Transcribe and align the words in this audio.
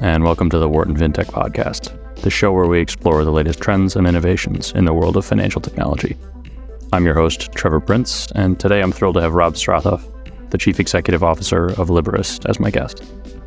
and 0.00 0.22
welcome 0.22 0.48
to 0.48 0.58
the 0.58 0.68
Wharton 0.68 0.96
FinTech 0.96 1.26
Podcast, 1.26 1.92
the 2.22 2.30
show 2.30 2.52
where 2.52 2.68
we 2.68 2.78
explore 2.80 3.24
the 3.24 3.32
latest 3.32 3.58
trends 3.58 3.96
and 3.96 4.06
innovations 4.06 4.70
in 4.72 4.84
the 4.84 4.94
world 4.94 5.16
of 5.16 5.24
financial 5.24 5.60
technology. 5.60 6.16
I'm 6.92 7.04
your 7.04 7.14
host, 7.14 7.50
Trevor 7.52 7.80
Prince, 7.80 8.30
and 8.36 8.60
today 8.60 8.80
I'm 8.80 8.92
thrilled 8.92 9.16
to 9.16 9.20
have 9.20 9.34
Rob 9.34 9.54
Straathof, 9.54 10.50
the 10.50 10.58
Chief 10.58 10.78
Executive 10.78 11.24
Officer 11.24 11.66
of 11.72 11.88
Liberis, 11.88 12.48
as 12.48 12.60
my 12.60 12.70
guest. 12.70 13.02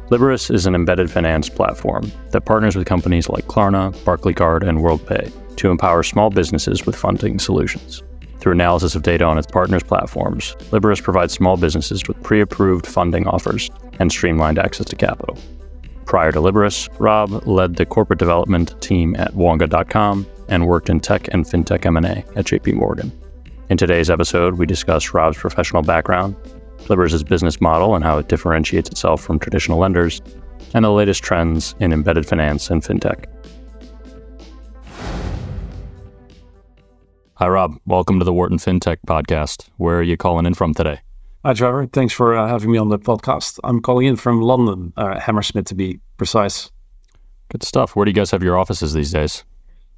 Liberis 0.09 0.53
is 0.53 0.65
an 0.65 0.75
embedded 0.75 1.09
finance 1.09 1.47
platform 1.47 2.11
that 2.31 2.41
partners 2.41 2.75
with 2.75 2.85
companies 2.85 3.29
like 3.29 3.45
Klarna, 3.45 3.95
Barclaycard, 4.03 4.67
and 4.67 4.79
WorldPay 4.79 5.55
to 5.55 5.71
empower 5.71 6.03
small 6.03 6.29
businesses 6.29 6.85
with 6.85 6.97
funding 6.97 7.39
solutions. 7.39 8.03
Through 8.39 8.53
analysis 8.53 8.93
of 8.95 9.03
data 9.03 9.23
on 9.23 9.37
its 9.37 9.47
partners' 9.47 9.83
platforms, 9.83 10.55
Liberis 10.71 11.01
provides 11.01 11.31
small 11.33 11.55
businesses 11.55 12.05
with 12.09 12.21
pre 12.23 12.41
approved 12.41 12.85
funding 12.85 13.25
offers 13.25 13.69
and 13.99 14.11
streamlined 14.11 14.59
access 14.59 14.87
to 14.87 14.97
capital. 14.97 15.37
Prior 16.11 16.33
to 16.33 16.39
Liberis, 16.39 16.89
Rob 16.99 17.47
led 17.47 17.77
the 17.77 17.85
corporate 17.85 18.19
development 18.19 18.75
team 18.81 19.15
at 19.15 19.33
Wonga.com 19.33 20.27
and 20.49 20.67
worked 20.67 20.89
in 20.89 20.99
tech 20.99 21.29
and 21.33 21.45
fintech 21.45 21.85
M&A 21.85 22.17
at 22.35 22.43
JP 22.43 22.73
Morgan. 22.73 23.13
In 23.69 23.77
today's 23.77 24.09
episode, 24.09 24.55
we 24.55 24.65
discuss 24.65 25.13
Rob's 25.13 25.37
professional 25.37 25.83
background, 25.83 26.35
Liberis' 26.87 27.25
business 27.25 27.61
model 27.61 27.95
and 27.95 28.03
how 28.03 28.17
it 28.17 28.27
differentiates 28.27 28.89
itself 28.89 29.21
from 29.21 29.39
traditional 29.39 29.79
lenders, 29.79 30.21
and 30.73 30.83
the 30.83 30.91
latest 30.91 31.23
trends 31.23 31.75
in 31.79 31.93
embedded 31.93 32.25
finance 32.25 32.69
and 32.69 32.81
fintech. 32.81 33.23
Hi, 37.35 37.47
Rob. 37.47 37.77
Welcome 37.85 38.19
to 38.19 38.25
the 38.25 38.33
Wharton 38.33 38.57
FinTech 38.57 38.97
podcast. 39.07 39.69
Where 39.77 39.99
are 39.99 40.03
you 40.03 40.17
calling 40.17 40.45
in 40.45 40.55
from 40.55 40.73
today? 40.73 40.99
Hi, 41.43 41.55
Trevor. 41.55 41.87
Thanks 41.87 42.13
for 42.13 42.37
uh, 42.37 42.47
having 42.47 42.71
me 42.71 42.77
on 42.77 42.89
the 42.89 42.99
podcast. 42.99 43.57
I'm 43.63 43.81
calling 43.81 44.05
in 44.05 44.15
from 44.15 44.41
London, 44.41 44.93
uh, 44.95 45.19
Hammersmith 45.19 45.65
to 45.65 45.75
be 45.75 45.99
precise. 46.17 46.69
Good 47.49 47.63
stuff. 47.63 47.95
Where 47.95 48.05
do 48.05 48.11
you 48.11 48.15
guys 48.15 48.29
have 48.29 48.43
your 48.43 48.59
offices 48.59 48.93
these 48.93 49.11
days? 49.11 49.43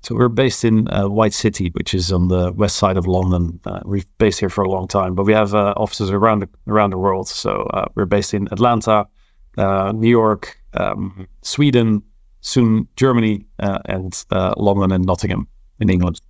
So 0.03 0.15
we're 0.15 0.29
based 0.29 0.63
in 0.63 0.87
uh, 0.87 1.09
White 1.09 1.33
City, 1.33 1.69
which 1.73 1.93
is 1.93 2.13
on 2.13 2.29
the 2.29 2.53
west 2.53 2.77
side 2.77 2.95
of 2.95 3.07
London. 3.07 3.59
Uh, 3.65 3.81
we've 3.83 4.05
based 4.19 4.39
here 4.39 4.49
for 4.49 4.63
a 4.63 4.69
long 4.69 4.87
time, 4.87 5.15
but 5.15 5.25
we 5.25 5.33
have 5.33 5.53
uh, 5.53 5.73
offices 5.75 6.11
around 6.11 6.39
the, 6.39 6.49
around 6.65 6.91
the 6.91 6.97
world. 6.97 7.27
So 7.27 7.69
uh, 7.73 7.87
we're 7.93 8.05
based 8.05 8.33
in 8.33 8.47
Atlanta, 8.53 9.05
New 9.57 10.09
York, 10.09 10.57
um, 10.75 11.27
Sweden, 11.41 12.03
soon 12.39 12.87
Germany, 12.95 13.45
and 13.59 14.25
London 14.31 14.93
and 14.93 15.03
Nottingham 15.03 15.49
in 15.81 15.89
England. 15.89 16.21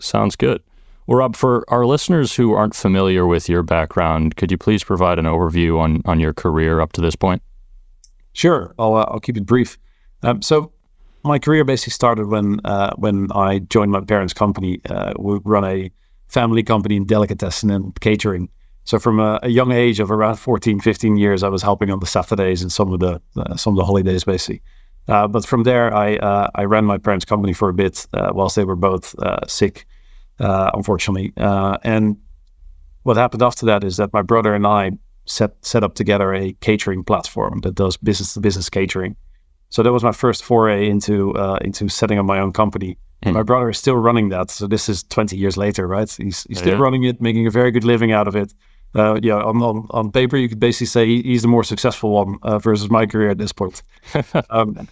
Sounds 0.00 0.34
good. 0.34 0.64
Well, 1.08 1.16
Rob, 1.16 1.36
for 1.36 1.64
our 1.68 1.86
listeners 1.86 2.34
who 2.34 2.52
aren't 2.52 2.74
familiar 2.74 3.26
with 3.26 3.48
your 3.48 3.62
background, 3.62 4.36
could 4.36 4.50
you 4.50 4.58
please 4.58 4.84
provide 4.84 5.18
an 5.18 5.24
overview 5.24 5.80
on, 5.80 6.02
on 6.04 6.20
your 6.20 6.34
career 6.34 6.80
up 6.80 6.92
to 6.92 7.00
this 7.00 7.16
point? 7.16 7.40
Sure. 8.34 8.74
I'll, 8.78 8.94
uh, 8.94 9.06
I'll 9.08 9.18
keep 9.18 9.38
it 9.38 9.46
brief. 9.46 9.78
Um, 10.22 10.42
so, 10.42 10.70
my 11.24 11.38
career 11.38 11.64
basically 11.64 11.92
started 11.92 12.26
when 12.26 12.60
uh, 12.64 12.94
when 12.96 13.28
I 13.32 13.60
joined 13.60 13.90
my 13.90 14.02
parents' 14.02 14.34
company. 14.34 14.80
Uh, 14.88 15.14
we 15.18 15.40
run 15.44 15.64
a 15.64 15.90
family 16.28 16.62
company 16.62 16.96
in 16.96 17.06
delicatessen 17.06 17.70
and 17.70 17.98
catering. 18.00 18.50
So 18.84 18.98
from 18.98 19.18
a, 19.18 19.40
a, 19.42 19.48
young 19.48 19.72
age 19.72 20.00
of 20.00 20.10
around 20.10 20.36
14, 20.36 20.78
15 20.80 21.16
years, 21.16 21.42
I 21.42 21.48
was 21.48 21.62
helping 21.62 21.90
on 21.90 22.00
the 22.00 22.06
Saturdays 22.06 22.62
and 22.62 22.70
some 22.70 22.92
of 22.92 23.00
the 23.00 23.20
uh, 23.36 23.56
some 23.56 23.72
of 23.72 23.78
the 23.78 23.84
holidays, 23.84 24.24
basically. 24.24 24.62
Uh, 25.08 25.26
but 25.26 25.44
from 25.44 25.64
there, 25.64 25.92
I 25.92 26.16
uh, 26.16 26.50
I 26.54 26.64
ran 26.64 26.84
my 26.84 26.98
parents' 26.98 27.24
company 27.24 27.54
for 27.54 27.70
a 27.70 27.74
bit 27.74 28.06
whilst 28.12 28.56
they 28.56 28.64
were 28.64 28.76
both 28.76 29.14
sick 29.48 29.86
uh, 30.40 30.70
unfortunately. 30.74 31.32
Uh, 31.36 31.78
and 31.82 32.16
what 33.02 33.16
happened 33.16 33.42
after 33.42 33.66
that 33.66 33.84
is 33.84 33.96
that 33.96 34.12
my 34.12 34.22
brother 34.22 34.54
and 34.54 34.66
I 34.66 34.92
set 35.26 35.52
set 35.62 35.84
up 35.84 35.94
together 35.94 36.34
a 36.34 36.52
catering 36.60 37.04
platform 37.04 37.60
that 37.60 37.74
does 37.74 37.96
business 37.96 38.34
to 38.34 38.40
business 38.40 38.68
catering. 38.68 39.16
So 39.70 39.82
that 39.82 39.92
was 39.92 40.02
my 40.02 40.12
first 40.12 40.42
foray 40.42 40.88
into 40.88 41.34
uh, 41.34 41.58
into 41.60 41.88
setting 41.88 42.18
up 42.18 42.24
my 42.24 42.40
own 42.40 42.52
company. 42.52 42.96
Mm. 43.24 43.34
My 43.34 43.42
brother 43.42 43.68
is 43.68 43.78
still 43.78 43.96
running 43.96 44.28
that, 44.30 44.50
so 44.50 44.66
this 44.66 44.88
is 44.88 45.02
20 45.04 45.36
years 45.36 45.56
later, 45.56 45.88
right? 45.88 46.08
He's, 46.08 46.44
he's 46.44 46.58
still 46.58 46.74
yeah. 46.74 46.80
running 46.80 47.02
it, 47.02 47.20
making 47.20 47.48
a 47.48 47.50
very 47.50 47.72
good 47.72 47.82
living 47.82 48.12
out 48.12 48.28
of 48.28 48.36
it. 48.36 48.54
Uh, 48.94 49.18
yeah, 49.22 49.34
on, 49.34 49.60
on, 49.60 49.86
on 49.90 50.12
paper, 50.12 50.36
you 50.36 50.48
could 50.48 50.60
basically 50.60 50.86
say 50.86 51.04
he's 51.22 51.42
the 51.42 51.48
more 51.48 51.64
successful 51.64 52.10
one 52.10 52.38
uh, 52.42 52.58
versus 52.60 52.88
my 52.90 53.06
career 53.06 53.28
at 53.28 53.38
this 53.38 53.52
point. 53.52 53.82
um, 54.50 54.88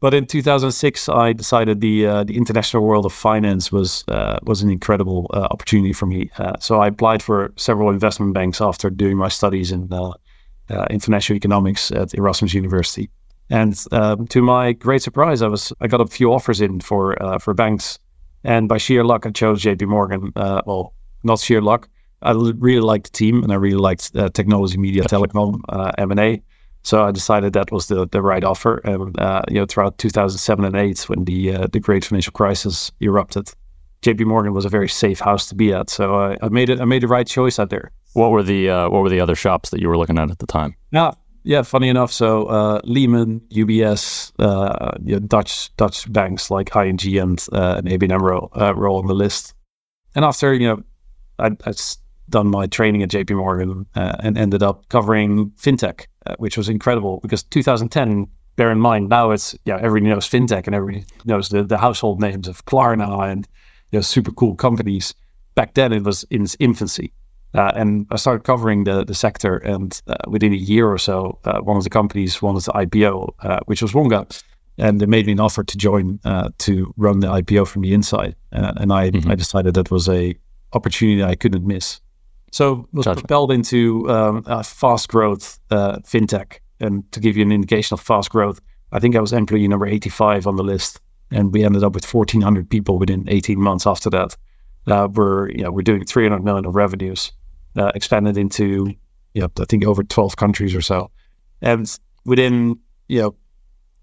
but 0.00 0.12
in 0.12 0.26
2006, 0.26 1.08
I 1.08 1.32
decided 1.32 1.80
the 1.80 2.06
uh, 2.06 2.24
the 2.24 2.36
international 2.36 2.82
world 2.82 3.06
of 3.06 3.12
finance 3.12 3.72
was 3.72 4.04
uh, 4.08 4.38
was 4.42 4.62
an 4.62 4.70
incredible 4.70 5.30
uh, 5.32 5.48
opportunity 5.50 5.92
for 5.92 6.06
me. 6.06 6.30
Uh, 6.38 6.52
so 6.60 6.80
I 6.80 6.88
applied 6.88 7.22
for 7.22 7.52
several 7.56 7.90
investment 7.90 8.34
banks 8.34 8.60
after 8.60 8.90
doing 8.90 9.16
my 9.16 9.28
studies 9.28 9.72
in 9.72 9.90
uh, 9.92 10.12
uh, 10.68 10.86
international 10.90 11.36
economics 11.36 11.90
at 11.92 12.12
Erasmus 12.14 12.52
University. 12.52 13.08
And 13.48 13.82
um, 13.92 14.26
to 14.28 14.42
my 14.42 14.72
great 14.72 15.02
surprise, 15.02 15.40
I 15.40 15.48
was 15.48 15.72
I 15.80 15.86
got 15.86 16.00
a 16.00 16.06
few 16.06 16.32
offers 16.32 16.60
in 16.60 16.80
for 16.80 17.16
for 17.40 17.54
banks, 17.54 17.98
and 18.44 18.68
by 18.68 18.78
sheer 18.78 19.02
luck, 19.02 19.24
I 19.24 19.30
chose 19.30 19.62
J.P. 19.62 19.86
Morgan. 19.86 20.32
well, 20.34 20.92
not 21.22 21.38
sheer 21.38 21.62
luck. 21.62 21.88
I 22.22 22.32
really 22.32 22.80
liked 22.80 23.12
the 23.12 23.18
team, 23.18 23.42
and 23.42 23.52
I 23.52 23.56
really 23.56 23.78
liked 23.78 24.12
technology, 24.34 24.76
media, 24.76 25.04
telecom, 25.04 25.60
M 25.96 26.10
and 26.10 26.20
A. 26.20 26.42
So 26.86 27.04
I 27.04 27.10
decided 27.10 27.52
that 27.52 27.72
was 27.72 27.88
the, 27.88 28.06
the 28.06 28.22
right 28.22 28.44
offer. 28.44 28.76
And 28.84 29.18
uh, 29.18 29.42
you 29.48 29.56
know, 29.56 29.66
throughout 29.66 29.98
2007 29.98 30.64
and 30.64 30.76
8, 30.76 31.08
when 31.08 31.24
the 31.24 31.52
uh, 31.52 31.66
the 31.72 31.80
great 31.80 32.04
financial 32.04 32.32
crisis 32.32 32.92
erupted, 33.00 33.50
J.P. 34.02 34.22
Morgan 34.22 34.54
was 34.54 34.64
a 34.64 34.68
very 34.68 34.88
safe 34.88 35.18
house 35.18 35.48
to 35.48 35.56
be 35.56 35.72
at. 35.72 35.90
So 35.90 36.14
I, 36.14 36.36
I 36.40 36.48
made 36.48 36.70
it. 36.70 36.80
I 36.80 36.84
made 36.84 37.02
the 37.02 37.08
right 37.08 37.26
choice 37.26 37.58
out 37.58 37.70
there. 37.70 37.90
What 38.12 38.30
were 38.30 38.44
the 38.44 38.70
uh, 38.70 38.88
What 38.88 39.02
were 39.02 39.08
the 39.08 39.18
other 39.18 39.34
shops 39.34 39.70
that 39.70 39.80
you 39.80 39.88
were 39.88 39.98
looking 39.98 40.16
at 40.16 40.30
at 40.30 40.38
the 40.38 40.46
time? 40.46 40.76
Yeah, 40.92 41.10
yeah. 41.42 41.62
Funny 41.62 41.88
enough, 41.88 42.12
so 42.12 42.46
uh, 42.46 42.80
Lehman, 42.84 43.40
UBS, 43.50 44.30
uh, 44.38 44.92
you 45.02 45.14
know, 45.14 45.26
Dutch 45.26 45.74
Dutch 45.76 46.10
banks 46.12 46.52
like 46.52 46.70
ING 46.76 47.18
and 47.18 47.44
uh, 47.52 47.74
and 47.78 47.88
ABN 47.88 48.12
AMRO 48.12 48.48
were 48.76 48.88
all 48.88 48.98
on 48.98 49.08
the 49.08 49.14
list. 49.14 49.54
And 50.14 50.24
after 50.24 50.54
you 50.54 50.68
know, 50.68 50.82
I, 51.40 51.50
I 51.64 51.72
done 52.28 52.48
my 52.48 52.66
training 52.66 53.02
at 53.02 53.10
JP 53.10 53.36
Morgan 53.36 53.86
uh, 53.94 54.16
and 54.20 54.36
ended 54.36 54.62
up 54.62 54.88
covering 54.88 55.50
fintech, 55.50 56.06
uh, 56.26 56.34
which 56.38 56.56
was 56.56 56.68
incredible 56.68 57.20
because 57.22 57.42
2010. 57.44 58.28
Bear 58.56 58.72
in 58.72 58.80
mind 58.80 59.10
now 59.10 59.32
it's 59.32 59.54
yeah 59.66 59.76
everybody 59.82 60.08
knows 60.10 60.26
fintech 60.26 60.64
and 60.64 60.74
everybody 60.74 61.04
knows 61.26 61.50
the, 61.50 61.62
the 61.62 61.76
household 61.76 62.22
names 62.22 62.48
of 62.48 62.64
Klarna 62.64 63.30
and 63.30 63.46
know 63.96 64.00
super 64.00 64.32
cool 64.32 64.54
companies. 64.54 65.14
Back 65.54 65.74
then 65.74 65.92
it 65.92 66.04
was 66.04 66.24
in 66.30 66.42
its 66.42 66.56
infancy, 66.60 67.12
uh, 67.54 67.72
and 67.74 68.06
I 68.10 68.16
started 68.16 68.44
covering 68.44 68.84
the 68.84 69.04
the 69.04 69.14
sector. 69.14 69.56
And 69.58 70.00
uh, 70.06 70.16
within 70.28 70.52
a 70.52 70.56
year 70.56 70.88
or 70.88 70.98
so, 70.98 71.38
uh, 71.44 71.60
one 71.60 71.76
of 71.76 71.84
the 71.84 71.90
companies 71.90 72.42
wanted 72.42 72.64
to 72.64 72.72
IPO, 72.72 73.34
uh, 73.40 73.60
which 73.66 73.82
was 73.82 73.94
Wonga, 73.94 74.26
and 74.78 75.00
they 75.00 75.06
made 75.06 75.26
me 75.26 75.32
an 75.32 75.40
offer 75.40 75.64
to 75.64 75.76
join 75.76 76.18
to 76.58 76.94
run 76.96 77.20
the 77.20 77.28
IPO 77.28 77.66
from 77.66 77.82
the 77.82 77.94
inside. 77.94 78.36
and 78.52 78.92
I 78.92 79.10
mm-hmm. 79.10 79.30
I 79.30 79.34
decided 79.34 79.74
that 79.74 79.90
was 79.90 80.08
a 80.08 80.34
opportunity 80.72 81.22
I 81.22 81.34
couldn't 81.34 81.66
miss. 81.66 82.00
So 82.52 82.88
was 82.92 83.04
gotcha. 83.04 83.20
propelled 83.20 83.52
into 83.52 84.08
um, 84.10 84.42
fast 84.62 85.08
growth 85.08 85.58
uh, 85.70 85.98
fintech. 85.98 86.58
And 86.80 87.10
to 87.12 87.20
give 87.20 87.36
you 87.36 87.42
an 87.42 87.52
indication 87.52 87.94
of 87.94 88.00
fast 88.00 88.30
growth, 88.30 88.60
I 88.92 88.98
think 88.98 89.16
I 89.16 89.20
was 89.20 89.32
employee 89.32 89.68
number 89.68 89.86
85 89.86 90.46
on 90.46 90.56
the 90.56 90.62
list, 90.62 91.00
and 91.30 91.52
we 91.52 91.64
ended 91.64 91.82
up 91.82 91.94
with 91.94 92.12
1,400 92.12 92.68
people 92.68 92.98
within 92.98 93.24
18 93.28 93.60
months 93.60 93.86
after 93.86 94.10
that. 94.10 94.36
Uh, 94.86 95.08
we're 95.12 95.50
you 95.50 95.64
know 95.64 95.72
we're 95.72 95.82
doing 95.82 96.04
300 96.04 96.44
million 96.44 96.64
of 96.64 96.76
revenues, 96.76 97.32
uh, 97.76 97.90
expanded 97.94 98.36
into 98.36 98.94
you 99.34 99.42
know 99.42 99.48
I 99.58 99.64
think 99.64 99.84
over 99.84 100.04
12 100.04 100.36
countries 100.36 100.74
or 100.74 100.80
so, 100.80 101.10
and 101.60 101.98
within 102.24 102.78
you 103.08 103.22
know 103.22 103.34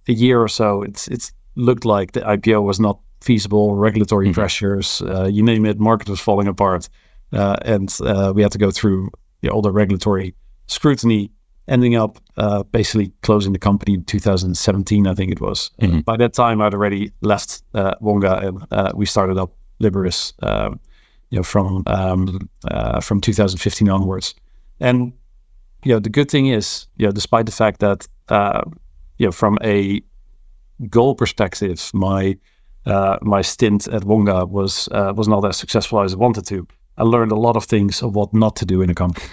a 0.09 0.13
year 0.13 0.41
or 0.41 0.49
so, 0.49 0.81
it's 0.81 1.07
it's 1.07 1.31
looked 1.55 1.85
like 1.85 2.11
the 2.11 2.21
IPO 2.21 2.63
was 2.63 2.79
not 2.79 2.99
feasible. 3.21 3.75
Regulatory 3.75 4.27
mm-hmm. 4.27 4.33
pressures, 4.33 5.01
uh, 5.03 5.29
you 5.31 5.41
name 5.41 5.65
it, 5.65 5.79
market 5.79 6.09
was 6.09 6.19
falling 6.19 6.47
apart. 6.47 6.89
Uh, 7.33 7.57
and 7.63 7.95
uh, 8.01 8.31
we 8.35 8.41
had 8.41 8.51
to 8.51 8.57
go 8.57 8.71
through 8.71 9.09
the, 9.41 9.49
all 9.49 9.61
the 9.61 9.71
regulatory 9.71 10.35
scrutiny, 10.67 11.31
ending 11.67 11.95
up 11.95 12.19
uh, 12.37 12.63
basically 12.63 13.11
closing 13.21 13.53
the 13.53 13.59
company 13.59 13.95
in 13.95 14.03
2017, 14.03 15.07
I 15.07 15.13
think 15.13 15.31
it 15.31 15.41
was. 15.41 15.71
Mm-hmm. 15.81 15.99
by 16.01 16.17
that 16.17 16.33
time, 16.33 16.61
I'd 16.61 16.73
already 16.73 17.11
left 17.21 17.63
Wonga 17.73 18.37
and 18.71 18.93
we 18.95 19.05
started 19.05 19.37
up 19.37 19.51
Liberis, 19.81 20.33
um, 20.43 20.79
you 21.29 21.39
know, 21.39 21.43
from 21.43 21.83
um, 21.87 22.49
from 23.01 23.19
2015 23.19 23.89
onwards. 23.89 24.35
And 24.79 25.13
you 25.83 25.93
know, 25.93 25.99
the 25.99 26.09
good 26.09 26.29
thing 26.29 26.47
is, 26.47 26.87
you 26.97 27.05
know, 27.05 27.11
despite 27.11 27.45
the 27.45 27.51
fact 27.51 27.79
that 27.79 28.07
uh, 28.29 28.61
you 29.17 29.27
know, 29.27 29.31
from 29.31 29.57
a 29.63 30.01
goal 30.89 31.15
perspective, 31.15 31.91
my 31.93 32.37
uh, 32.85 33.17
my 33.21 33.41
stint 33.41 33.87
at 33.87 34.03
Wonga 34.03 34.45
was 34.45 34.89
uh, 34.91 35.13
was 35.15 35.27
not 35.27 35.45
as 35.45 35.57
successful 35.57 36.01
as 36.01 36.13
I 36.13 36.17
wanted 36.17 36.45
to. 36.47 36.67
I 36.97 37.03
learned 37.03 37.31
a 37.31 37.35
lot 37.35 37.55
of 37.55 37.65
things 37.65 38.01
of 38.01 38.15
what 38.15 38.33
not 38.33 38.55
to 38.57 38.65
do 38.65 38.81
in 38.81 38.89
a 38.89 38.93
company. 38.93 39.27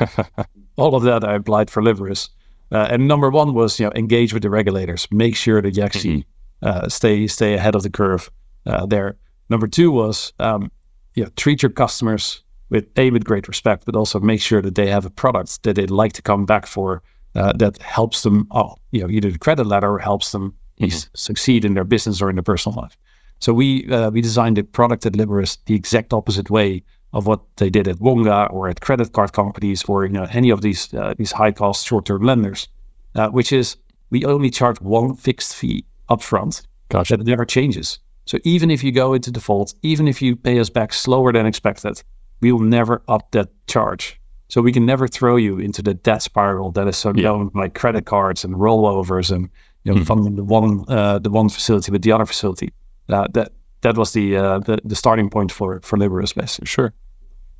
All 0.76 0.94
of 0.94 1.02
that 1.02 1.24
I 1.24 1.34
applied 1.34 1.70
for 1.70 1.82
Liberis. 1.82 2.28
Uh, 2.72 2.88
and 2.90 3.08
number 3.08 3.30
one 3.30 3.54
was, 3.54 3.78
you 3.78 3.86
know, 3.86 3.92
engage 3.94 4.32
with 4.32 4.42
the 4.42 4.50
regulators. 4.50 5.06
Make 5.10 5.36
sure 5.36 5.60
that 5.60 5.76
you 5.76 5.82
actually 5.82 6.18
mm-hmm. 6.18 6.68
uh, 6.68 6.88
stay 6.88 7.26
stay 7.26 7.54
ahead 7.54 7.74
of 7.74 7.82
the 7.82 7.90
curve 7.90 8.30
uh, 8.66 8.86
there. 8.86 9.16
Number 9.48 9.66
two 9.66 9.90
was, 9.90 10.32
um, 10.38 10.70
you 11.14 11.24
know, 11.24 11.30
treat 11.36 11.62
your 11.62 11.70
customers 11.70 12.42
with 12.70 12.86
a 12.96 13.10
with 13.10 13.24
great 13.24 13.48
respect, 13.48 13.84
but 13.84 13.96
also 13.96 14.20
make 14.20 14.40
sure 14.40 14.62
that 14.62 14.76
they 14.76 14.86
have 14.86 15.04
a 15.04 15.10
product 15.10 15.62
that 15.64 15.74
they'd 15.74 15.90
like 15.90 16.12
to 16.14 16.22
come 16.22 16.46
back 16.46 16.66
for 16.66 17.02
uh, 17.34 17.52
that 17.54 17.78
helps 17.82 18.22
them, 18.22 18.46
oh, 18.52 18.76
you 18.92 19.02
know, 19.02 19.10
either 19.10 19.30
the 19.30 19.38
credit 19.38 19.66
letter 19.66 19.92
or 19.92 19.98
helps 19.98 20.32
them 20.32 20.54
mm-hmm. 20.80 21.08
succeed 21.14 21.64
in 21.64 21.74
their 21.74 21.84
business 21.84 22.22
or 22.22 22.30
in 22.30 22.36
their 22.36 22.42
personal 22.42 22.80
life. 22.80 22.96
So 23.40 23.52
we 23.52 23.90
uh, 23.90 24.10
we 24.10 24.20
designed 24.20 24.58
a 24.58 24.64
product 24.64 25.06
at 25.06 25.14
Liberis 25.14 25.58
the 25.66 25.74
exact 25.74 26.12
opposite 26.12 26.50
way 26.50 26.82
of 27.12 27.26
what 27.26 27.40
they 27.56 27.70
did 27.70 27.88
at 27.88 28.00
Wonga 28.00 28.46
or 28.50 28.68
at 28.68 28.80
credit 28.80 29.12
card 29.12 29.32
companies 29.32 29.84
or 29.84 30.04
you 30.04 30.12
know 30.12 30.26
any 30.30 30.50
of 30.50 30.62
these 30.62 30.92
uh, 30.94 31.14
these 31.16 31.32
high 31.32 31.52
cost 31.52 31.86
short 31.86 32.06
term 32.06 32.22
lenders, 32.22 32.68
uh, 33.14 33.28
which 33.28 33.52
is 33.52 33.76
we 34.10 34.24
only 34.24 34.50
charge 34.50 34.80
one 34.80 35.14
fixed 35.14 35.54
fee 35.54 35.84
upfront 36.08 36.62
gotcha. 36.88 37.16
that 37.16 37.26
never 37.26 37.44
changes. 37.44 37.98
So 38.26 38.38
even 38.44 38.70
if 38.70 38.84
you 38.84 38.92
go 38.92 39.14
into 39.14 39.30
default, 39.30 39.74
even 39.82 40.06
if 40.06 40.22
you 40.22 40.36
pay 40.36 40.60
us 40.60 40.70
back 40.70 40.92
slower 40.92 41.32
than 41.32 41.46
expected, 41.46 42.02
we 42.40 42.52
will 42.52 42.60
never 42.60 43.02
up 43.08 43.30
that 43.32 43.48
charge. 43.66 44.20
So 44.48 44.60
we 44.60 44.72
can 44.72 44.84
never 44.84 45.06
throw 45.06 45.36
you 45.36 45.58
into 45.58 45.80
the 45.82 45.94
debt 45.94 46.22
spiral 46.22 46.72
that 46.72 46.88
is 46.88 46.96
so 46.96 47.12
yeah. 47.14 47.22
known 47.22 47.48
by 47.48 47.68
credit 47.68 48.06
cards 48.06 48.44
and 48.44 48.54
rollovers 48.54 49.30
and 49.32 49.48
you 49.84 49.92
know 49.92 49.96
mm-hmm. 49.96 50.04
funding 50.04 50.36
the 50.36 50.44
one 50.44 50.84
uh, 50.88 51.18
the 51.18 51.30
one 51.30 51.48
facility 51.48 51.90
with 51.90 52.02
the 52.02 52.12
other 52.12 52.26
facility. 52.26 52.72
Uh, 53.08 53.26
that 53.32 53.52
that 53.82 53.96
was 53.96 54.12
the, 54.12 54.36
uh, 54.36 54.58
the 54.60 54.78
the 54.84 54.96
starting 54.96 55.30
point 55.30 55.52
for 55.52 55.80
for 55.80 55.96
Liberis, 55.96 56.34
basically. 56.34 56.66
Sure. 56.66 56.92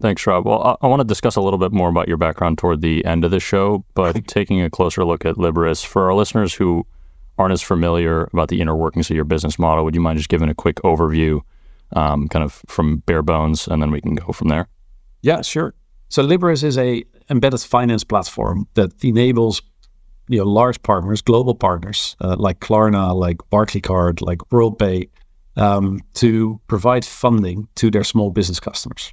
Thanks, 0.01 0.27
Rob. 0.27 0.47
Well, 0.47 0.63
I, 0.63 0.87
I, 0.87 0.89
want 0.89 1.01
to 1.01 1.05
discuss 1.05 1.37
a 1.37 1.43
little 1.43 1.59
bit 1.59 1.73
more 1.73 1.91
about 1.91 2.09
your 2.09 2.17
background 2.17 2.57
toward 2.57 2.81
the 2.81 3.05
end 3.05 3.23
of 3.23 3.31
the 3.31 3.41
show, 3.41 3.85
but 3.95 4.27
taking 4.27 4.63
a 4.63 4.71
closer 4.71 5.05
look 5.05 5.27
at 5.27 5.37
Liberis 5.37 5.85
for 5.85 6.07
our 6.07 6.15
listeners 6.15 6.55
who 6.55 6.87
aren't 7.37 7.53
as 7.53 7.61
familiar 7.61 8.29
about 8.33 8.49
the 8.49 8.63
inner 8.63 8.75
workings 8.75 9.11
of 9.11 9.17
your 9.17 9.27
business 9.27 9.59
model, 9.59 9.85
would 9.85 9.95
you 9.95 10.01
mind 10.01 10.17
just 10.17 10.31
giving 10.31 10.49
a 10.49 10.55
quick 10.55 10.77
overview, 10.77 11.41
um, 11.97 12.29
kind 12.29 12.43
of 12.43 12.63
from 12.67 12.99
bare 12.99 13.23
bones, 13.23 13.69
and 13.69 13.83
then 13.83 13.91
we 13.91 14.01
can 14.01 14.15
go 14.15 14.33
from 14.33 14.49
there? 14.49 14.69
Yeah, 15.21 15.43
sure. 15.43 15.75
So 16.09 16.27
Liberis 16.27 16.65
is 16.65 16.79
a 16.79 17.05
embedded 17.29 17.61
finance 17.61 18.03
platform 18.03 18.67
that 18.75 18.93
enables 19.05 19.61
you 20.29 20.39
know 20.39 20.45
large 20.45 20.83
partners, 20.83 21.21
global 21.21 21.55
partners 21.55 22.17
uh, 22.21 22.37
like 22.39 22.61
Klarna, 22.61 23.15
like 23.15 23.39
Barclaycard, 23.53 24.23
like 24.23 24.39
WorldPay, 24.51 25.09
um, 25.57 26.01
to 26.15 26.61
provide 26.67 27.05
funding 27.05 27.69
to 27.75 27.91
their 27.91 28.05
small 28.05 28.31
business 28.31 28.61
customers. 28.61 29.13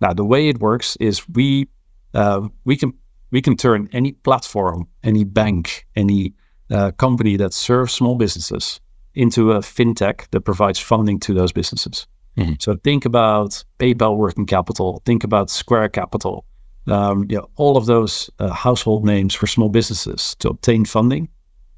Now, 0.00 0.12
the 0.12 0.24
way 0.24 0.48
it 0.48 0.60
works 0.60 0.96
is 0.96 1.28
we 1.28 1.68
uh, 2.14 2.48
we 2.64 2.76
can 2.76 2.92
we 3.30 3.42
can 3.42 3.56
turn 3.56 3.88
any 3.92 4.12
platform, 4.12 4.86
any 5.02 5.24
bank, 5.24 5.86
any 5.96 6.32
uh, 6.70 6.90
company 6.92 7.36
that 7.36 7.52
serves 7.52 7.92
small 7.92 8.16
businesses 8.16 8.80
into 9.14 9.52
a 9.52 9.58
fintech 9.60 10.28
that 10.30 10.42
provides 10.42 10.78
funding 10.78 11.18
to 11.20 11.34
those 11.34 11.52
businesses. 11.52 12.06
Mm-hmm. 12.36 12.54
So 12.60 12.76
think 12.84 13.04
about 13.04 13.64
PayPal 13.78 14.16
working 14.16 14.46
capital, 14.46 15.02
think 15.06 15.24
about 15.24 15.50
Square 15.50 15.88
Capital, 15.90 16.44
um, 16.86 17.26
you 17.30 17.38
know, 17.38 17.48
all 17.56 17.76
of 17.76 17.86
those 17.86 18.30
uh, 18.38 18.50
household 18.50 19.04
names 19.04 19.34
for 19.34 19.46
small 19.46 19.70
businesses 19.70 20.36
to 20.40 20.50
obtain 20.50 20.84
funding. 20.84 21.28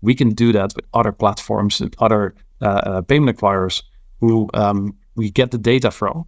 We 0.00 0.14
can 0.14 0.30
do 0.30 0.52
that 0.52 0.74
with 0.74 0.84
other 0.94 1.12
platforms 1.12 1.80
and 1.80 1.94
other 1.98 2.34
uh, 2.60 2.66
uh, 2.66 3.02
payment 3.02 3.36
acquirers 3.36 3.82
who 4.20 4.48
um, 4.54 4.96
we 5.14 5.30
get 5.30 5.50
the 5.50 5.58
data 5.58 5.90
from. 5.90 6.24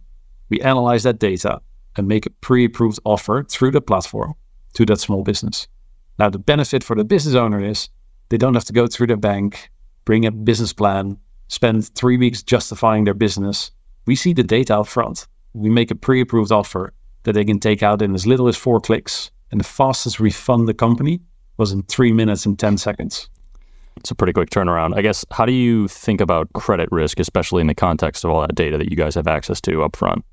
We 0.49 0.61
analyze 0.61 1.03
that 1.03 1.19
data 1.19 1.61
and 1.95 2.07
make 2.07 2.25
a 2.25 2.29
pre-approved 2.29 2.99
offer 3.05 3.43
through 3.43 3.71
the 3.71 3.81
platform 3.81 4.33
to 4.73 4.85
that 4.85 4.99
small 4.99 5.23
business. 5.23 5.67
Now, 6.19 6.29
the 6.29 6.39
benefit 6.39 6.83
for 6.83 6.95
the 6.95 7.03
business 7.03 7.35
owner 7.35 7.63
is 7.63 7.89
they 8.29 8.37
don't 8.37 8.53
have 8.53 8.65
to 8.65 8.73
go 8.73 8.87
through 8.87 9.07
their 9.07 9.17
bank, 9.17 9.69
bring 10.05 10.25
a 10.25 10.31
business 10.31 10.73
plan, 10.73 11.17
spend 11.47 11.89
three 11.95 12.17
weeks 12.17 12.43
justifying 12.43 13.03
their 13.03 13.13
business. 13.13 13.71
We 14.05 14.15
see 14.15 14.33
the 14.33 14.43
data 14.43 14.77
up 14.77 14.87
front. 14.87 15.27
We 15.53 15.69
make 15.69 15.91
a 15.91 15.95
pre-approved 15.95 16.51
offer 16.51 16.93
that 17.23 17.33
they 17.33 17.43
can 17.43 17.59
take 17.59 17.83
out 17.83 18.01
in 18.01 18.13
as 18.13 18.25
little 18.25 18.47
as 18.47 18.55
four 18.55 18.79
clicks. 18.79 19.31
And 19.51 19.59
the 19.59 19.65
fastest 19.65 20.19
refund 20.19 20.67
the 20.67 20.73
company 20.73 21.19
was 21.57 21.73
in 21.73 21.83
three 21.83 22.13
minutes 22.13 22.45
and 22.45 22.57
10 22.57 22.77
seconds. 22.77 23.29
It's 23.97 24.11
a 24.11 24.15
pretty 24.15 24.33
quick 24.33 24.49
turnaround. 24.49 24.95
I 24.95 25.01
guess, 25.01 25.25
how 25.31 25.45
do 25.45 25.51
you 25.51 25.87
think 25.87 26.21
about 26.21 26.51
credit 26.53 26.89
risk, 26.91 27.19
especially 27.19 27.61
in 27.61 27.67
the 27.67 27.75
context 27.75 28.23
of 28.23 28.31
all 28.31 28.41
that 28.41 28.55
data 28.55 28.77
that 28.77 28.89
you 28.89 28.95
guys 28.95 29.15
have 29.15 29.27
access 29.27 29.61
to 29.61 29.83
up 29.83 29.95
front? 29.95 30.25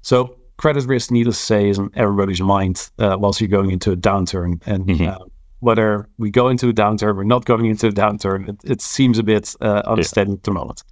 So, 0.00 0.36
credit 0.56 0.84
risk, 0.84 1.10
needless 1.10 1.38
to 1.38 1.44
say, 1.44 1.68
is 1.68 1.78
on 1.78 1.90
everybody's 1.94 2.40
mind 2.40 2.90
uh, 2.98 3.16
whilst 3.18 3.40
you're 3.40 3.48
going 3.48 3.70
into 3.70 3.92
a 3.92 3.96
downturn. 3.96 4.60
And 4.66 4.86
mm-hmm. 4.86 5.08
uh, 5.08 5.26
whether 5.60 6.08
we 6.18 6.30
go 6.30 6.48
into 6.48 6.68
a 6.68 6.72
downturn 6.72 7.16
or 7.16 7.24
not 7.24 7.44
going 7.44 7.66
into 7.66 7.88
a 7.88 7.92
downturn, 7.92 8.48
it, 8.48 8.56
it 8.64 8.80
seems 8.80 9.18
a 9.18 9.22
bit 9.22 9.54
uh, 9.60 9.82
unsteady 9.86 10.30
yeah. 10.30 10.36
at 10.36 10.42
the 10.42 10.50
moment. 10.50 10.82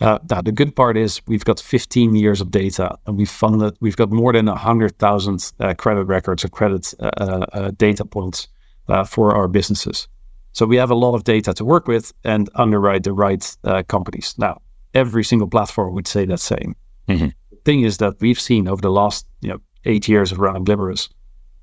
Uh, 0.00 0.18
now, 0.30 0.42
the 0.42 0.52
good 0.52 0.74
part 0.74 0.96
is 0.96 1.20
we've 1.26 1.44
got 1.44 1.60
15 1.60 2.14
years 2.16 2.40
of 2.40 2.50
data 2.50 2.96
and 3.06 3.16
we've 3.16 3.30
funded, 3.30 3.76
we've 3.80 3.96
got 3.96 4.10
more 4.10 4.32
than 4.32 4.46
100,000 4.46 5.52
uh, 5.60 5.74
credit 5.74 6.04
records 6.04 6.44
or 6.44 6.48
credit 6.48 6.92
uh, 7.00 7.10
uh, 7.52 7.70
data 7.76 8.04
points 8.04 8.48
uh, 8.88 9.04
for 9.04 9.34
our 9.34 9.48
businesses. 9.48 10.08
So 10.54 10.66
we 10.66 10.76
have 10.76 10.90
a 10.90 10.94
lot 10.94 11.14
of 11.14 11.24
data 11.24 11.52
to 11.54 11.64
work 11.64 11.86
with 11.86 12.12
and 12.24 12.48
underwrite 12.54 13.02
the 13.02 13.12
right 13.12 13.44
companies. 13.88 14.34
Now, 14.38 14.62
every 14.94 15.24
single 15.24 15.48
platform 15.48 15.94
would 15.94 16.08
say 16.08 16.24
that 16.24 16.40
same. 16.40 16.74
Mm-hmm 17.08 17.28
thing 17.64 17.82
is 17.82 17.98
that 17.98 18.14
we've 18.20 18.40
seen 18.40 18.68
over 18.68 18.80
the 18.80 18.90
last 18.90 19.26
you 19.40 19.48
know 19.48 19.58
eight 19.84 20.08
years 20.08 20.32
of 20.32 20.38
running 20.38 20.64
Liberis, 20.64 21.08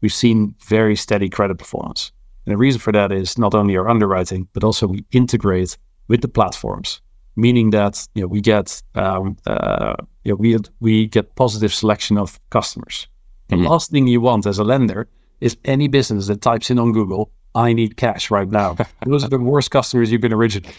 we've 0.01 0.13
seen 0.13 0.55
very 0.65 0.95
steady 0.95 1.29
credit 1.29 1.57
performance. 1.57 2.11
And 2.45 2.53
the 2.53 2.57
reason 2.57 2.79
for 2.79 2.91
that 2.91 3.11
is 3.11 3.37
not 3.37 3.53
only 3.53 3.77
our 3.77 3.87
underwriting, 3.87 4.47
but 4.53 4.63
also 4.63 4.87
we 4.87 5.05
integrate 5.11 5.77
with 6.07 6.21
the 6.21 6.27
platforms, 6.27 7.01
meaning 7.35 7.69
that 7.71 8.07
you 8.15 8.21
know 8.21 8.27
we 8.27 8.41
get 8.41 8.81
um, 8.95 9.37
uh, 9.45 9.95
you 10.23 10.31
know, 10.31 10.35
we 10.35 10.57
we 10.79 11.07
get 11.07 11.35
positive 11.35 11.73
selection 11.73 12.17
of 12.17 12.39
customers. 12.49 13.07
The 13.47 13.57
mm-hmm. 13.57 13.67
last 13.67 13.91
thing 13.91 14.07
you 14.07 14.21
want 14.21 14.45
as 14.45 14.59
a 14.59 14.63
lender 14.63 15.07
is 15.39 15.57
any 15.65 15.87
business 15.87 16.27
that 16.27 16.41
types 16.41 16.69
in 16.69 16.79
on 16.79 16.93
Google, 16.93 17.31
"I 17.55 17.73
need 17.73 17.97
cash 17.97 18.31
right 18.31 18.49
now." 18.49 18.77
Those 19.05 19.23
are 19.23 19.29
the 19.29 19.39
worst 19.39 19.71
customers 19.71 20.11
you 20.11 20.19
can 20.19 20.33
originate. 20.33 20.75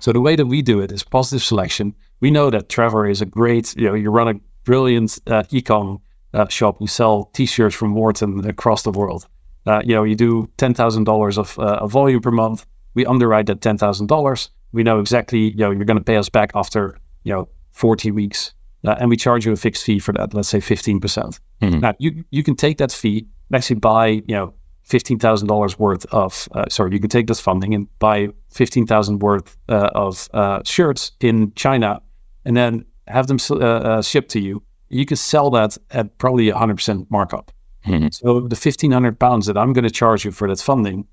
So 0.00 0.12
the 0.12 0.20
way 0.20 0.34
that 0.34 0.46
we 0.46 0.62
do 0.62 0.80
it 0.80 0.90
is 0.90 1.02
positive 1.02 1.42
selection. 1.42 1.94
We 2.20 2.30
know 2.30 2.50
that 2.50 2.68
Trevor 2.68 3.06
is 3.06 3.20
a 3.20 3.26
great, 3.26 3.76
you 3.76 3.86
know, 3.86 3.94
you 3.94 4.10
run 4.10 4.28
a 4.28 4.34
brilliant 4.64 5.18
uh, 5.26 5.42
ecom 5.44 6.00
uh, 6.34 6.48
shop. 6.48 6.80
You 6.80 6.86
sell 6.86 7.30
T-shirts 7.34 7.74
from 7.74 7.90
Morton 7.90 8.46
across 8.46 8.82
the 8.82 8.90
world. 8.90 9.26
Uh, 9.66 9.82
you 9.84 9.94
know, 9.94 10.04
you 10.04 10.14
do 10.14 10.48
ten 10.56 10.74
thousand 10.74 11.04
dollars 11.04 11.38
of 11.38 11.58
uh, 11.58 11.86
volume 11.86 12.20
per 12.20 12.30
month. 12.30 12.66
We 12.94 13.04
underwrite 13.06 13.46
that 13.46 13.60
ten 13.60 13.76
thousand 13.76 14.06
dollars. 14.06 14.50
We 14.72 14.82
know 14.82 15.00
exactly, 15.00 15.50
you 15.50 15.58
know, 15.58 15.70
you're 15.70 15.84
going 15.84 15.98
to 15.98 16.04
pay 16.04 16.16
us 16.16 16.28
back 16.28 16.52
after, 16.54 16.98
you 17.24 17.32
know, 17.32 17.48
forty 17.72 18.10
weeks, 18.10 18.54
uh, 18.86 18.96
and 18.98 19.10
we 19.10 19.16
charge 19.16 19.44
you 19.44 19.52
a 19.52 19.56
fixed 19.56 19.84
fee 19.84 19.98
for 19.98 20.12
that. 20.12 20.32
Let's 20.32 20.48
say 20.48 20.60
fifteen 20.60 20.98
percent. 20.98 21.40
Mm-hmm. 21.60 21.80
Now, 21.80 21.94
you 21.98 22.24
you 22.30 22.42
can 22.42 22.56
take 22.56 22.78
that 22.78 22.90
fee 22.90 23.26
and 23.50 23.56
actually 23.56 23.80
buy, 23.80 24.06
you 24.06 24.34
know, 24.34 24.54
fifteen 24.90 25.18
thousand 25.18 25.48
dollars 25.48 25.78
worth 25.78 26.04
of. 26.12 26.48
Uh, 26.52 26.64
sorry, 26.68 26.92
you 26.92 27.00
can 27.00 27.08
take 27.08 27.26
this 27.26 27.40
funding 27.40 27.74
and 27.74 27.86
buy 27.98 28.28
fifteen 28.50 28.86
thousand 28.86 29.20
worth 29.20 29.56
uh, 29.68 29.90
of 29.94 30.28
uh, 30.34 30.60
shirts 30.64 31.12
in 31.20 31.52
China, 31.54 32.02
and 32.44 32.56
then 32.56 32.84
have 33.10 33.26
them 33.26 33.38
uh, 33.50 33.64
uh, 33.64 34.02
shipped 34.02 34.30
to 34.30 34.40
you, 34.40 34.62
you 34.88 35.06
can 35.06 35.16
sell 35.16 35.50
that 35.50 35.76
at 35.90 36.16
probably 36.18 36.48
a 36.48 36.54
100% 36.54 37.06
markup. 37.10 37.52
Mm-hmm. 37.86 38.08
So 38.12 38.40
the 38.40 38.56
1500 38.56 39.18
pounds 39.18 39.46
that 39.46 39.56
I'm 39.56 39.72
going 39.72 39.84
to 39.84 39.90
charge 39.90 40.24
you 40.24 40.30
for 40.30 40.48
that 40.48 40.60
funding, 40.60 41.06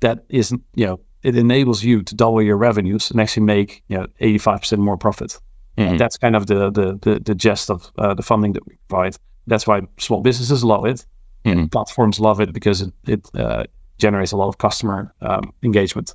that 0.00 0.24
isn't, 0.28 0.62
you 0.74 0.86
know, 0.86 1.00
it 1.22 1.36
enables 1.36 1.82
you 1.82 2.02
to 2.02 2.14
double 2.14 2.42
your 2.42 2.56
revenues 2.56 3.10
and 3.10 3.20
actually 3.20 3.44
make, 3.44 3.82
you 3.88 3.98
know, 3.98 4.06
85% 4.20 4.78
more 4.78 4.96
profit. 4.96 5.38
Mm-hmm. 5.76 5.96
That's 5.96 6.16
kind 6.16 6.36
of 6.36 6.46
the, 6.46 6.70
the, 6.70 6.98
the, 7.02 7.20
the 7.20 7.34
gist 7.34 7.70
of 7.70 7.90
uh, 7.98 8.14
the 8.14 8.22
funding 8.22 8.52
that 8.54 8.66
we 8.66 8.78
provide. 8.88 9.16
That's 9.46 9.66
why 9.66 9.82
small 9.98 10.20
businesses 10.20 10.64
love 10.64 10.84
it. 10.86 11.06
Mm-hmm. 11.44 11.66
Platforms 11.66 12.20
love 12.20 12.40
it 12.40 12.52
because 12.52 12.82
it, 12.82 12.92
it 13.06 13.30
uh, 13.34 13.64
generates 13.98 14.32
a 14.32 14.36
lot 14.36 14.48
of 14.48 14.58
customer 14.58 15.12
um, 15.20 15.52
engagement. 15.62 16.14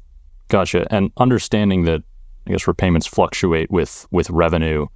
Gotcha. 0.49 0.87
And 0.93 1.11
understanding 1.17 1.85
that, 1.85 2.03
I 2.47 2.51
guess, 2.51 2.67
repayments 2.67 3.07
fluctuate 3.07 3.71
with 3.71 4.07
with 4.11 4.29
revenue 4.29 4.87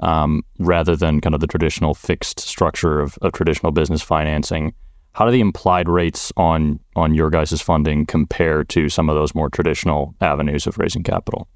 um, 0.00 0.42
rather 0.58 0.96
than 0.96 1.20
kind 1.20 1.34
of 1.34 1.40
the 1.40 1.46
traditional 1.46 1.94
fixed 1.94 2.40
structure 2.40 3.00
of, 3.00 3.18
of 3.22 3.32
traditional 3.32 3.72
business 3.72 4.02
financing. 4.02 4.74
How 5.12 5.24
do 5.24 5.30
the 5.30 5.40
implied 5.40 5.88
rates 5.88 6.32
on 6.36 6.78
on 6.94 7.14
your 7.14 7.30
guys' 7.30 7.60
funding 7.62 8.04
compare 8.06 8.64
to 8.64 8.88
some 8.88 9.08
of 9.08 9.16
those 9.16 9.34
more 9.34 9.48
traditional 9.48 10.14
avenues 10.20 10.66
of 10.66 10.78
raising 10.78 11.02
capital? 11.02 11.48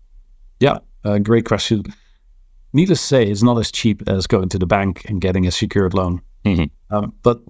Yeah, 0.61 0.79
uh, 1.05 1.19
great 1.19 1.45
question. 1.45 1.85
Needless 2.73 3.01
to 3.01 3.07
say, 3.07 3.27
it's 3.27 3.43
not 3.43 3.59
as 3.59 3.73
cheap 3.73 4.03
as 4.09 4.27
going 4.27 4.49
to 4.51 4.59
the 4.59 4.67
bank 4.67 5.05
and 5.09 5.21
getting 5.21 5.47
a 5.47 5.51
secured 5.51 5.93
loan. 5.93 6.23
Mm-hmm. 6.45 6.95
Um, 6.95 7.13
but 7.23 7.41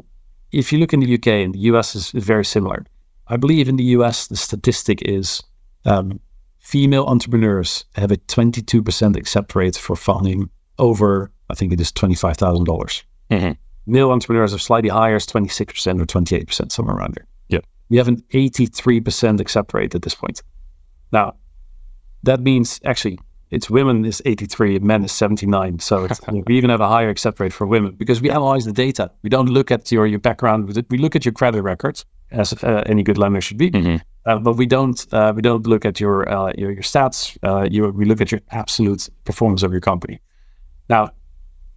if 0.52 0.72
you 0.72 0.78
look 0.78 0.92
in 0.92 1.00
the 1.00 1.14
UK 1.14 1.28
and 1.28 1.54
the 1.54 1.60
US 1.70 1.94
is 1.94 2.10
very 2.10 2.44
similar. 2.44 2.84
I 3.28 3.36
believe 3.36 3.68
in 3.68 3.76
the 3.76 3.84
US 3.96 4.26
the 4.26 4.36
statistic 4.36 5.02
is 5.02 5.42
um, 5.84 6.20
female 6.58 7.04
entrepreneurs 7.04 7.84
have 7.94 8.10
a 8.10 8.16
22% 8.16 9.16
accept 9.16 9.54
rate 9.54 9.76
for 9.76 9.96
funding 9.96 10.50
over, 10.78 11.30
I 11.48 11.54
think 11.54 11.72
it 11.72 11.80
is 11.80 11.92
$25,000. 11.92 13.02
Mm-hmm. 13.30 13.52
Male 13.86 14.10
entrepreneurs 14.10 14.54
are 14.54 14.58
slightly 14.58 14.90
higher, 14.90 15.16
it's 15.16 15.26
26% 15.26 16.00
or 16.00 16.04
28%, 16.04 16.72
somewhere 16.72 16.96
around 16.96 17.14
there. 17.14 17.26
Yeah. 17.48 17.60
We 17.88 17.96
have 17.96 18.08
an 18.08 18.22
83% 18.32 19.40
accept 19.40 19.74
rate 19.74 19.94
at 19.94 20.02
this 20.02 20.14
point. 20.14 20.42
Now, 21.12 21.34
that 22.22 22.40
means 22.40 22.80
actually 22.84 23.18
it's 23.50 23.68
women 23.68 24.04
is 24.04 24.22
83 24.24 24.76
and 24.76 24.84
men 24.84 25.04
is 25.04 25.12
79. 25.12 25.80
So 25.80 26.08
we 26.46 26.56
even 26.56 26.70
have 26.70 26.80
a 26.80 26.88
higher 26.88 27.08
accept 27.08 27.40
rate 27.40 27.52
for 27.52 27.66
women 27.66 27.92
because 27.96 28.20
we 28.20 28.30
analyze 28.30 28.64
the 28.64 28.72
data. 28.72 29.10
We 29.22 29.30
don't 29.30 29.48
look 29.48 29.70
at 29.70 29.90
your, 29.90 30.06
your 30.06 30.20
background. 30.20 30.72
We 30.88 30.98
look 30.98 31.16
at 31.16 31.24
your 31.24 31.32
credit 31.32 31.62
records 31.62 32.04
as 32.30 32.52
uh, 32.62 32.84
any 32.86 33.02
good 33.02 33.18
lender 33.18 33.40
should 33.40 33.58
be. 33.58 33.70
Mm-hmm. 33.70 33.96
Uh, 34.26 34.38
but 34.38 34.52
we 34.52 34.66
don't 34.66 35.06
uh, 35.12 35.32
we 35.34 35.42
don't 35.42 35.66
look 35.66 35.84
at 35.84 35.98
your 35.98 36.28
uh, 36.28 36.52
your, 36.56 36.70
your 36.70 36.82
stats. 36.82 37.36
Uh, 37.42 37.66
you, 37.70 37.88
we 37.88 38.04
look 38.04 38.20
at 38.20 38.30
your 38.30 38.40
absolute 38.50 39.08
performance 39.24 39.62
of 39.62 39.72
your 39.72 39.80
company. 39.80 40.20
Now, 40.88 41.10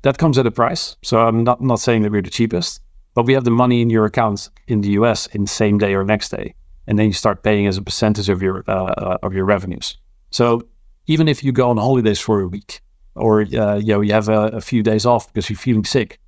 that 0.01 0.17
comes 0.17 0.37
at 0.37 0.45
a 0.45 0.51
price. 0.51 0.97
So 1.01 1.25
I'm 1.25 1.43
not 1.43 1.61
not 1.61 1.79
saying 1.79 2.03
that 2.03 2.11
we're 2.11 2.21
the 2.21 2.29
cheapest, 2.29 2.81
but 3.15 3.25
we 3.25 3.33
have 3.33 3.45
the 3.45 3.51
money 3.51 3.81
in 3.81 3.89
your 3.89 4.05
account 4.05 4.49
in 4.67 4.81
the 4.81 4.89
US 4.89 5.27
in 5.27 5.47
same 5.47 5.77
day 5.77 5.95
or 5.95 6.03
next 6.03 6.29
day, 6.29 6.53
and 6.85 6.99
then 6.99 7.07
you 7.07 7.13
start 7.13 7.43
paying 7.43 7.65
as 7.65 7.77
a 7.77 7.81
percentage 7.81 8.29
of 8.29 8.41
your 8.41 8.63
uh, 8.67 9.17
of 9.23 9.33
your 9.33 9.45
revenues. 9.45 9.97
So 10.31 10.67
even 11.07 11.27
if 11.27 11.43
you 11.43 11.51
go 11.51 11.69
on 11.69 11.77
holidays 11.77 12.19
for 12.19 12.41
a 12.41 12.47
week, 12.47 12.81
or 13.15 13.41
uh, 13.41 13.75
you 13.75 13.93
know 13.93 14.01
you 14.01 14.13
have 14.13 14.29
a, 14.29 14.47
a, 14.47 14.61
few 14.61 14.81
days 14.81 15.05
off 15.05 15.27
because 15.27 15.49
you're 15.49 15.57
feeling 15.57 15.85
sick, 15.85 16.19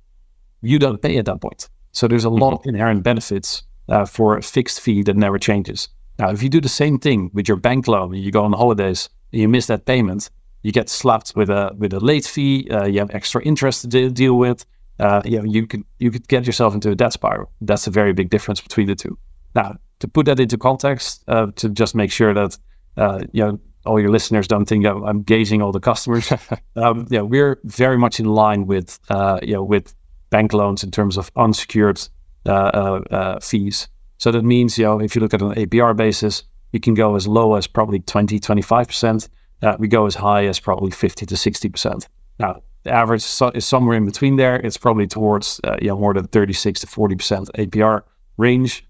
you 0.62 0.78
don't 0.78 1.00
pay 1.02 1.16
at 1.18 1.24
that 1.24 1.40
point. 1.40 1.68
So 1.92 2.06
there's 2.06 2.24
a 2.24 2.30
lot 2.30 2.52
of 2.52 2.66
inherent 2.66 3.02
benefits 3.02 3.62
uh, 3.88 4.04
for 4.04 4.36
a 4.36 4.42
fixed 4.42 4.80
fee 4.80 5.02
that 5.04 5.16
never 5.16 5.38
changes. 5.38 5.88
Now, 6.18 6.30
if 6.30 6.42
you 6.42 6.48
do 6.48 6.60
the 6.60 6.68
same 6.68 6.98
thing 6.98 7.30
with 7.32 7.48
your 7.48 7.56
bank 7.56 7.88
loan, 7.88 8.14
and 8.14 8.22
you 8.22 8.30
go 8.30 8.44
on 8.44 8.52
holidays 8.52 9.08
and 9.32 9.40
you 9.42 9.48
miss 9.48 9.66
that 9.66 9.84
payment, 9.84 10.30
you 10.62 10.72
get 10.72 10.88
slapped 10.88 11.34
with 11.36 11.50
a 11.50 11.72
with 11.78 11.92
a 11.92 12.00
late 12.00 12.26
fee. 12.26 12.68
Uh, 12.70 12.86
you 12.86 12.98
have 13.00 13.10
extra 13.10 13.42
interest 13.42 13.82
to 13.82 13.88
de- 13.88 14.10
deal 14.10 14.34
with. 14.34 14.64
Uh, 14.98 15.20
you 15.24 15.38
know, 15.38 15.44
you 15.44 15.66
could 15.66 15.84
you 15.98 16.10
could 16.10 16.26
get 16.28 16.46
yourself 16.46 16.74
into 16.74 16.90
a 16.90 16.94
debt 16.94 17.12
spiral. 17.12 17.50
That's 17.60 17.86
a 17.86 17.90
very 17.90 18.12
big 18.12 18.30
difference 18.30 18.60
between 18.60 18.86
the 18.86 18.94
two. 18.94 19.18
Now, 19.54 19.76
to 20.00 20.08
put 20.08 20.26
that 20.26 20.40
into 20.40 20.58
context, 20.58 21.24
uh, 21.28 21.48
to 21.56 21.68
just 21.68 21.94
make 21.94 22.10
sure 22.10 22.34
that 22.34 22.58
uh, 22.96 23.20
you 23.32 23.44
know 23.44 23.60
all 23.86 24.00
your 24.00 24.10
listeners 24.10 24.46
don't 24.46 24.66
think 24.66 24.84
I'm, 24.84 25.02
I'm 25.04 25.22
gauging 25.22 25.62
all 25.62 25.72
the 25.72 25.80
customers. 25.80 26.32
um, 26.76 27.06
yeah, 27.10 27.22
we're 27.22 27.58
very 27.64 27.96
much 27.96 28.20
in 28.20 28.26
line 28.26 28.66
with 28.66 28.98
uh, 29.08 29.38
you 29.42 29.54
know 29.54 29.62
with 29.62 29.94
bank 30.30 30.52
loans 30.52 30.82
in 30.82 30.90
terms 30.90 31.16
of 31.16 31.30
unsecured 31.36 32.00
uh, 32.46 33.00
uh, 33.10 33.40
fees. 33.40 33.88
So 34.18 34.30
that 34.32 34.44
means, 34.44 34.78
you 34.78 34.84
know, 34.84 35.00
if 35.00 35.14
you 35.14 35.20
look 35.20 35.34
at 35.34 35.42
an 35.42 35.54
APR 35.54 35.96
basis, 35.96 36.44
you 36.72 36.80
can 36.80 36.94
go 36.94 37.16
as 37.16 37.26
low 37.26 37.54
as 37.54 37.66
probably 37.66 38.00
20, 38.00 38.40
25%. 38.40 39.28
Uh, 39.62 39.76
we 39.78 39.88
go 39.88 40.06
as 40.06 40.14
high 40.14 40.46
as 40.46 40.58
probably 40.60 40.90
50 40.90 41.26
to 41.26 41.34
60%. 41.34 42.06
Now, 42.38 42.62
the 42.82 42.92
average 42.92 43.24
is 43.54 43.66
somewhere 43.66 43.96
in 43.96 44.04
between 44.04 44.36
there. 44.36 44.56
It's 44.56 44.76
probably 44.76 45.06
towards, 45.06 45.60
uh, 45.64 45.76
you 45.80 45.88
know, 45.88 45.98
more 45.98 46.14
than 46.14 46.26
36 46.28 46.80
to 46.80 46.86
40% 46.86 47.50
APR 47.52 48.02
range. 48.36 48.86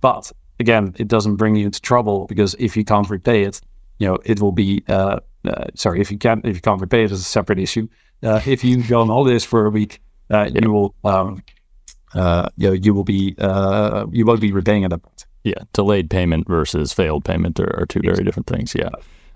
But 0.00 0.30
again, 0.60 0.94
it 0.98 1.08
doesn't 1.08 1.36
bring 1.36 1.56
you 1.56 1.66
into 1.66 1.80
trouble 1.80 2.26
because 2.26 2.54
if 2.58 2.76
you 2.76 2.84
can't 2.84 3.10
repay 3.10 3.42
it, 3.42 3.60
you 4.00 4.08
know, 4.08 4.18
it 4.24 4.40
will 4.40 4.50
be, 4.50 4.82
uh, 4.88 5.20
uh 5.44 5.66
sorry, 5.76 6.00
if 6.00 6.10
you 6.10 6.18
can't, 6.18 6.44
if 6.44 6.56
you 6.56 6.60
can't 6.60 6.80
repay 6.80 7.02
it, 7.02 7.12
it's 7.12 7.20
a 7.20 7.24
separate 7.24 7.60
issue. 7.60 7.86
Uh, 8.22 8.40
if 8.46 8.64
you 8.64 8.82
go 8.82 9.00
on 9.00 9.06
holidays 9.06 9.44
for 9.44 9.66
a 9.66 9.70
week, 9.70 10.00
uh, 10.30 10.50
you 10.52 10.72
will, 10.72 10.94
um, 11.04 11.42
uh, 12.14 12.48
you 12.56 12.68
know, 12.68 12.72
you 12.72 12.92
will 12.92 13.04
be 13.04 13.36
uh, 13.38 14.06
you 14.10 14.26
won't 14.26 14.40
be 14.40 14.52
repaying 14.52 14.84
at 14.84 14.90
that 14.90 15.02
point. 15.02 15.26
Yeah, 15.44 15.62
delayed 15.72 16.10
payment 16.10 16.48
versus 16.48 16.92
failed 16.92 17.24
payment 17.24 17.60
are, 17.60 17.80
are 17.80 17.86
two 17.86 18.00
very 18.02 18.24
different 18.24 18.46
things. 18.46 18.74
Yeah. 18.74 18.90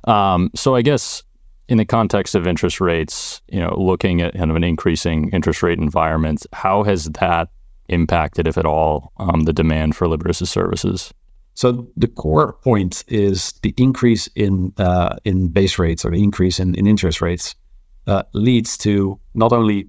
Um, 0.05 0.51
so 0.55 0.75
I 0.75 0.83
guess 0.83 1.23
in 1.69 1.79
the 1.79 1.85
context 1.85 2.35
of 2.35 2.47
interest 2.47 2.81
rates, 2.81 3.41
you 3.49 3.61
know, 3.61 3.75
looking 3.79 4.21
at 4.21 4.35
kind 4.35 4.51
of 4.51 4.57
an 4.57 4.65
increasing 4.65 5.31
interest 5.31 5.63
rate 5.63 5.79
environment, 5.79 6.47
how 6.53 6.83
has 6.83 7.07
that 7.07 7.49
impacted, 7.89 8.47
if 8.47 8.59
at 8.59 8.67
all, 8.67 9.13
um, 9.17 9.43
the 9.43 9.53
demand 9.53 9.97
for 9.97 10.07
Liberis' 10.07 10.47
services? 10.47 11.13
So 11.55 11.87
the 11.97 12.09
core 12.09 12.53
point 12.53 13.05
is 13.09 13.53
the 13.63 13.73
increase 13.77 14.27
in 14.35 14.73
uh, 14.77 15.17
in 15.25 15.49
base 15.49 15.79
rates 15.79 16.05
or 16.05 16.11
the 16.11 16.23
increase 16.23 16.59
in, 16.59 16.75
in 16.75 16.87
interest 16.87 17.21
rates 17.21 17.55
uh, 18.07 18.25
leads 18.33 18.77
to 18.79 19.19
not 19.35 19.53
only 19.53 19.87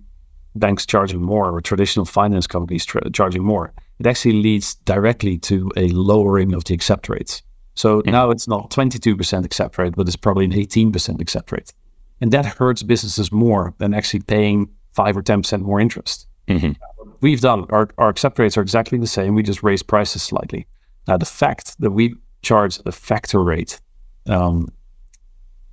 banks 0.56 0.86
charging 0.86 1.22
more 1.22 1.52
or 1.52 1.62
traditional 1.62 2.06
finance 2.06 2.48
companies 2.48 2.86
tra- 2.86 3.10
charging 3.12 3.44
more, 3.44 3.74
it 4.00 4.08
actually 4.08 4.42
leads 4.42 4.76
directly 4.76 5.38
to 5.40 5.72
a 5.76 5.88
lowering 5.90 6.54
of 6.54 6.64
the 6.66 6.74
accept 6.74 7.10
rates. 7.10 7.42
So 7.74 8.02
mm-hmm. 8.02 8.12
now 8.12 8.30
it's 8.30 8.48
not 8.48 8.72
22% 8.72 9.46
accept 9.46 9.78
rate, 9.78 9.96
but 9.96 10.08
it's 10.08 10.16
probably 10.16 10.46
an 10.46 10.52
18% 10.52 11.20
accept 11.20 11.52
rate. 11.52 11.74
And 12.22 12.32
that 12.32 12.46
hurts 12.46 12.84
businesses 12.84 13.32
more 13.32 13.74
than 13.80 13.94
actually 13.94 14.22
paying 14.22 14.70
5 14.94 15.18
or 15.18 15.24
10% 15.24 15.62
more 15.62 15.82
interest. 15.82 16.28
Mm-hmm. 16.48 16.72
We've 17.20 17.42
done, 17.42 17.66
our, 17.70 17.90
our 17.98 18.10
accept 18.10 18.40
rates 18.40 18.58
are 18.58 18.62
exactly 18.62 18.98
the 18.98 19.08
same. 19.08 19.36
We 19.36 19.44
just 19.44 19.64
raise 19.64 19.84
prices 19.84 20.24
slightly. 20.24 20.68
Now, 21.08 21.18
the 21.18 21.26
fact 21.26 21.80
that 21.80 21.92
we 21.92 22.16
charge 22.42 22.80
a 22.86 22.92
factor 22.92 23.44
rate 23.44 23.80
um, 24.28 24.70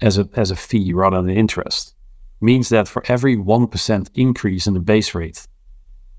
as, 0.00 0.18
a, 0.18 0.28
as 0.34 0.50
a 0.50 0.56
fee 0.56 0.92
rather 0.92 1.22
than 1.22 1.30
interest 1.30 1.94
means 2.40 2.68
that 2.70 2.88
for 2.88 3.02
every 3.06 3.36
1% 3.36 4.10
increase 4.14 4.66
in 4.66 4.74
the 4.74 4.80
base 4.80 5.14
rate, 5.14 5.46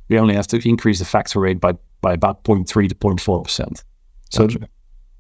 we 0.09 0.17
only 0.17 0.35
have 0.35 0.47
to 0.47 0.67
increase 0.67 0.99
the 0.99 1.05
factor 1.05 1.39
rate 1.39 1.59
by, 1.59 1.73
by 2.01 2.13
about 2.13 2.43
0.3 2.43 2.89
to 2.89 2.95
0.4%. 2.95 3.83
So 4.29 4.47
gotcha. 4.47 4.67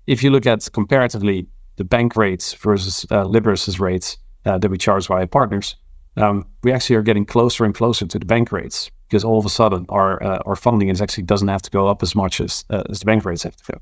if 0.07 0.23
you 0.23 0.31
look 0.31 0.45
at 0.47 0.67
comparatively 0.71 1.47
the 1.75 1.83
bank 1.83 2.15
rates 2.15 2.53
versus 2.53 3.05
uh, 3.11 3.23
Liberis' 3.25 3.79
rates 3.79 4.17
uh, 4.45 4.57
that 4.57 4.69
we 4.69 4.77
charge 4.77 5.07
via 5.07 5.27
partners, 5.27 5.75
um, 6.17 6.45
we 6.63 6.71
actually 6.71 6.95
are 6.95 7.01
getting 7.01 7.25
closer 7.25 7.65
and 7.65 7.73
closer 7.73 8.05
to 8.05 8.19
the 8.19 8.25
bank 8.25 8.51
rates 8.51 8.91
because 9.07 9.23
all 9.23 9.37
of 9.37 9.45
a 9.45 9.49
sudden 9.49 9.85
our 9.89 10.21
uh, 10.23 10.39
our 10.45 10.55
funding 10.55 10.89
is 10.89 11.01
actually 11.01 11.23
doesn't 11.23 11.47
have 11.47 11.61
to 11.61 11.71
go 11.71 11.87
up 11.87 12.03
as 12.03 12.15
much 12.15 12.41
as 12.41 12.65
uh, 12.69 12.83
as 12.89 12.99
the 12.99 13.05
bank 13.05 13.25
rates 13.25 13.43
have 13.43 13.55
to 13.55 13.73
go. 13.73 13.79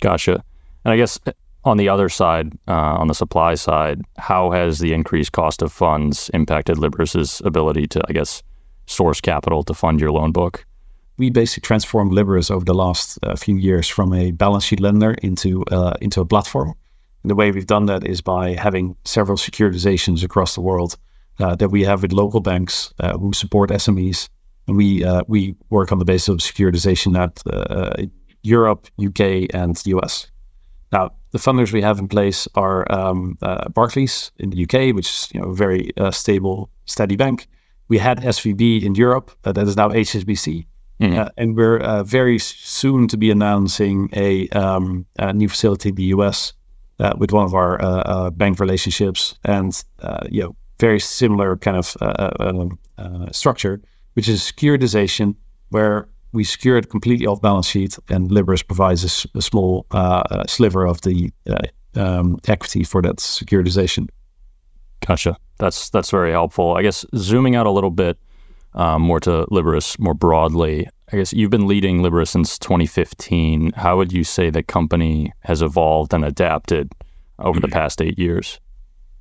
Gotcha. 0.00 0.42
And 0.84 0.92
I 0.92 0.96
guess 0.96 1.18
on 1.64 1.76
the 1.78 1.88
other 1.88 2.08
side, 2.08 2.52
uh, 2.68 2.72
on 2.72 3.08
the 3.08 3.14
supply 3.14 3.56
side, 3.56 4.00
how 4.18 4.52
has 4.52 4.78
the 4.78 4.92
increased 4.92 5.32
cost 5.32 5.62
of 5.62 5.72
funds 5.72 6.30
impacted 6.32 6.76
Liberis' 6.76 7.44
ability 7.44 7.88
to, 7.88 8.00
I 8.08 8.12
guess, 8.12 8.42
source 8.86 9.20
capital 9.20 9.64
to 9.64 9.74
fund 9.74 10.00
your 10.00 10.12
loan 10.12 10.30
book? 10.30 10.64
We 11.18 11.30
basically 11.30 11.66
transformed 11.66 12.12
Liberis 12.12 12.50
over 12.50 12.64
the 12.64 12.74
last 12.74 13.18
uh, 13.22 13.34
few 13.34 13.56
years 13.56 13.88
from 13.88 14.12
a 14.12 14.30
balance 14.30 14.64
sheet 14.64 14.80
lender 14.80 15.12
into 15.22 15.64
uh, 15.72 15.94
into 16.00 16.20
a 16.20 16.26
platform. 16.26 16.74
And 17.22 17.30
the 17.30 17.34
way 17.34 17.50
we've 17.50 17.66
done 17.66 17.86
that 17.86 18.06
is 18.06 18.20
by 18.20 18.54
having 18.54 18.96
several 19.04 19.36
securitizations 19.36 20.22
across 20.22 20.54
the 20.54 20.60
world 20.60 20.94
uh, 20.94 20.98
that 21.38 21.70
we 21.70 21.84
have 21.84 22.02
with 22.02 22.12
local 22.12 22.40
banks 22.40 22.92
uh, 23.00 23.16
who 23.18 23.32
support 23.32 23.70
SMEs, 23.70 24.28
and 24.66 24.76
we 24.76 25.04
uh, 25.04 25.22
we 25.28 25.54
work 25.70 25.92
on 25.92 25.98
the 25.98 26.04
basis 26.04 26.28
of 26.28 26.38
securitization 26.38 27.16
at 27.16 27.42
Europe, 28.42 28.86
UK, 29.04 29.52
and 29.52 29.76
the 29.76 29.90
US. 29.96 30.30
Now, 30.92 31.10
the 31.32 31.38
funders 31.38 31.72
we 31.72 31.82
have 31.82 31.98
in 31.98 32.08
place 32.08 32.48
are 32.54 32.90
um, 32.90 33.36
uh, 33.42 33.68
Barclays 33.68 34.30
in 34.38 34.50
the 34.50 34.62
UK, 34.64 34.94
which 34.94 35.08
is 35.08 35.28
you 35.32 35.40
know 35.40 35.48
a 35.48 35.54
very 35.54 35.90
uh, 35.96 36.10
stable, 36.10 36.70
steady 36.84 37.16
bank. 37.16 37.48
We 37.88 37.98
had 37.98 38.20
SVB 38.20 38.82
in 38.82 38.94
Europe, 38.94 39.30
uh, 39.44 39.52
that 39.52 39.66
is 39.68 39.76
now 39.76 39.90
HSBC, 39.90 40.66
mm-hmm. 41.00 41.18
Uh, 41.18 41.28
and 41.36 41.56
we're 41.56 41.78
uh, 41.78 42.02
very 42.02 42.38
soon 42.38 43.08
to 43.08 43.16
be 43.16 43.30
announcing 43.30 44.08
a, 44.12 44.48
um, 44.48 45.06
a 45.18 45.32
new 45.32 45.48
facility 45.48 45.90
in 45.90 45.94
the 45.94 46.04
US 46.16 46.52
uh, 46.98 47.14
with 47.18 47.32
one 47.32 47.44
of 47.44 47.54
our 47.54 48.30
bank 48.30 48.58
relationships, 48.60 49.38
and 49.44 49.84
you 50.30 50.42
know 50.42 50.56
very 50.78 51.00
similar 51.00 51.56
kind 51.56 51.76
of 51.76 51.96
um, 52.38 52.78
structure, 53.32 53.80
which 54.14 54.28
is 54.28 54.40
securitization, 54.40 55.34
where 55.70 56.08
we 56.32 56.44
secure 56.44 56.76
it 56.76 56.90
completely 56.90 57.26
off 57.26 57.40
balance 57.40 57.66
sheet, 57.66 57.98
and 58.08 58.30
Liberis 58.30 58.66
provides 58.66 59.04
a, 59.04 59.38
a 59.38 59.42
small 59.42 59.86
uh, 59.90 60.44
sliver 60.46 60.86
of 60.86 61.00
the 61.02 61.30
uh, 61.48 62.00
um, 62.00 62.38
equity 62.46 62.84
for 62.84 63.02
that 63.02 63.16
securitization. 63.16 64.08
Gotcha. 65.06 65.36
That's 65.58 65.90
that's 65.90 66.10
very 66.10 66.32
helpful. 66.32 66.76
I 66.76 66.82
guess 66.82 67.04
zooming 67.14 67.56
out 67.56 67.66
a 67.66 67.70
little 67.70 67.90
bit 67.90 68.18
um, 68.74 69.02
more 69.02 69.20
to 69.20 69.46
Liberis 69.50 69.98
more 69.98 70.14
broadly. 70.14 70.88
I 71.12 71.16
guess 71.16 71.32
you've 71.32 71.50
been 71.50 71.68
leading 71.68 72.00
Liberis 72.00 72.28
since 72.28 72.58
2015. 72.58 73.72
How 73.72 73.96
would 73.96 74.12
you 74.12 74.24
say 74.24 74.50
the 74.50 74.62
company 74.62 75.32
has 75.40 75.62
evolved 75.62 76.12
and 76.12 76.24
adapted 76.24 76.92
over 77.38 77.60
the 77.60 77.68
past 77.68 78.02
eight 78.02 78.18
years? 78.18 78.60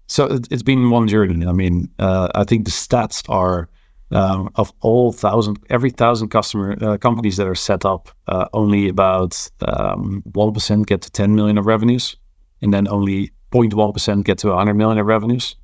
So 0.08 0.40
it's 0.52 0.64
been 0.64 0.90
one 0.90 1.08
journey. 1.08 1.46
I 1.46 1.52
mean, 1.52 1.90
uh, 2.00 2.30
I 2.36 2.44
think 2.44 2.66
the 2.66 2.72
stats 2.72 3.28
are 3.30 3.70
um, 4.12 4.50
of 4.56 4.72
all 4.82 5.12
thousand, 5.12 5.58
every 5.70 5.90
thousand 5.90 6.30
customer 6.30 6.78
uh, 6.82 6.98
companies 6.98 7.38
that 7.38 7.48
are 7.48 7.56
set 7.56 7.86
up, 7.86 8.10
uh, 8.28 8.48
only 8.54 8.88
about 8.88 9.50
um, 9.68 10.22
one 10.34 10.54
um, 10.70 10.84
get 10.84 11.02
to 11.02 11.12
10 11.12 11.36
million 11.36 11.58
of 11.58 11.66
revenues, 11.66 12.16
and 12.62 12.74
then 12.74 12.88
only 12.88 13.32
0.1 13.52 13.94
percent 13.94 14.26
get 14.26 14.38
to 14.40 14.50
100 14.50 14.74
million 14.76 15.00
of 15.00 15.08
revenues. 15.08 15.56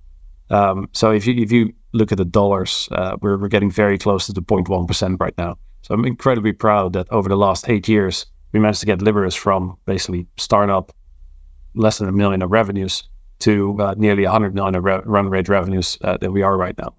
Um, 0.49 0.89
so 0.91 1.11
if 1.11 1.27
you 1.27 1.35
if 1.35 1.51
you 1.51 1.71
look 1.93 2.11
at 2.11 2.17
the 2.17 2.25
dollars, 2.25 2.89
uh, 2.91 3.17
we're 3.21 3.37
we're 3.37 3.47
getting 3.47 3.71
very 3.71 3.97
close 3.97 4.25
to 4.25 4.33
the 4.33 4.41
0.1 4.41 4.87
percent 4.87 5.17
right 5.19 5.37
now. 5.37 5.57
So 5.83 5.93
I'm 5.93 6.05
incredibly 6.05 6.51
proud 6.51 6.93
that 6.93 7.07
over 7.11 7.29
the 7.29 7.37
last 7.37 7.69
eight 7.69 7.87
years 7.87 8.25
we 8.53 8.59
managed 8.59 8.81
to 8.81 8.85
get 8.85 8.99
Liberis 8.99 9.37
from 9.37 9.77
basically 9.85 10.27
startup, 10.37 10.91
less 11.75 11.99
than 11.99 12.09
a 12.09 12.11
million 12.11 12.41
of 12.41 12.51
revenues 12.51 13.03
to 13.41 13.77
uh, 13.79 13.93
nearly 13.97 14.23
100 14.23 14.55
million 14.55 14.81
re- 14.81 15.01
run 15.05 15.29
rate 15.29 15.49
revenues 15.49 15.97
uh, 16.03 16.17
that 16.17 16.31
we 16.31 16.41
are 16.41 16.57
right 16.57 16.77
now 16.77 16.93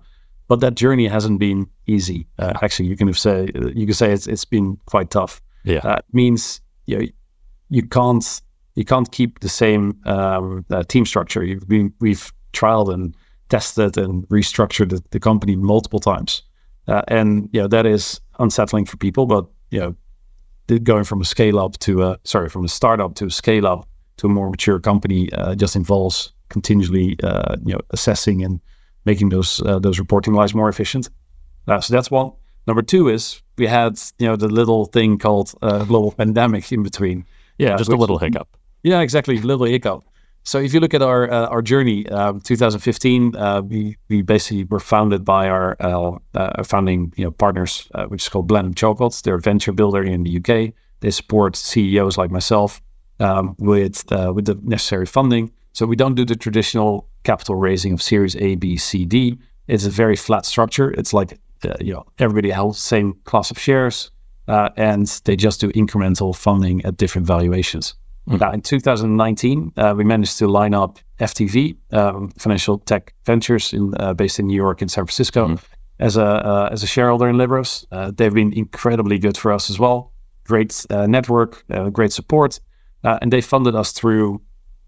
but 0.52 0.60
that 0.60 0.74
journey 0.74 1.08
hasn't 1.08 1.38
been 1.38 1.66
easy. 1.86 2.26
Uh, 2.38 2.52
actually, 2.60 2.86
you 2.86 2.94
can 2.94 3.10
say 3.14 3.48
you 3.74 3.86
can 3.86 3.94
say 3.94 4.12
it's 4.12 4.26
it's 4.26 4.44
been 4.44 4.76
quite 4.84 5.10
tough. 5.10 5.40
Yeah, 5.64 5.78
uh, 5.78 5.96
it 5.96 6.04
means 6.12 6.60
you 6.84 6.98
know, 6.98 7.06
you 7.70 7.86
can't 7.86 8.42
you 8.74 8.84
can't 8.84 9.10
keep 9.10 9.40
the 9.40 9.48
same 9.48 9.98
um, 10.04 10.66
uh, 10.70 10.82
team 10.82 11.06
structure. 11.06 11.42
You've 11.42 11.68
been, 11.68 11.92
we've 12.00 12.30
trialed 12.52 12.92
and 12.92 13.14
tested 13.48 13.96
and 13.96 14.28
restructured 14.28 14.90
the, 14.90 15.02
the 15.10 15.20
company 15.20 15.56
multiple 15.56 16.00
times, 16.00 16.42
uh, 16.86 17.00
and 17.08 17.48
you 17.54 17.60
know 17.62 17.68
that 17.68 17.86
is 17.86 18.20
unsettling 18.38 18.84
for 18.84 18.98
people. 18.98 19.24
But 19.24 19.46
you 19.70 19.80
know 19.80 19.96
going 20.80 21.04
from 21.04 21.20
a 21.20 21.24
scale 21.24 21.58
up 21.58 21.78
to 21.78 22.02
a 22.02 22.18
sorry 22.24 22.48
from 22.50 22.64
a 22.64 22.68
startup 22.68 23.14
to 23.14 23.26
a 23.26 23.30
scale 23.30 23.66
up 23.66 23.88
to 24.18 24.26
a 24.26 24.30
more 24.30 24.50
mature 24.50 24.78
company 24.78 25.32
uh, 25.32 25.54
just 25.54 25.76
involves 25.76 26.31
continually 26.52 27.16
uh, 27.22 27.56
you 27.64 27.72
know 27.72 27.80
assessing 27.90 28.44
and 28.44 28.60
making 29.04 29.30
those 29.30 29.60
uh, 29.62 29.78
those 29.78 29.98
reporting 29.98 30.34
lines 30.34 30.54
more 30.54 30.68
efficient. 30.68 31.08
Uh, 31.66 31.80
so 31.80 31.92
that's 31.94 32.10
one. 32.10 32.32
Number 32.66 32.82
two 32.82 33.08
is 33.08 33.42
we 33.58 33.66
had 33.66 33.98
you 34.18 34.26
know 34.28 34.36
the 34.36 34.48
little 34.48 34.84
thing 34.86 35.18
called 35.18 35.54
uh, 35.62 35.84
global 35.84 36.12
pandemic 36.12 36.70
in 36.72 36.82
between. 36.82 37.24
Yeah, 37.58 37.76
just 37.76 37.90
which, 37.90 37.96
a 37.96 38.00
little 38.00 38.18
hiccup. 38.18 38.48
Yeah, 38.82 39.00
exactly, 39.00 39.38
little 39.38 39.66
hiccup. 39.66 40.04
So 40.44 40.58
if 40.58 40.74
you 40.74 40.80
look 40.80 40.94
at 40.94 41.02
our 41.02 41.30
uh, 41.30 41.46
our 41.46 41.62
journey, 41.62 42.08
um, 42.08 42.40
2015, 42.40 43.36
uh, 43.36 43.62
we 43.62 43.96
we 44.08 44.22
basically 44.22 44.64
were 44.64 44.80
founded 44.80 45.24
by 45.24 45.48
our 45.48 45.76
uh, 45.80 46.18
uh 46.34 46.64
founding 46.64 47.12
you 47.16 47.24
know 47.24 47.30
partners, 47.30 47.88
uh, 47.94 48.06
which 48.06 48.22
is 48.22 48.28
called 48.28 48.48
Blenheim 48.48 48.74
Chalcot. 48.74 49.22
They're 49.22 49.36
a 49.36 49.40
venture 49.40 49.72
builder 49.72 50.02
in 50.02 50.24
the 50.24 50.36
UK. 50.38 50.74
They 51.00 51.10
support 51.10 51.56
CEOs 51.56 52.16
like 52.16 52.30
myself 52.30 52.80
um, 53.20 53.54
with 53.58 54.10
uh, 54.12 54.32
with 54.34 54.46
the 54.46 54.58
necessary 54.62 55.06
funding. 55.06 55.52
So 55.72 55.86
we 55.86 55.96
don't 55.96 56.14
do 56.14 56.24
the 56.24 56.36
traditional 56.36 57.08
capital 57.24 57.54
raising 57.54 57.92
of 57.92 58.02
Series 58.02 58.36
A, 58.36 58.56
B, 58.56 58.76
C, 58.76 59.04
D. 59.04 59.38
It's 59.68 59.86
a 59.86 59.90
very 59.90 60.16
flat 60.16 60.44
structure. 60.44 60.90
It's 60.92 61.12
like 61.12 61.38
you 61.80 61.92
know 61.94 62.04
everybody 62.18 62.50
has 62.50 62.74
the 62.74 62.80
same 62.80 63.14
class 63.24 63.50
of 63.50 63.58
shares, 63.58 64.10
and 64.48 65.06
they 65.24 65.36
just 65.36 65.60
do 65.60 65.70
incremental 65.72 66.34
funding 66.36 66.84
at 66.84 66.96
different 66.96 67.26
valuations. 67.26 67.94
Mm. 68.28 68.40
Now, 68.40 68.52
in 68.52 68.60
2019, 68.60 69.72
uh, 69.76 69.94
we 69.96 70.04
managed 70.04 70.38
to 70.38 70.46
line 70.46 70.74
up 70.74 70.98
FTV, 71.18 71.76
um, 71.92 72.30
Financial 72.38 72.78
Tech 72.78 73.14
Ventures, 73.24 73.72
in, 73.72 73.94
uh, 73.98 74.14
based 74.14 74.38
in 74.38 74.46
New 74.46 74.56
York 74.56 74.80
and 74.80 74.90
San 74.90 75.04
Francisco, 75.04 75.48
mm. 75.48 75.62
as 75.98 76.16
a 76.16 76.24
uh, 76.24 76.68
as 76.70 76.82
a 76.82 76.86
shareholder 76.86 77.28
in 77.28 77.36
Liberis. 77.36 77.84
Uh, 77.90 78.12
they've 78.14 78.34
been 78.34 78.52
incredibly 78.52 79.18
good 79.18 79.36
for 79.36 79.52
us 79.52 79.70
as 79.70 79.78
well. 79.78 80.12
Great 80.44 80.86
uh, 80.90 81.06
network, 81.06 81.64
uh, 81.70 81.88
great 81.90 82.12
support, 82.12 82.60
and 83.02 83.32
they 83.32 83.40
funded 83.40 83.74
us 83.74 83.92
through. 83.92 84.40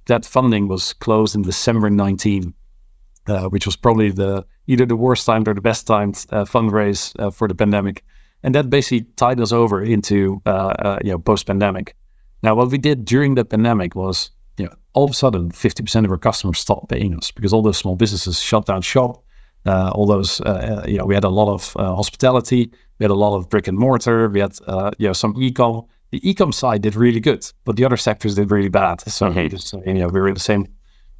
That 0.06 0.24
funding 0.24 0.68
was 0.68 0.92
closed 0.92 1.34
in 1.34 1.42
December 1.42 1.90
19, 1.90 2.52
which 3.50 3.66
was 3.66 3.76
probably 3.76 4.10
the 4.10 4.44
either 4.66 4.86
the 4.86 4.96
worst 4.96 5.26
time 5.26 5.44
or 5.46 5.54
the 5.54 5.60
best 5.60 5.86
timed 5.86 6.14
fundraise 6.14 7.12
for 7.34 7.48
the 7.48 7.54
pandemic, 7.54 8.04
and 8.42 8.54
that 8.54 8.70
basically 8.70 9.06
tied 9.16 9.40
us 9.40 9.52
over 9.52 9.82
into 9.82 10.42
you 11.04 11.10
know 11.10 11.18
post 11.18 11.46
pandemic. 11.46 11.96
Now, 12.44 12.54
what 12.54 12.70
we 12.70 12.76
did 12.76 13.06
during 13.06 13.36
the 13.36 13.44
pandemic 13.46 13.94
was, 13.94 14.30
you 14.58 14.66
know, 14.66 14.74
all 14.92 15.04
of 15.04 15.10
a 15.12 15.14
sudden, 15.14 15.50
50% 15.50 16.04
of 16.04 16.10
our 16.10 16.18
customers 16.18 16.58
stopped 16.58 16.90
paying 16.90 17.16
us 17.16 17.30
because 17.30 17.54
all 17.54 17.62
those 17.62 17.78
small 17.78 17.96
businesses 17.96 18.38
shut 18.38 18.66
down 18.66 18.82
shop. 18.82 19.24
Uh, 19.64 19.90
all 19.94 20.06
those, 20.06 20.42
uh, 20.42 20.82
uh, 20.84 20.86
you 20.86 20.98
know, 20.98 21.06
we 21.06 21.14
had 21.14 21.24
a 21.24 21.30
lot 21.30 21.50
of 21.50 21.74
uh, 21.78 21.94
hospitality, 21.94 22.70
we 22.98 23.04
had 23.04 23.10
a 23.10 23.14
lot 23.14 23.34
of 23.34 23.48
brick 23.48 23.66
and 23.66 23.78
mortar, 23.78 24.28
we 24.28 24.40
had, 24.40 24.58
uh, 24.66 24.90
you 24.98 25.06
know, 25.06 25.14
some 25.14 25.34
e-com. 25.38 25.86
The 26.14 26.30
e-com 26.30 26.52
side 26.52 26.82
did 26.82 26.94
really 26.94 27.20
good, 27.20 27.50
but 27.64 27.76
the 27.76 27.84
other 27.84 27.96
sectors 27.96 28.34
did 28.34 28.50
really 28.50 28.68
bad. 28.68 29.00
So, 29.02 29.30
mm-hmm. 29.30 29.48
just, 29.48 29.72
you 29.86 29.94
know, 29.94 30.08
we 30.08 30.20
were 30.20 30.28
in 30.28 30.34
the 30.34 30.40
same, 30.40 30.66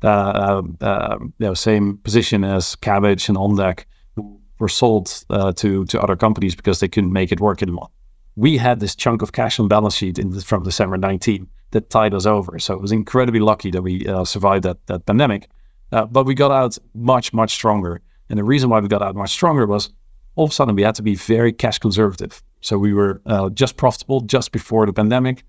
uh, 0.02 0.62
you 0.64 1.32
know, 1.38 1.54
same 1.54 1.98
position 1.98 2.44
as 2.44 2.76
Kabbage 2.76 3.28
and 3.28 3.36
OnDeck, 3.38 3.84
who 4.14 4.40
were 4.58 4.68
sold 4.68 5.06
to 5.28 5.84
to 5.84 6.00
other 6.00 6.16
companies 6.16 6.54
because 6.54 6.80
they 6.80 6.88
couldn't 6.88 7.12
make 7.12 7.32
it 7.32 7.40
work 7.40 7.62
anymore 7.62 7.88
we 8.36 8.56
had 8.56 8.80
this 8.80 8.94
chunk 8.94 9.22
of 9.22 9.32
cash 9.32 9.60
on 9.60 9.68
balance 9.68 9.94
sheet 9.94 10.16
the, 10.16 10.40
from 10.40 10.62
December 10.62 10.96
19 10.96 11.48
that 11.70 11.90
tied 11.90 12.14
us 12.14 12.26
over. 12.26 12.58
So 12.58 12.74
it 12.74 12.80
was 12.80 12.92
incredibly 12.92 13.40
lucky 13.40 13.70
that 13.70 13.82
we 13.82 14.06
uh, 14.06 14.24
survived 14.24 14.64
that, 14.64 14.84
that 14.86 15.06
pandemic. 15.06 15.48
Uh, 15.92 16.06
but 16.06 16.26
we 16.26 16.34
got 16.34 16.50
out 16.50 16.76
much, 16.94 17.32
much 17.32 17.52
stronger. 17.52 18.00
And 18.28 18.38
the 18.38 18.44
reason 18.44 18.70
why 18.70 18.80
we 18.80 18.88
got 18.88 19.02
out 19.02 19.14
much 19.14 19.30
stronger 19.30 19.66
was 19.66 19.92
all 20.34 20.44
of 20.44 20.50
a 20.50 20.54
sudden 20.54 20.74
we 20.74 20.82
had 20.82 20.94
to 20.96 21.02
be 21.02 21.14
very 21.14 21.52
cash 21.52 21.78
conservative. 21.78 22.42
So 22.64 22.78
we 22.78 22.94
were 22.94 23.20
uh, 23.26 23.50
just 23.50 23.76
profitable 23.76 24.20
just 24.20 24.52
before 24.52 24.86
the 24.86 24.92
pandemic. 24.92 25.44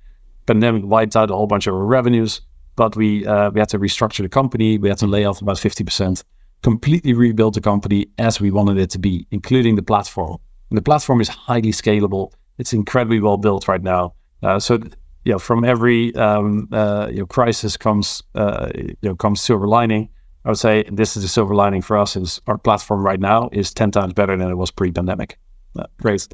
Pandemic 0.46 0.84
wiped 0.86 1.16
out 1.16 1.32
a 1.32 1.36
whole 1.36 1.48
bunch 1.48 1.68
of 1.68 1.74
our 1.74 1.86
revenues, 1.86 2.42
but 2.76 2.96
we 2.96 3.26
uh, 3.26 3.50
we 3.52 3.60
had 3.60 3.70
to 3.70 3.80
restructure 3.80 4.22
the 4.22 4.30
company. 4.30 4.78
We 4.78 4.90
had 4.90 5.00
to 5.00 5.08
lay 5.08 5.26
off 5.26 5.42
about 5.42 5.58
50%, 5.58 6.24
completely 6.62 7.14
rebuild 7.14 7.54
the 7.56 7.62
company 7.62 8.08
as 8.18 8.40
we 8.40 8.52
wanted 8.52 8.78
it 8.78 8.90
to 8.92 9.00
be, 9.00 9.26
including 9.32 9.76
the 9.76 9.84
platform. 9.84 10.38
And 10.70 10.78
the 10.78 10.82
platform 10.82 11.22
is 11.22 11.30
highly 11.30 11.72
scalable 11.72 12.32
it's 12.58 12.74
incredibly 12.74 13.20
well 13.20 13.38
built 13.38 13.68
right 13.68 13.82
now. 13.82 14.14
Uh, 14.44 14.60
so 14.60 14.80
you 15.24 15.32
know, 15.32 15.40
from 15.40 15.64
every 15.64 16.16
um, 16.16 16.68
uh, 16.72 17.08
you 17.10 17.20
know, 17.20 17.26
crisis 17.26 17.78
comes 17.78 18.22
uh, 18.36 18.70
you 18.76 18.96
know 19.02 19.16
comes 19.16 19.42
silver 19.42 19.68
lining. 19.68 20.10
I 20.44 20.50
would 20.50 20.60
say 20.60 20.84
this 20.92 21.18
is 21.18 21.24
the 21.24 21.30
silver 21.30 21.56
lining 21.56 21.82
for 21.82 21.98
us 21.98 22.16
is 22.16 22.40
our 22.46 22.58
platform 22.58 23.04
right 23.04 23.20
now 23.20 23.50
is 23.52 23.74
ten 23.74 23.92
times 23.92 24.14
better 24.14 24.38
than 24.38 24.50
it 24.50 24.56
was 24.56 24.72
pre-pandemic. 24.72 25.38
Uh, 25.78 25.86
great. 26.00 26.28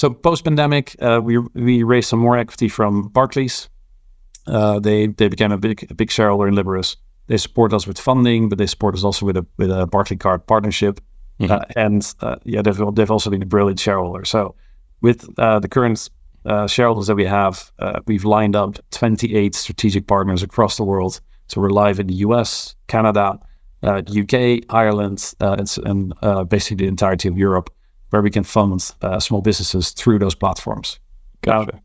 So 0.00 0.08
post-pandemic, 0.08 0.96
uh, 1.02 1.20
we 1.22 1.36
we 1.52 1.82
raised 1.82 2.08
some 2.08 2.20
more 2.20 2.38
equity 2.38 2.70
from 2.70 3.08
Barclays. 3.08 3.68
Uh, 4.46 4.80
they 4.80 5.08
they 5.08 5.28
became 5.28 5.52
a 5.52 5.58
big 5.58 5.86
a 5.90 5.94
big 5.94 6.10
shareholder 6.10 6.48
in 6.48 6.54
Liberis. 6.54 6.96
They 7.26 7.36
support 7.36 7.74
us 7.74 7.86
with 7.86 7.98
funding, 7.98 8.48
but 8.48 8.56
they 8.56 8.66
support 8.66 8.94
us 8.94 9.04
also 9.04 9.26
with 9.26 9.36
a 9.36 9.46
with 9.58 9.70
a 9.70 9.86
Barclaycard 9.86 10.46
partnership. 10.46 11.00
Mm-hmm. 11.38 11.72
and 11.76 12.14
yeah, 12.44 12.62
they've 12.62 12.94
they've 12.94 13.10
also 13.10 13.28
been 13.28 13.42
a 13.42 13.46
brilliant 13.46 13.78
shareholder. 13.78 14.24
So 14.24 14.54
with 15.02 15.28
uh, 15.38 15.60
the 15.60 15.68
current 15.68 16.08
uh, 16.46 16.66
shareholders 16.66 17.08
that 17.08 17.16
we 17.16 17.26
have, 17.26 17.70
uh, 17.78 18.00
we've 18.06 18.24
lined 18.24 18.56
up 18.56 18.78
28 18.92 19.54
strategic 19.54 20.06
partners 20.06 20.42
across 20.42 20.78
the 20.78 20.84
world. 20.84 21.20
So 21.48 21.60
we're 21.60 21.84
live 21.84 22.00
in 22.00 22.06
the 22.06 22.24
US, 22.26 22.74
Canada, 22.86 23.38
UK, 23.84 24.34
uh, 24.34 24.56
Ireland, 24.70 25.34
uh, 25.42 25.56
and, 25.58 25.76
and 25.84 26.14
uh, 26.22 26.44
basically 26.44 26.86
the 26.86 26.88
entirety 26.88 27.28
of 27.28 27.36
Europe, 27.36 27.68
where 28.10 28.22
we 28.22 28.30
can 28.30 28.44
fund 28.44 28.80
small 29.18 29.40
businesses 29.40 29.90
through 29.90 30.18
those 30.18 30.34
platforms. 30.34 30.98
Gotcha. 31.42 31.80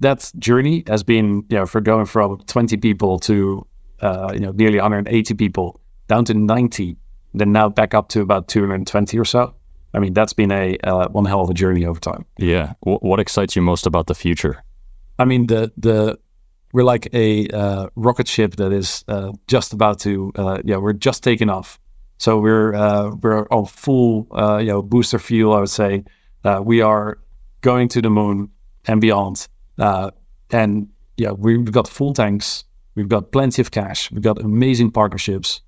that 0.00 0.30
journey 0.38 0.84
has 0.86 1.02
been, 1.02 1.44
you 1.48 1.56
know, 1.56 1.66
for 1.66 1.80
going 1.80 2.06
from 2.06 2.38
20 2.46 2.76
people 2.76 3.18
to, 3.20 3.66
you 4.02 4.40
know, 4.40 4.52
nearly 4.52 4.78
180 4.78 5.34
people 5.34 5.80
down 6.08 6.24
to 6.26 6.34
90, 6.34 6.96
then 7.34 7.52
now 7.52 7.68
back 7.68 7.94
up 7.94 8.08
to 8.10 8.20
about 8.20 8.48
220 8.48 9.18
or 9.18 9.24
so. 9.24 9.54
I 9.94 10.00
mean, 10.00 10.12
that's 10.12 10.32
been 10.32 10.50
a 10.50 10.76
uh, 10.84 11.08
one 11.08 11.24
hell 11.24 11.40
of 11.40 11.50
a 11.50 11.54
journey 11.54 11.86
over 11.86 12.00
time. 12.00 12.24
Yeah. 12.38 12.74
W- 12.84 12.98
what 12.98 13.20
excites 13.20 13.54
you 13.54 13.62
most 13.62 13.86
about 13.86 14.08
the 14.08 14.14
future? 14.14 14.62
I 15.18 15.24
mean, 15.24 15.46
the 15.46 15.72
the 15.76 16.18
we're 16.72 16.82
like 16.82 17.08
a 17.14 17.46
uh, 17.48 17.88
rocket 17.94 18.26
ship 18.26 18.56
that 18.56 18.72
is 18.72 19.04
uh, 19.06 19.30
just 19.46 19.72
about 19.72 20.00
to 20.00 20.32
uh, 20.34 20.58
yeah 20.64 20.76
we're 20.78 20.92
just 20.92 21.22
taking 21.22 21.48
off. 21.48 21.78
So 22.18 22.38
we're 22.38 22.74
uh, 22.74 23.10
we're 23.22 23.46
on 23.50 23.66
full 23.66 24.26
uh, 24.32 24.58
you 24.58 24.68
know 24.68 24.82
booster 24.82 25.18
fuel. 25.18 25.54
I 25.54 25.60
would 25.60 25.70
say 25.70 26.04
we 26.62 26.80
are 26.80 27.18
going 27.60 27.88
to 27.88 28.02
the 28.02 28.10
moon 28.10 28.50
and 28.86 29.00
beyond. 29.00 29.48
and 29.78 30.88
yeah, 31.16 31.30
we've 31.30 31.72
got 31.72 31.88
full 31.88 32.12
tanks. 32.12 32.64
We've 32.94 33.08
got 33.08 33.32
plenty 33.32 33.60
of 33.62 33.70
cash. 33.70 34.10
We've 34.12 34.22
got 34.22 34.40
amazing 34.40 34.92
partnerships. 34.92 35.60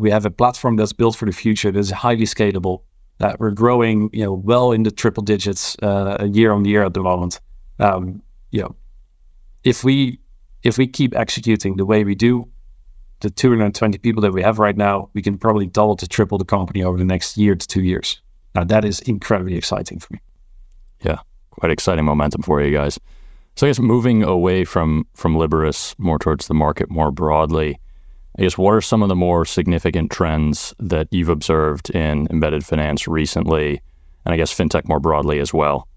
we 0.00 0.10
have 0.10 0.26
a 0.26 0.30
platform 0.30 0.76
that's 0.76 0.92
built 0.92 1.16
for 1.16 1.26
the 1.26 1.32
future 1.32 1.70
that 1.70 1.78
is 1.78 1.90
highly 1.90 2.24
scalable 2.26 2.82
that 3.18 3.38
we're 3.38 3.50
growing, 3.50 4.10
you 4.12 4.24
know, 4.24 4.32
well 4.32 4.72
in 4.72 4.82
the 4.82 4.90
triple 4.90 5.22
digits 5.22 5.76
uh, 5.82 6.26
year 6.30 6.52
on 6.52 6.64
year 6.64 6.84
at 6.84 6.94
the 6.94 7.02
moment. 7.02 7.40
Um, 7.78 8.22
you 8.50 8.62
know, 8.62 8.74
if 9.62 9.84
we 9.84 10.20
if 10.62 10.78
we 10.78 10.86
keep 10.86 11.14
executing 11.14 11.76
the 11.76 11.84
way 11.84 12.04
we 12.04 12.14
do, 12.14 12.48
the 13.24 13.30
220 13.30 13.98
people 13.98 14.22
that 14.22 14.32
we 14.32 14.42
have 14.42 14.58
right 14.58 14.76
now, 14.76 15.08
we 15.14 15.22
can 15.22 15.38
probably 15.38 15.66
double 15.66 15.96
to 15.96 16.06
triple 16.06 16.38
the 16.38 16.44
company 16.44 16.84
over 16.84 16.96
the 16.98 17.04
next 17.04 17.36
year 17.36 17.56
to 17.56 17.66
two 17.66 17.82
years. 17.82 18.20
Now 18.54 18.64
that 18.64 18.84
is 18.84 19.00
incredibly 19.00 19.56
exciting 19.56 19.98
for 19.98 20.12
me. 20.12 20.20
Yeah, 21.00 21.18
quite 21.50 21.72
exciting 21.72 22.04
momentum 22.04 22.42
for 22.42 22.62
you 22.62 22.72
guys. 22.72 23.00
So 23.56 23.66
I 23.66 23.70
guess 23.70 23.80
moving 23.80 24.22
away 24.22 24.64
from 24.64 25.06
from 25.14 25.36
Liberis 25.36 25.94
more 25.98 26.18
towards 26.18 26.46
the 26.46 26.54
market 26.54 26.90
more 26.90 27.10
broadly, 27.10 27.80
I 28.38 28.42
guess 28.42 28.58
what 28.58 28.72
are 28.72 28.80
some 28.80 29.02
of 29.02 29.08
the 29.08 29.16
more 29.16 29.44
significant 29.44 30.10
trends 30.10 30.74
that 30.78 31.08
you've 31.10 31.28
observed 31.28 31.90
in 31.90 32.26
embedded 32.30 32.64
finance 32.64 33.08
recently, 33.08 33.80
and 34.24 34.34
I 34.34 34.36
guess 34.36 34.52
fintech 34.52 34.88
more 34.88 35.00
broadly 35.00 35.38
as 35.38 35.54
well? 35.54 35.88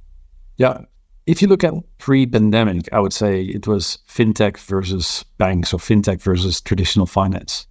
Yeah, 0.57 0.81
if 1.27 1.41
you 1.41 1.47
look 1.49 1.63
at 1.63 1.73
pre-pandemic, 1.97 2.87
I 2.93 2.99
would 2.99 3.13
say 3.13 3.43
it 3.43 3.67
was 3.67 3.99
fintech 4.07 4.57
versus 4.57 5.25
banks 5.37 5.73
or 5.73 5.77
fintech 5.77 6.21
versus 6.21 6.61
traditional 6.61 7.05
finance. 7.05 7.67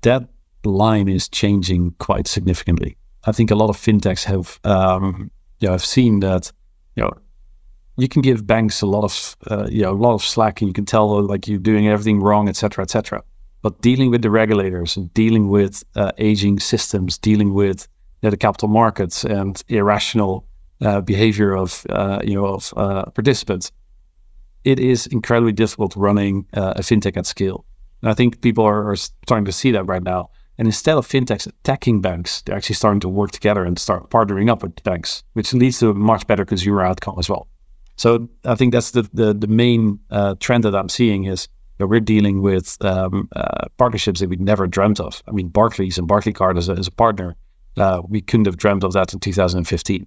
That 0.00 0.28
line 0.64 1.08
is 1.08 1.28
changing 1.28 1.94
quite 1.98 2.26
significantly. 2.26 2.96
I 3.24 3.32
think 3.32 3.50
a 3.50 3.54
lot 3.54 3.68
of 3.68 3.76
fintechs 3.76 4.24
have, 4.24 4.58
um, 4.64 5.30
you 5.60 5.68
know, 5.68 5.72
have 5.72 5.84
seen 5.84 6.20
that, 6.20 6.50
you 6.96 7.02
know, 7.02 7.12
you 7.98 8.08
can 8.08 8.22
give 8.22 8.46
banks 8.46 8.80
a 8.80 8.86
lot 8.86 9.04
of, 9.04 9.36
uh, 9.50 9.68
you 9.70 9.82
know, 9.82 9.92
a 9.92 9.92
lot 9.92 10.14
of 10.14 10.22
slack, 10.22 10.62
and 10.62 10.68
you 10.68 10.72
can 10.72 10.86
tell 10.86 11.22
like 11.22 11.46
you're 11.46 11.58
doing 11.58 11.88
everything 11.88 12.20
wrong, 12.20 12.48
et 12.48 12.56
cetera, 12.56 12.82
et 12.82 12.90
cetera. 12.90 13.22
But 13.60 13.82
dealing 13.82 14.10
with 14.10 14.22
the 14.22 14.30
regulators 14.30 14.96
and 14.96 15.12
dealing 15.12 15.48
with 15.48 15.84
uh, 15.94 16.12
aging 16.16 16.60
systems, 16.60 17.18
dealing 17.18 17.52
with 17.52 17.86
you 18.22 18.28
know, 18.28 18.30
the 18.30 18.36
capital 18.36 18.68
markets 18.68 19.24
and 19.24 19.62
irrational 19.68 20.47
uh, 20.80 21.00
behavior 21.00 21.56
of 21.56 21.84
uh, 21.90 22.20
you 22.22 22.34
know 22.34 22.46
of 22.46 22.72
uh, 22.76 23.04
participants, 23.10 23.72
it 24.64 24.78
is 24.78 25.06
incredibly 25.08 25.52
difficult 25.52 25.96
running 25.96 26.46
uh, 26.54 26.74
a 26.76 26.80
fintech 26.80 27.16
at 27.16 27.26
scale. 27.26 27.64
And 28.02 28.10
I 28.10 28.14
think 28.14 28.40
people 28.40 28.64
are, 28.64 28.90
are 28.90 28.96
starting 28.96 29.44
to 29.44 29.52
see 29.52 29.72
that 29.72 29.84
right 29.84 30.02
now. 30.02 30.30
And 30.56 30.66
instead 30.66 30.96
of 30.96 31.06
fintechs 31.06 31.46
attacking 31.46 32.00
banks, 32.00 32.42
they're 32.42 32.56
actually 32.56 32.74
starting 32.74 33.00
to 33.00 33.08
work 33.08 33.30
together 33.30 33.64
and 33.64 33.78
start 33.78 34.10
partnering 34.10 34.50
up 34.50 34.62
with 34.62 34.82
banks, 34.82 35.22
which 35.34 35.52
leads 35.52 35.78
to 35.80 35.90
a 35.90 35.94
much 35.94 36.26
better 36.26 36.44
consumer 36.44 36.82
outcome 36.82 37.16
as 37.18 37.28
well. 37.28 37.48
So 37.96 38.28
I 38.44 38.54
think 38.54 38.72
that's 38.72 38.92
the 38.92 39.08
the, 39.12 39.34
the 39.34 39.46
main 39.48 39.98
uh, 40.10 40.36
trend 40.38 40.64
that 40.64 40.74
I'm 40.74 40.88
seeing 40.88 41.24
is 41.24 41.48
we're 41.80 42.00
dealing 42.00 42.42
with 42.42 42.76
um, 42.84 43.28
uh, 43.36 43.66
partnerships 43.76 44.18
that 44.18 44.28
we 44.28 44.36
never 44.36 44.66
dreamt 44.66 44.98
of. 44.98 45.22
I 45.28 45.30
mean, 45.30 45.48
Barclays 45.48 45.96
and 45.96 46.08
Barclaycard 46.08 46.58
as 46.58 46.68
a, 46.68 46.72
as 46.72 46.88
a 46.88 46.92
partner, 46.92 47.36
we 48.08 48.20
couldn't 48.20 48.46
have 48.46 48.56
dreamt 48.56 48.82
of 48.82 48.92
that 48.94 49.12
in 49.12 49.20
2015. 49.20 50.06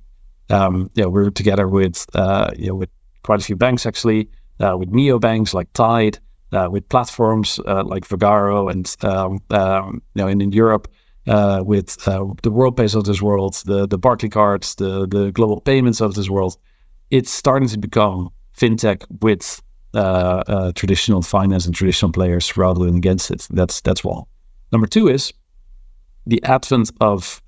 Um, 0.52 0.90
yeah, 0.96 1.06
we're 1.06 1.30
together 1.30 1.68
with 1.68 2.06
uh, 2.14 2.52
you 2.56 2.68
know 2.68 2.76
with 2.76 2.90
quite 3.24 3.40
a 3.40 3.44
few 3.44 3.56
banks 3.56 3.86
actually, 3.86 4.30
uh, 4.60 4.76
with 4.78 4.92
neobanks 4.92 5.54
like 5.54 5.72
Tide, 5.74 6.20
uh, 6.52 6.68
with 6.72 6.88
platforms 6.90 7.60
uh, 7.66 7.84
like 7.84 8.08
Vagaro, 8.08 8.72
and 8.72 8.96
um, 9.04 9.40
um, 9.50 10.02
you 10.16 10.22
know, 10.22 10.28
and 10.28 10.42
in 10.42 10.52
Europe. 10.52 10.88
with 11.26 11.98
the 12.04 12.52
world 12.52 12.76
WorldPays 12.76 12.96
of 12.96 13.04
this 13.06 13.22
world, 13.22 13.56
the 13.66 13.88
the 13.88 14.00
Barclaycards, 14.00 14.76
the 14.76 15.08
the 15.08 15.32
global 15.32 15.62
payments 15.62 16.02
of 16.02 16.14
this 16.14 16.30
world, 16.30 16.58
it's 17.10 17.32
starting 17.32 17.70
to 17.70 17.78
become 17.78 18.30
fintech 18.58 19.06
with 19.22 19.62
uh, 19.94 20.44
uh, 20.48 20.72
traditional 20.74 21.22
finance 21.22 21.66
and 21.66 21.76
traditional 21.76 22.12
players 22.12 22.56
rather 22.56 22.86
than 22.86 22.96
against 22.96 23.30
it. 23.30 23.48
That's 23.52 23.82
that's 23.82 24.04
one. 24.04 24.24
Number 24.72 24.88
two 24.88 25.10
is 25.10 25.34
the 26.26 26.42
advent 26.44 26.92
of 27.02 27.42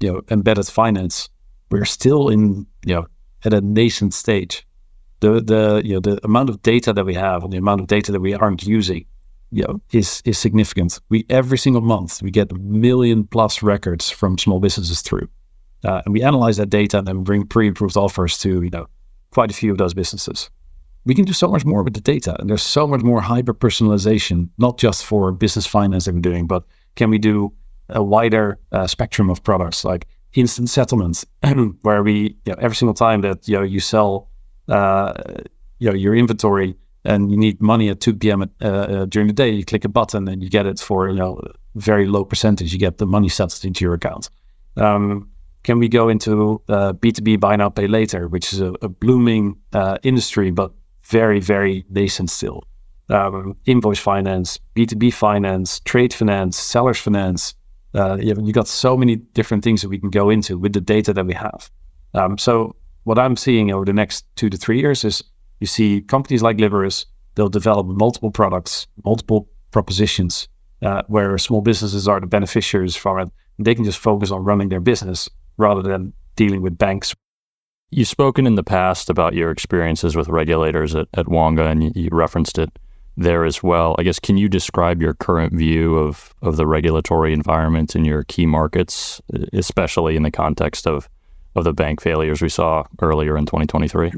you 0.00 0.12
know 0.12 0.22
embedded 0.30 0.66
finance. 0.66 1.28
We're 1.70 1.84
still 1.84 2.28
in 2.28 2.66
you 2.84 2.94
know 2.94 3.06
at 3.44 3.54
a 3.54 3.60
nascent 3.60 4.14
stage. 4.14 4.66
The 5.20 5.40
the 5.40 5.82
you 5.84 5.94
know 5.94 6.00
the 6.00 6.24
amount 6.24 6.50
of 6.50 6.62
data 6.62 6.92
that 6.92 7.04
we 7.04 7.14
have 7.14 7.42
and 7.44 7.52
the 7.52 7.58
amount 7.58 7.80
of 7.80 7.86
data 7.86 8.12
that 8.12 8.20
we 8.20 8.34
aren't 8.34 8.64
using, 8.64 9.04
you 9.50 9.62
know, 9.64 9.80
is 9.92 10.22
is 10.24 10.38
significant. 10.38 10.98
We 11.08 11.26
every 11.28 11.58
single 11.58 11.82
month 11.82 12.22
we 12.22 12.30
get 12.30 12.50
a 12.52 12.56
million 12.56 13.24
plus 13.26 13.62
records 13.62 14.10
from 14.10 14.38
small 14.38 14.60
businesses 14.60 15.02
through, 15.02 15.28
uh, 15.84 16.02
and 16.04 16.14
we 16.14 16.22
analyze 16.22 16.56
that 16.56 16.70
data 16.70 16.98
and 16.98 17.06
then 17.06 17.22
bring 17.22 17.46
pre-approved 17.46 17.96
offers 17.96 18.38
to 18.38 18.62
you 18.62 18.70
know 18.70 18.86
quite 19.30 19.50
a 19.50 19.54
few 19.54 19.70
of 19.72 19.78
those 19.78 19.94
businesses 19.94 20.50
we 21.04 21.14
can 21.14 21.24
do 21.24 21.32
so 21.32 21.48
much 21.48 21.64
more 21.64 21.82
with 21.82 21.94
the 21.94 22.00
data. 22.00 22.36
And 22.38 22.48
there's 22.48 22.62
so 22.62 22.86
much 22.86 23.02
more 23.02 23.20
hyper 23.20 23.54
personalization, 23.54 24.48
not 24.58 24.78
just 24.78 25.04
for 25.04 25.32
business 25.32 25.66
finance 25.66 26.04
that 26.04 26.14
we're 26.14 26.20
doing, 26.20 26.46
but 26.46 26.64
can 26.96 27.10
we 27.10 27.18
do 27.18 27.52
a 27.88 28.02
wider 28.02 28.58
uh, 28.72 28.86
spectrum 28.86 29.30
of 29.30 29.42
products 29.42 29.84
like 29.84 30.06
instant 30.34 30.68
settlements, 30.68 31.26
where 31.82 32.02
we, 32.02 32.36
you 32.44 32.52
know, 32.52 32.56
every 32.60 32.76
single 32.76 32.94
time 32.94 33.20
that 33.22 33.48
you 33.48 33.56
know 33.56 33.62
you 33.62 33.80
sell, 33.80 34.28
uh, 34.68 35.14
you 35.78 35.88
know, 35.90 35.96
your 35.96 36.14
inventory 36.14 36.76
and 37.04 37.30
you 37.30 37.36
need 37.36 37.60
money 37.62 37.88
at 37.88 38.00
2 38.00 38.14
p.m. 38.14 38.42
uh, 38.42 38.64
uh, 38.64 39.04
during 39.06 39.26
the 39.26 39.32
day, 39.32 39.48
you 39.48 39.64
click 39.64 39.84
a 39.84 39.88
button 39.88 40.28
and 40.28 40.42
you 40.42 40.50
get 40.50 40.66
it 40.66 40.78
for 40.78 41.08
you 41.08 41.16
know 41.16 41.40
very 41.74 42.06
low 42.06 42.24
percentage. 42.24 42.72
You 42.72 42.78
get 42.78 42.98
the 42.98 43.06
money 43.06 43.28
settled 43.28 43.64
into 43.64 43.84
your 43.84 43.94
account. 43.94 44.28
Um, 44.76 45.30
can 45.62 45.78
we 45.78 45.88
go 45.88 46.08
into 46.08 46.62
B2B 46.68 47.34
uh, 47.34 47.38
buy 47.38 47.56
now 47.56 47.68
pay 47.68 47.86
later, 47.86 48.28
which 48.28 48.52
is 48.52 48.60
a, 48.60 48.72
a 48.80 48.88
blooming 48.88 49.56
uh, 49.72 49.98
industry, 50.02 50.50
but 50.50 50.72
very, 51.02 51.40
very 51.40 51.84
nascent 51.90 52.30
still. 52.30 52.64
Um, 53.08 53.56
invoice 53.66 53.98
finance, 53.98 54.58
B2B 54.76 55.12
finance, 55.12 55.80
trade 55.80 56.14
finance, 56.14 56.56
sellers 56.56 56.98
finance. 56.98 57.54
Uh, 57.94 58.16
you, 58.20 58.34
you 58.42 58.52
got 58.52 58.68
so 58.68 58.96
many 58.96 59.16
different 59.16 59.64
things 59.64 59.82
that 59.82 59.88
we 59.88 59.98
can 59.98 60.10
go 60.10 60.30
into 60.30 60.58
with 60.58 60.72
the 60.72 60.80
data 60.80 61.12
that 61.12 61.26
we 61.26 61.34
have. 61.34 61.70
Um, 62.14 62.38
so 62.38 62.76
what 63.04 63.18
I'm 63.18 63.36
seeing 63.36 63.72
over 63.72 63.84
the 63.84 63.92
next 63.92 64.24
two 64.36 64.50
to 64.50 64.56
three 64.56 64.80
years 64.80 65.04
is 65.04 65.22
you 65.60 65.66
see 65.66 66.00
companies 66.02 66.42
like 66.42 66.56
Liberis, 66.58 67.06
they'll 67.34 67.48
develop 67.48 67.86
multiple 67.86 68.30
products, 68.30 68.86
multiple 69.04 69.48
propositions, 69.70 70.48
uh, 70.82 71.02
where 71.08 71.36
small 71.38 71.60
businesses 71.60 72.08
are 72.08 72.20
the 72.20 72.26
beneficiaries 72.26 72.96
from 72.96 73.18
it. 73.18 73.28
They 73.58 73.74
can 73.74 73.84
just 73.84 73.98
focus 73.98 74.30
on 74.30 74.44
running 74.44 74.68
their 74.68 74.80
business 74.80 75.28
rather 75.56 75.82
than 75.82 76.12
dealing 76.36 76.62
with 76.62 76.78
banks 76.78 77.14
You've 77.92 78.06
spoken 78.06 78.46
in 78.46 78.54
the 78.54 78.62
past 78.62 79.10
about 79.10 79.34
your 79.34 79.50
experiences 79.50 80.14
with 80.14 80.28
regulators 80.28 80.94
at, 80.94 81.08
at 81.14 81.26
Wonga, 81.26 81.66
and 81.66 81.94
you 81.96 82.08
referenced 82.12 82.56
it 82.56 82.70
there 83.20 83.44
as 83.44 83.62
well. 83.62 83.94
I 83.98 84.02
guess 84.02 84.18
can 84.18 84.36
you 84.36 84.48
describe 84.48 85.00
your 85.00 85.14
current 85.14 85.52
view 85.52 85.96
of 85.96 86.34
of 86.42 86.56
the 86.56 86.66
regulatory 86.66 87.32
environment 87.32 87.94
in 87.94 88.04
your 88.04 88.24
key 88.24 88.46
markets, 88.46 89.20
especially 89.52 90.16
in 90.16 90.22
the 90.22 90.30
context 90.30 90.86
of 90.86 91.08
of 91.56 91.64
the 91.64 91.72
bank 91.72 92.00
failures 92.00 92.40
we 92.40 92.48
saw 92.48 92.84
earlier 93.00 93.36
in 93.36 93.46
2023? 93.46 94.12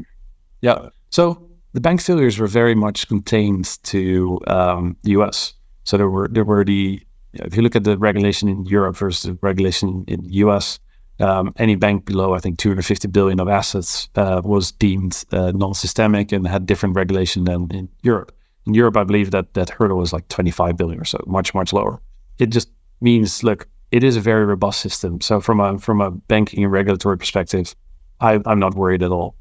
Yeah. 0.61 0.89
So 1.11 1.49
the 1.73 1.81
bank 1.81 2.01
failures 2.01 2.39
were 2.39 2.47
very 2.47 2.75
much 2.75 3.09
contained 3.09 3.83
to 3.85 4.41
um, 4.47 4.97
the 5.03 5.13
U.S. 5.13 5.55
So 5.85 5.97
there 5.97 6.09
were 6.09 6.29
there 6.29 6.45
were 6.45 6.65
the 6.65 7.01
if 7.35 7.57
you 7.57 7.63
look 7.63 7.77
at 7.77 7.85
the 7.85 7.99
regulation 7.99 8.49
in 8.49 8.67
Europe 8.67 8.97
versus 8.97 9.23
the 9.23 9.39
regulation 9.41 10.05
in 10.07 10.23
the 10.23 10.35
U.S. 10.45 10.79
Um, 11.21 11.55
any 11.57 11.77
bank 11.77 12.05
below, 12.05 12.35
I 12.35 12.39
think, 12.39 12.59
250 12.59 13.09
billion 13.09 13.41
of 13.41 13.49
assets 13.49 14.09
uh, 14.17 14.43
was 14.45 14.73
deemed 14.73 15.25
uh, 15.31 15.53
non-systemic 15.55 16.33
and 16.33 16.47
had 16.47 16.67
different 16.67 16.97
regulation 16.97 17.45
than 17.45 17.71
in 17.71 17.89
Europe. 18.03 18.33
In 18.67 18.75
Europe, 18.75 18.97
I 18.97 19.05
believe 19.05 19.31
that 19.33 19.55
that 19.55 19.71
hurdle 19.71 19.99
was 19.99 20.13
like 20.13 20.29
25 20.29 20.77
billion 20.77 21.01
or 21.01 21.05
so, 21.05 21.19
much 21.27 21.55
much 21.55 21.73
lower. 21.73 22.01
It 22.39 22.51
just 22.51 22.71
means, 23.01 23.43
look, 23.43 23.69
it 23.91 24.03
is 24.05 24.17
a 24.17 24.21
very 24.21 24.45
robust 24.45 24.81
system. 24.81 25.21
So 25.21 25.41
from 25.41 25.61
a 25.61 25.79
from 25.79 26.01
a 26.01 26.11
banking 26.11 26.65
and 26.65 26.73
regulatory 26.73 27.19
perspective, 27.19 27.75
I, 28.21 28.41
am 28.47 28.59
not 28.59 28.75
worried 28.75 29.03
at 29.03 29.11
all. 29.11 29.37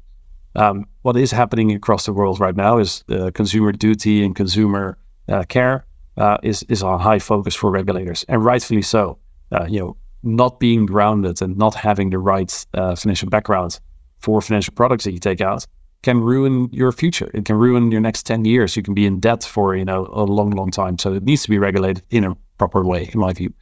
Um, 0.54 0.86
what 1.02 1.16
is 1.16 1.30
happening 1.30 1.72
across 1.72 2.04
the 2.06 2.12
world 2.12 2.40
right 2.40 2.56
now 2.56 2.78
is 2.78 3.04
uh, 3.08 3.30
consumer 3.32 3.72
duty 3.72 4.24
and 4.24 4.36
consumer 4.36 4.98
uh, 5.28 5.44
care 5.44 5.86
uh, 6.16 6.38
is 6.42 6.62
is 6.64 6.82
a 6.82 6.98
high 6.98 7.18
focus 7.18 7.54
for 7.54 7.70
regulators, 7.70 8.24
and 8.28 8.44
rightfully 8.44 8.82
so. 8.82 9.18
Uh, 9.50 9.66
you 9.68 9.80
know, 9.80 9.96
not 10.22 10.60
being 10.60 10.86
grounded 10.86 11.42
and 11.42 11.56
not 11.56 11.74
having 11.74 12.10
the 12.10 12.18
right 12.18 12.66
uh, 12.74 12.94
financial 12.94 13.28
background 13.28 13.80
for 14.18 14.40
financial 14.40 14.72
products 14.74 15.04
that 15.04 15.12
you 15.12 15.18
take 15.18 15.40
out 15.40 15.66
can 16.02 16.20
ruin 16.20 16.68
your 16.72 16.92
future. 16.92 17.30
It 17.34 17.44
can 17.44 17.56
ruin 17.56 17.90
your 17.90 18.00
next 18.00 18.24
10 18.24 18.44
years. 18.44 18.76
You 18.76 18.82
can 18.82 18.94
be 18.94 19.06
in 19.06 19.20
debt 19.20 19.44
for, 19.44 19.76
you 19.76 19.84
know, 19.84 20.08
a 20.12 20.24
long, 20.24 20.50
long 20.50 20.70
time. 20.70 20.98
So 20.98 21.14
it 21.14 21.22
needs 21.22 21.42
to 21.44 21.50
be 21.50 21.58
regulated 21.58 22.02
in 22.10 22.24
a 22.24 22.36
proper 22.58 22.84
way, 22.84 23.10
in 23.12 23.20
my 23.20 23.32
view. 23.32 23.52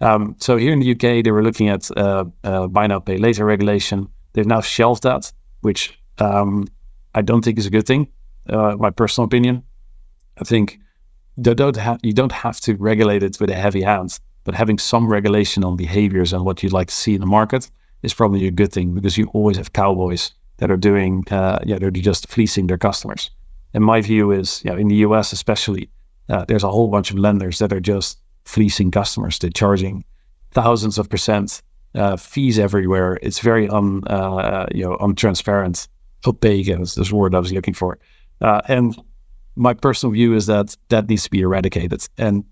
Um, 0.00 0.36
so 0.40 0.56
here 0.56 0.72
in 0.72 0.80
the 0.80 0.90
UK, 0.92 1.24
they 1.24 1.30
were 1.30 1.42
looking 1.42 1.68
at 1.68 1.90
uh, 1.96 2.24
uh, 2.44 2.66
buy 2.66 2.86
now, 2.86 2.98
pay 2.98 3.18
later 3.18 3.44
regulation. 3.44 4.08
They've 4.32 4.46
now 4.46 4.60
shelved 4.60 5.02
that, 5.04 5.32
which 5.60 5.98
um, 6.18 6.66
I 7.14 7.22
don't 7.22 7.44
think 7.44 7.58
is 7.58 7.66
a 7.66 7.70
good 7.70 7.86
thing. 7.86 8.08
Uh, 8.48 8.76
my 8.78 8.90
personal 8.90 9.26
opinion. 9.26 9.62
I 10.40 10.44
think 10.44 10.78
don't 11.40 11.76
have, 11.76 12.00
you 12.02 12.12
don't 12.12 12.32
have 12.32 12.60
to 12.62 12.74
regulate 12.76 13.22
it 13.22 13.38
with 13.40 13.50
a 13.50 13.54
heavy 13.54 13.82
hand 13.82 14.18
but 14.44 14.54
having 14.54 14.78
some 14.78 15.08
regulation 15.08 15.64
on 15.64 15.76
behaviors 15.76 16.32
and 16.32 16.44
what 16.44 16.62
you'd 16.62 16.72
like 16.72 16.88
to 16.88 16.94
see 16.94 17.14
in 17.14 17.20
the 17.20 17.26
market 17.26 17.70
is 18.02 18.14
probably 18.14 18.46
a 18.46 18.50
good 18.50 18.72
thing 18.72 18.94
because 18.94 19.16
you 19.16 19.26
always 19.32 19.56
have 19.56 19.72
cowboys 19.72 20.32
that 20.58 20.70
are 20.70 20.76
doing, 20.76 21.24
uh, 21.30 21.58
yeah, 21.64 21.78
they're 21.78 21.90
just 21.90 22.28
fleecing 22.28 22.66
their 22.66 22.78
customers. 22.78 23.30
And 23.74 23.84
my 23.84 24.00
view 24.00 24.30
is, 24.30 24.62
you 24.64 24.70
know, 24.70 24.76
in 24.76 24.88
the 24.88 24.96
US 24.96 25.32
especially, 25.32 25.88
uh, 26.28 26.44
there's 26.46 26.64
a 26.64 26.70
whole 26.70 26.88
bunch 26.88 27.10
of 27.10 27.18
lenders 27.18 27.58
that 27.58 27.72
are 27.72 27.80
just 27.80 28.20
fleecing 28.44 28.90
customers. 28.90 29.38
They're 29.38 29.50
charging 29.50 30.04
thousands 30.52 30.98
of 30.98 31.08
percent 31.08 31.62
uh, 31.94 32.16
fees 32.16 32.58
everywhere. 32.58 33.18
It's 33.22 33.40
very 33.40 33.68
un, 33.68 34.02
uh, 34.06 34.66
you 34.72 34.84
know, 34.84 34.96
untransparent. 34.98 35.88
Opaque 36.26 36.68
is 36.68 36.94
the 36.94 37.14
word 37.14 37.34
I 37.34 37.38
was 37.38 37.52
looking 37.52 37.74
for. 37.74 37.98
Uh, 38.40 38.60
and 38.68 38.96
my 39.56 39.74
personal 39.74 40.12
view 40.12 40.34
is 40.34 40.46
that 40.46 40.76
that 40.88 41.08
needs 41.08 41.24
to 41.24 41.30
be 41.30 41.40
eradicated. 41.40 42.08
And 42.16 42.44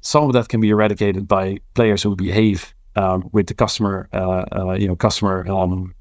some 0.00 0.24
of 0.24 0.32
that 0.34 0.48
can 0.48 0.60
be 0.60 0.70
eradicated 0.70 1.26
by 1.26 1.58
players 1.74 2.02
who 2.02 2.14
behave 2.14 2.74
um, 2.94 3.28
with 3.32 3.46
the 3.48 3.54
customer, 3.54 4.08
uh, 4.12 4.44
uh, 4.52 4.72
you 4.74 4.88
know, 4.88 4.96
customer, 4.96 5.46
um, 5.48 5.94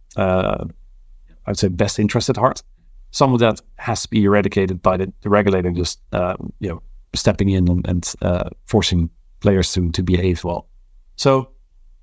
uh, 1.45 1.51
I'd 1.51 1.57
say 1.57 1.67
best 1.67 1.99
interest 1.99 2.29
at 2.29 2.37
heart. 2.37 2.63
Some 3.11 3.33
of 3.33 3.39
that 3.39 3.61
has 3.77 4.01
to 4.03 4.09
be 4.09 4.23
eradicated 4.23 4.81
by 4.81 4.97
the, 4.97 5.13
the 5.21 5.29
regulator 5.29 5.71
just, 5.71 6.01
um, 6.13 6.51
you 6.59 6.69
know, 6.69 6.81
stepping 7.13 7.49
in 7.49 7.69
and, 7.69 7.87
and 7.87 8.13
uh, 8.21 8.49
forcing 8.65 9.09
players 9.39 9.71
to, 9.73 9.91
to 9.91 10.03
behave 10.03 10.43
well. 10.43 10.67
So 11.15 11.49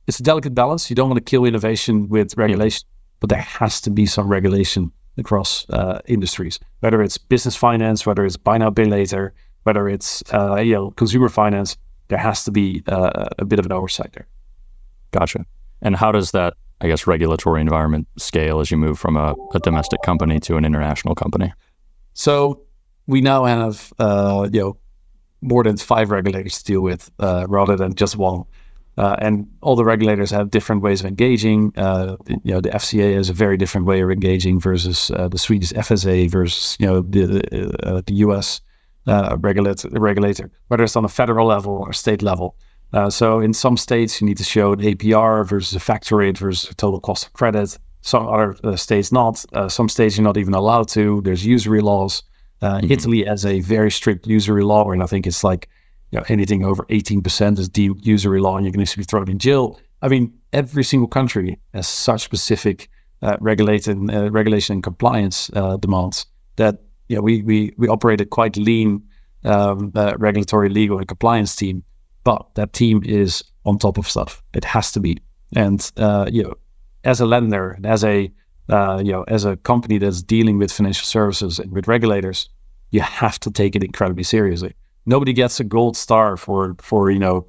it's 0.07 0.21
a 0.21 0.23
delicate 0.23 0.55
balance. 0.55 0.89
You 0.89 0.97
don't 0.97 1.11
want 1.11 1.19
to 1.19 1.31
kill 1.31 1.45
innovation 1.45 2.09
with 2.09 2.37
regulation, 2.37 2.87
but 3.21 3.29
there 3.29 3.41
has 3.41 3.81
to 3.83 3.91
be 3.91 4.07
some 4.07 4.29
regulation 4.29 4.91
across 5.19 5.69
uh, 5.71 6.01
industries, 6.07 6.59
whether 6.81 7.03
it's 7.03 7.19
business 7.19 7.55
finance, 7.55 8.07
whether 8.07 8.25
it's 8.25 8.39
buy 8.39 8.57
now, 8.57 8.71
pay 8.71 8.87
later, 8.87 9.35
whether 9.65 9.89
it's 9.89 10.23
uh, 10.33 10.57
you 10.57 10.73
know 10.73 10.91
consumer 10.93 11.29
finance 11.29 11.77
there 12.09 12.19
has 12.19 12.45
to 12.45 12.51
be 12.51 12.83
uh, 12.89 13.29
a 13.39 13.45
bit 13.45 13.59
of 13.59 13.65
an 13.65 13.73
oversight 13.73 14.13
there. 14.13 14.27
Gotcha. 15.13 15.47
And 15.81 15.97
how 15.97 16.13
does 16.13 16.33
that, 16.33 16.55
I 16.83 16.89
guess, 16.89 17.07
regulatory 17.07 17.61
environment 17.61 18.09
scale 18.19 18.61
as 18.61 18.71
you 18.71 18.77
move 18.77 18.99
from 18.99 19.17
a, 19.17 19.35
a 19.55 19.61
domestic 19.61 20.03
company 20.03 20.41
to 20.41 20.57
an 20.57 20.65
international 20.65 21.15
company? 21.15 21.53
So 22.13 22.63
we 23.07 23.21
now 23.21 23.45
have, 23.45 23.93
uh, 23.99 24.49
you 24.53 24.61
know, 24.61 24.77
more 25.41 25.63
than 25.65 25.77
five 25.77 26.11
regulators 26.11 26.59
to 26.59 26.65
deal 26.65 26.81
with 26.81 27.11
uh, 27.21 27.47
rather 27.49 27.77
than 27.77 27.95
just 27.95 28.17
one. 28.17 28.45
Uh, 28.99 29.17
and 29.21 29.49
all 29.63 29.75
the 29.75 29.85
regulators 29.85 30.31
have 30.31 30.51
different 30.51 30.83
ways 30.83 31.01
of 31.01 31.07
engaging. 31.07 31.73
Uh, 31.77 32.17
you 32.27 32.53
know, 32.53 32.61
the 32.61 32.69
FCA 32.71 33.15
has 33.15 33.31
a 33.31 33.33
very 33.33 33.57
different 33.57 33.87
way 33.87 34.03
of 34.03 34.11
engaging 34.11 34.61
versus 34.61 35.11
uh, 35.13 35.29
the 35.29 35.39
Swedish 35.39 35.73
FSA 35.73 36.31
versus 36.31 36.77
you 36.79 36.87
know 36.87 37.01
the 37.01 37.75
uh, 37.85 38.03
the 38.07 38.15
US 38.17 38.61
uh, 39.07 39.37
regulator, 39.41 39.89
regulator, 39.93 40.51
whether 40.69 40.85
it's 40.85 40.97
on 40.97 41.05
a 41.05 41.09
federal 41.09 41.47
level 41.47 41.73
or 41.73 41.93
state 41.93 42.23
level. 42.23 42.55
Uh, 42.93 43.09
so 43.09 43.41
in 43.41 43.53
some 43.53 43.77
states, 43.77 44.21
you 44.21 44.27
need 44.27 44.37
to 44.37 44.45
show 44.45 44.73
an 44.73 44.81
APR 44.81 45.47
versus 45.47 45.75
a 45.75 45.81
factor 45.81 46.17
rate 46.17 46.39
versus 46.39 46.71
a 46.71 46.75
total 46.75 47.01
cost 47.01 47.27
of 47.27 47.33
credit. 47.33 47.79
some 48.03 48.27
other 48.27 48.57
uh, 48.65 48.77
states 48.77 49.13
not. 49.13 49.45
Uh, 49.53 49.69
some 49.69 49.89
states 49.89 50.17
you're 50.17 50.25
not 50.25 50.37
even 50.37 50.55
allowed 50.55 50.89
to. 50.89 51.21
There's 51.23 51.45
usury 51.47 51.81
laws. 51.81 52.23
Uh, 52.61 52.79
mm-hmm. 52.79 52.93
Italy 52.93 53.25
has 53.25 53.47
a 53.47 53.61
very 53.61 53.91
strict 53.91 54.27
usury 54.27 54.63
law, 54.63 54.91
and 54.91 55.03
I 55.03 55.07
think 55.07 55.27
it's 55.27 55.43
like 55.43 55.69
you 56.11 56.19
know, 56.19 56.25
anything 56.29 56.65
over 56.65 56.85
18% 56.85 57.59
is 57.59 57.69
deemed 57.69 58.07
usury 58.07 58.41
law, 58.41 58.57
and 58.57 58.67
you're 58.67 58.73
going 58.73 58.85
to 58.85 58.99
be 58.99 59.05
thrown 59.05 59.31
in 59.31 59.39
jail. 59.39 59.81
I 60.03 60.09
mean, 60.09 60.33
every 60.53 60.85
single 60.85 61.09
country 61.09 61.59
has 61.73 61.89
such 61.89 62.23
specific 62.23 62.89
uh, 63.23 63.37
regulation, 63.41 64.11
uh, 64.11 64.31
regulation 64.31 64.75
and 64.75 64.83
compliance 64.83 65.51
uh, 65.55 65.77
demands 65.79 66.27
that 66.57 66.81
you 67.09 67.17
know, 67.17 67.23
we 67.23 67.43
we 67.43 67.73
we 67.79 67.89
operated 67.89 68.31
quite 68.31 68.57
lean 68.57 69.03
um, 69.45 69.93
uh, 69.95 70.15
regulatory, 70.19 70.69
legal, 70.69 70.99
and 70.99 71.09
compliance 71.09 71.57
team, 71.57 71.83
but 72.25 72.47
that 72.55 72.73
team 72.73 73.03
is 73.05 73.45
on 73.65 73.79
top 73.79 73.99
of 73.99 74.09
stuff. 74.09 74.43
It 74.55 74.65
has 74.65 74.93
to 74.93 75.01
be, 75.01 75.19
and 75.55 75.91
uh, 75.97 76.29
you 76.31 76.43
know, 76.43 76.55
as 77.05 77.21
a 77.21 77.27
lender, 77.27 77.79
as 77.85 78.05
a 78.05 78.31
uh, 78.69 79.03
you 79.05 79.13
know, 79.13 79.25
as 79.25 79.45
a 79.45 79.57
company 79.57 79.99
that's 79.99 80.23
dealing 80.23 80.59
with 80.59 80.73
financial 80.73 81.05
services 81.05 81.59
and 81.59 81.73
with 81.73 81.89
regulators, 81.89 82.49
you 82.91 83.01
have 83.01 83.39
to 83.41 83.51
take 83.51 83.75
it 83.75 83.83
incredibly 83.83 84.23
seriously. 84.23 84.75
Nobody 85.05 85.33
gets 85.33 85.61
a 85.61 85.65
gold 85.65 85.97
star 85.97 86.37
for 86.37 86.77
for 86.79 87.11
you 87.11 87.19
know 87.19 87.47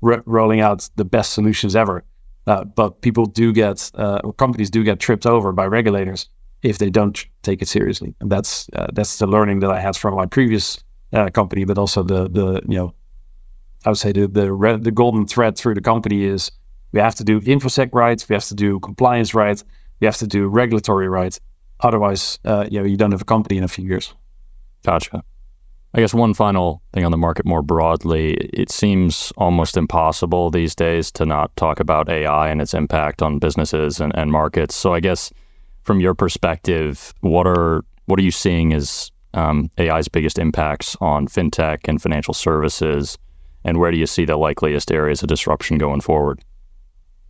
rolling 0.00 0.60
out 0.60 0.88
the 0.96 1.04
best 1.04 1.32
solutions 1.32 1.76
ever. 1.76 2.04
Uh, 2.46 2.64
but 2.64 3.02
people 3.02 3.26
do 3.26 3.52
get, 3.52 3.90
uh, 3.94 4.20
companies 4.32 4.70
do 4.70 4.82
get 4.82 4.98
tripped 4.98 5.26
over 5.26 5.52
by 5.52 5.66
regulators 5.66 6.28
if 6.62 6.78
they 6.78 6.90
don't 6.90 7.26
take 7.42 7.62
it 7.62 7.68
seriously. 7.68 8.14
And 8.20 8.30
that's 8.30 8.68
uh, 8.74 8.88
that's 8.92 9.18
the 9.18 9.26
learning 9.26 9.60
that 9.60 9.70
I 9.70 9.80
had 9.80 9.96
from 9.96 10.14
my 10.14 10.26
previous 10.26 10.82
uh, 11.12 11.30
company, 11.30 11.64
but 11.64 11.78
also 11.78 12.02
the 12.02 12.28
the 12.28 12.60
you 12.68 12.76
know, 12.76 12.94
I 13.84 13.90
would 13.90 13.98
say 13.98 14.12
the 14.12 14.26
the 14.26 14.52
red, 14.52 14.84
the 14.84 14.90
golden 14.90 15.26
thread 15.26 15.56
through 15.56 15.74
the 15.74 15.80
company 15.80 16.24
is 16.24 16.50
we 16.92 17.00
have 17.00 17.14
to 17.16 17.24
do 17.24 17.40
infosec 17.40 17.90
right, 17.92 18.24
we 18.28 18.34
have 18.34 18.46
to 18.46 18.54
do 18.54 18.80
compliance 18.80 19.34
right, 19.34 19.62
we 20.00 20.06
have 20.06 20.18
to 20.18 20.26
do 20.26 20.48
regulatory 20.48 21.08
right. 21.08 21.38
Otherwise, 21.80 22.38
uh, 22.44 22.66
you 22.70 22.78
know, 22.78 22.84
you 22.84 22.96
don't 22.96 23.12
have 23.12 23.22
a 23.22 23.24
company 23.24 23.56
in 23.56 23.64
a 23.64 23.68
few 23.68 23.86
years. 23.86 24.14
Gotcha. 24.84 25.22
I 25.92 26.00
guess 26.00 26.14
one 26.14 26.34
final 26.34 26.82
thing 26.92 27.04
on 27.04 27.10
the 27.10 27.16
market 27.16 27.44
more 27.44 27.62
broadly, 27.62 28.34
it 28.34 28.70
seems 28.70 29.32
almost 29.36 29.76
impossible 29.76 30.50
these 30.50 30.74
days 30.74 31.10
to 31.12 31.26
not 31.26 31.54
talk 31.56 31.80
about 31.80 32.08
AI 32.08 32.48
and 32.48 32.60
its 32.60 32.74
impact 32.74 33.22
on 33.22 33.40
businesses 33.40 33.98
and, 33.98 34.16
and 34.16 34.30
markets. 34.30 34.76
So 34.76 34.94
I 34.94 35.00
guess 35.00 35.32
from 35.82 35.98
your 36.00 36.14
perspective, 36.14 37.12
what 37.20 37.46
are 37.46 37.84
what 38.06 38.20
are 38.20 38.22
you 38.22 38.30
seeing 38.30 38.72
as 38.72 39.10
um, 39.34 39.70
AI's 39.78 40.08
biggest 40.08 40.38
impacts 40.38 40.96
on 41.00 41.26
fintech 41.26 41.88
and 41.88 42.00
financial 42.00 42.34
services, 42.34 43.18
and 43.64 43.78
where 43.78 43.90
do 43.90 43.98
you 43.98 44.06
see 44.06 44.24
the 44.24 44.36
likeliest 44.36 44.90
areas 44.90 45.22
of 45.22 45.28
disruption 45.28 45.78
going 45.78 46.00
forward? 46.00 46.42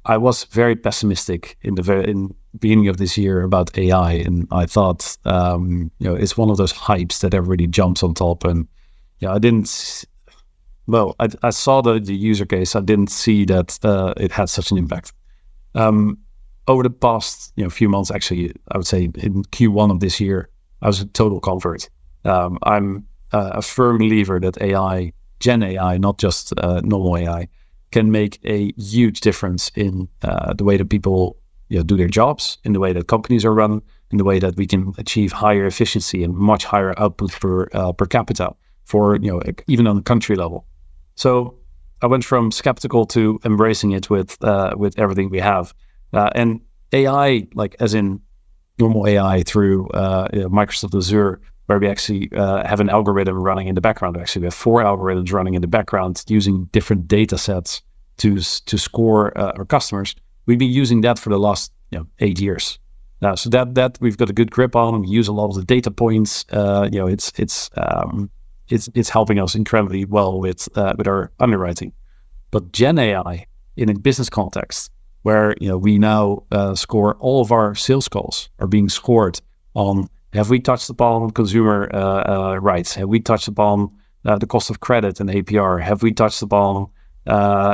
I 0.06 0.16
was 0.16 0.44
very 0.44 0.76
pessimistic 0.76 1.58
in 1.62 1.74
the 1.74 1.82
very, 1.82 2.10
in 2.10 2.34
beginning 2.58 2.88
of 2.88 2.96
this 2.96 3.18
year 3.18 3.42
about 3.42 3.76
AI, 3.76 4.12
and 4.12 4.48
I 4.50 4.66
thought, 4.66 5.16
um, 5.24 5.90
you 5.98 6.08
know, 6.08 6.14
it's 6.14 6.36
one 6.36 6.50
of 6.50 6.56
those 6.56 6.72
hypes 6.72 7.20
that 7.20 7.34
everybody 7.34 7.66
jumps 7.66 8.02
on 8.02 8.14
top. 8.14 8.44
And 8.44 8.66
yeah, 9.18 9.34
I 9.34 9.38
didn't. 9.38 10.04
Well, 10.86 11.14
I, 11.20 11.28
I 11.42 11.50
saw 11.50 11.82
the, 11.82 12.00
the 12.00 12.14
user 12.14 12.46
case. 12.46 12.74
I 12.74 12.80
didn't 12.80 13.10
see 13.10 13.44
that 13.44 13.78
uh, 13.84 14.14
it 14.16 14.32
had 14.32 14.48
such 14.48 14.70
an 14.70 14.78
impact. 14.78 15.12
Um, 15.74 16.18
over 16.66 16.82
the 16.82 16.90
past, 16.90 17.52
you 17.56 17.64
know, 17.64 17.70
few 17.70 17.88
months, 17.88 18.10
actually, 18.10 18.52
I 18.72 18.78
would 18.78 18.86
say 18.86 19.04
in 19.04 19.44
Q1 19.44 19.90
of 19.90 20.00
this 20.00 20.20
year, 20.20 20.48
I 20.82 20.86
was 20.86 21.00
a 21.00 21.06
total 21.06 21.40
convert. 21.40 21.88
Um, 22.24 22.58
I'm 22.62 23.06
uh, 23.32 23.50
a 23.54 23.62
firm 23.62 23.98
believer 23.98 24.40
that 24.40 24.60
AI, 24.60 25.12
Gen 25.40 25.62
AI, 25.62 25.98
not 25.98 26.18
just 26.18 26.52
uh, 26.58 26.80
normal 26.84 27.16
AI, 27.16 27.48
can 27.90 28.10
make 28.10 28.38
a 28.44 28.72
huge 28.76 29.20
difference 29.20 29.70
in 29.74 30.08
uh, 30.22 30.54
the 30.54 30.64
way 30.64 30.76
that 30.76 30.88
people 30.88 31.36
you 31.68 31.78
know, 31.78 31.82
do 31.82 31.96
their 31.96 32.08
jobs, 32.08 32.58
in 32.64 32.72
the 32.72 32.80
way 32.80 32.92
that 32.92 33.08
companies 33.08 33.44
are 33.44 33.54
run, 33.54 33.82
in 34.10 34.18
the 34.18 34.24
way 34.24 34.38
that 34.38 34.56
we 34.56 34.66
can 34.66 34.92
achieve 34.98 35.32
higher 35.32 35.66
efficiency 35.66 36.22
and 36.22 36.34
much 36.34 36.64
higher 36.64 36.94
output 36.98 37.32
per 37.32 37.68
uh, 37.72 37.92
per 37.92 38.06
capita 38.06 38.54
for 38.84 39.16
you 39.16 39.30
know 39.30 39.40
even 39.66 39.86
on 39.86 39.96
the 39.96 40.02
country 40.02 40.36
level. 40.36 40.66
So 41.14 41.56
I 42.02 42.06
went 42.06 42.24
from 42.24 42.50
skeptical 42.50 43.06
to 43.06 43.38
embracing 43.44 43.92
it 43.92 44.10
with 44.10 44.42
uh, 44.44 44.74
with 44.76 44.98
everything 44.98 45.30
we 45.30 45.40
have, 45.40 45.72
uh, 46.12 46.30
and 46.34 46.60
AI 46.92 47.46
like 47.54 47.76
as 47.80 47.94
in 47.94 48.20
normal 48.78 49.06
AI 49.06 49.42
through 49.42 49.88
uh, 49.90 50.28
you 50.32 50.40
know, 50.40 50.48
Microsoft 50.48 50.96
Azure 50.96 51.40
where 51.70 51.78
we 51.78 51.86
actually 51.86 52.28
uh, 52.32 52.66
have 52.66 52.80
an 52.80 52.90
algorithm 52.90 53.36
running 53.36 53.68
in 53.68 53.76
the 53.76 53.80
background. 53.80 54.16
Actually, 54.16 54.40
we 54.40 54.46
have 54.46 54.54
four 54.54 54.82
algorithms 54.82 55.32
running 55.32 55.54
in 55.54 55.62
the 55.62 55.68
background 55.68 56.24
using 56.26 56.64
different 56.72 57.06
data 57.06 57.38
sets 57.38 57.80
to 58.16 58.40
to 58.66 58.76
score 58.76 59.38
uh, 59.38 59.52
our 59.56 59.64
customers. 59.64 60.16
We've 60.46 60.58
been 60.58 60.76
using 60.82 61.02
that 61.02 61.16
for 61.16 61.30
the 61.30 61.38
last 61.38 61.70
you 61.92 62.00
know, 62.00 62.06
eight 62.18 62.40
years. 62.40 62.80
Now, 63.22 63.36
so 63.36 63.50
that 63.50 63.76
that 63.76 63.98
we've 64.00 64.16
got 64.16 64.28
a 64.28 64.32
good 64.32 64.50
grip 64.50 64.74
on. 64.74 65.00
We 65.00 65.06
use 65.06 65.28
a 65.28 65.32
lot 65.32 65.50
of 65.50 65.54
the 65.54 65.64
data 65.64 65.92
points. 65.92 66.44
Uh, 66.50 66.88
you 66.90 66.98
know, 66.98 67.06
it's 67.06 67.32
it's 67.36 67.70
um, 67.76 68.30
it's 68.68 68.88
it's 68.96 69.08
helping 69.08 69.38
us 69.38 69.54
incredibly 69.54 70.04
well 70.04 70.40
with 70.40 70.68
uh, 70.76 70.94
with 70.98 71.06
our 71.06 71.30
underwriting. 71.38 71.92
But 72.50 72.72
Gen 72.72 72.98
AI 72.98 73.46
in 73.76 73.88
a 73.88 73.94
business 73.94 74.28
context, 74.28 74.90
where 75.22 75.54
you 75.60 75.68
know 75.68 75.78
we 75.78 75.98
now 76.00 76.42
uh, 76.50 76.74
score 76.74 77.14
all 77.20 77.40
of 77.40 77.52
our 77.52 77.76
sales 77.76 78.08
calls 78.08 78.50
are 78.58 78.66
being 78.66 78.88
scored 78.88 79.40
on 79.74 80.08
have 80.32 80.50
we 80.50 80.60
touched 80.60 80.90
upon 80.90 81.30
consumer 81.30 81.90
uh, 81.92 81.98
uh, 81.98 82.56
rights? 82.60 82.94
Have 82.94 83.08
we 83.08 83.20
touched 83.20 83.48
upon 83.48 83.90
uh, 84.24 84.38
the 84.38 84.46
cost 84.46 84.70
of 84.70 84.80
credit 84.80 85.20
and 85.20 85.28
APR? 85.28 85.80
Have 85.82 86.02
we 86.02 86.12
touched 86.12 86.42
upon 86.42 86.88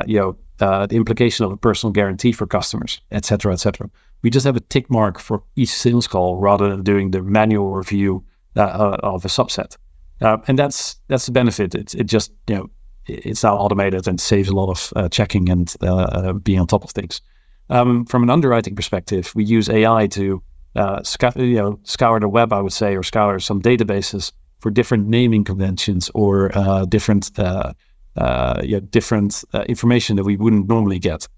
you 0.06 0.18
know 0.18 0.36
the 0.58 0.88
implication 0.96 1.44
of 1.44 1.52
a 1.52 1.56
personal 1.56 1.92
guarantee 1.92 2.32
for 2.32 2.46
customers, 2.46 3.00
et 3.10 3.24
cetera, 3.24 3.52
et 3.52 3.60
cetera? 3.60 3.90
We 4.22 4.30
just 4.30 4.46
have 4.46 4.56
a 4.56 4.60
tick 4.60 4.90
mark 4.90 5.18
for 5.18 5.42
each 5.56 5.70
sales 5.70 6.08
call 6.08 6.38
rather 6.38 6.68
than 6.68 6.82
doing 6.82 7.10
the 7.10 7.22
manual 7.22 7.74
review 7.74 8.24
of 8.56 9.24
a 9.24 9.28
subset. 9.28 9.76
and 10.20 10.58
that's 10.58 10.96
that's 11.08 11.26
the 11.26 11.32
benefit. 11.32 11.74
It's 11.74 11.94
it 11.94 12.04
just 12.04 12.32
you 12.48 12.56
know 12.56 12.70
it's 13.06 13.44
now 13.44 13.56
automated 13.56 14.08
and 14.08 14.20
saves 14.20 14.48
a 14.48 14.54
lot 14.54 14.70
of 14.70 14.92
uh, 14.96 15.08
checking 15.08 15.48
and 15.48 15.74
uh, 15.80 16.32
being 16.32 16.60
on 16.60 16.66
top 16.66 16.84
of 16.84 16.90
things. 16.90 17.20
Um, 17.68 18.04
from 18.06 18.22
an 18.22 18.30
underwriting 18.30 18.76
perspective, 18.76 19.32
we 19.34 19.44
use 19.44 19.68
AI 19.68 20.06
to 20.08 20.42
uh, 20.76 21.02
sc- 21.02 21.36
you 21.36 21.56
know, 21.56 21.80
scour 21.84 22.20
the 22.20 22.28
web, 22.28 22.52
I 22.52 22.60
would 22.60 22.72
say, 22.72 22.94
or 22.96 23.02
scour 23.02 23.38
some 23.40 23.62
databases 23.62 24.32
for 24.58 24.70
different 24.70 25.08
naming 25.08 25.42
conventions 25.44 26.10
or 26.14 26.56
uh, 26.56 26.84
different 26.84 27.30
uh, 27.38 27.72
uh 28.16 28.62
yeah, 28.64 28.80
different 28.90 29.44
uh, 29.52 29.64
information 29.68 30.16
that 30.16 30.24
we 30.24 30.36
wouldn't 30.36 30.68
normally 30.68 30.98
get. 30.98 31.28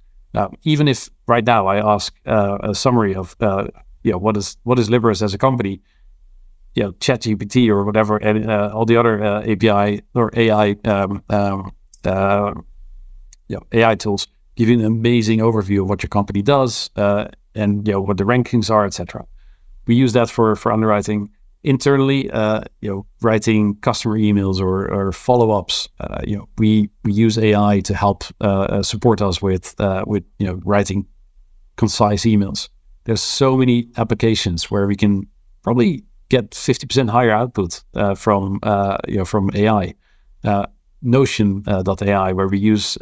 even 0.63 0.89
if 0.89 1.09
right 1.27 1.45
now 1.45 1.67
I 1.67 1.95
ask 1.95 2.15
uh, 2.27 2.59
a 2.63 2.75
summary 2.75 3.15
of 3.15 3.37
you 4.03 4.13
know 4.13 4.19
what 4.19 4.37
is 4.37 4.57
what 4.65 4.79
is 4.79 4.89
Liberis 4.89 5.23
as 5.23 5.35
a 5.35 5.39
company, 5.39 5.81
you 6.75 6.83
know, 6.83 6.93
ChatGPT 6.93 7.69
or 7.69 7.85
whatever, 7.85 8.17
and 8.17 8.51
all 8.51 8.87
the 8.87 8.97
other 8.97 9.23
API 9.23 10.03
or 10.15 10.31
AI 10.35 10.77
um, 10.85 11.23
um, 11.29 11.73
you 13.49 13.57
know, 13.57 13.63
AI 13.73 13.95
tools 13.95 14.27
give 14.57 14.69
you 14.69 14.79
an 14.79 14.85
amazing 14.85 15.39
overview 15.39 15.83
of 15.83 15.89
what 15.89 16.03
your 16.03 16.11
company 16.11 16.43
does 16.43 16.91
and 17.59 17.87
you 17.87 17.93
know 17.93 18.01
what 18.01 18.17
the 18.17 18.25
rankings 18.25 18.71
are, 18.71 18.87
etc. 18.87 19.27
We 19.87 19.95
use 19.95 20.13
that 20.13 20.31
for 20.31 20.57
for 20.57 20.73
underwriting 20.73 21.31
internally. 21.65 22.31
Uh, 22.31 22.61
you 22.81 22.91
know, 22.91 23.07
writing 23.21 23.77
customer 23.77 24.19
emails 24.19 24.61
or, 24.61 24.93
or 24.93 25.13
follow 25.13 25.51
ups. 25.51 25.89
Uh, 26.01 26.21
you 26.27 26.37
know, 26.37 26.49
we 26.59 26.91
we 27.05 27.13
use 27.13 27.39
AI 27.39 27.81
to 27.81 27.95
help 27.95 28.25
uh, 28.41 28.45
uh, 28.45 28.83
support 28.83 29.21
us 29.23 29.43
with 29.43 29.75
uh, 29.81 30.05
with 30.07 30.25
you 30.39 30.47
know 30.47 30.61
writing 30.65 31.07
concise 31.77 32.25
emails. 32.25 32.69
There's 33.05 33.23
so 33.23 33.57
many 33.57 33.89
applications 33.97 34.71
where 34.71 34.87
we 34.87 34.97
can 34.97 35.27
probably 35.63 36.05
get 36.29 36.51
50% 36.51 37.09
higher 37.09 37.31
output 37.31 37.83
uh, 37.95 38.15
from 38.15 38.61
you 39.09 39.19
know 39.19 39.25
from 39.25 39.51
AI. 39.55 39.95
Notion.ai, 41.01 42.33
where 42.33 42.49
we 42.49 42.59
use 42.59 42.99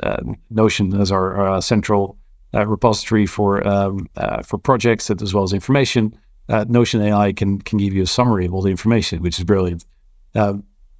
Notion 0.51 1.01
as 1.01 1.11
our, 1.11 1.35
our 1.35 1.63
central 1.63 2.19
repository 2.65 3.27
for 3.27 3.67
um, 3.67 4.07
uh, 4.17 4.43
for 4.43 4.59
projects 4.59 5.11
as 5.11 5.35
well 5.35 5.45
as 5.45 5.53
information. 5.53 6.17
Uh, 6.49 6.65
Notion 6.69 7.03
AI 7.03 7.33
can 7.33 7.61
can 7.61 7.79
give 7.79 7.93
you 7.93 8.03
a 8.03 8.07
summary 8.07 8.47
of 8.47 8.55
all 8.55 8.63
the 8.63 8.71
information, 8.71 9.21
which 9.23 9.39
is 9.39 9.45
brilliant. 9.45 9.85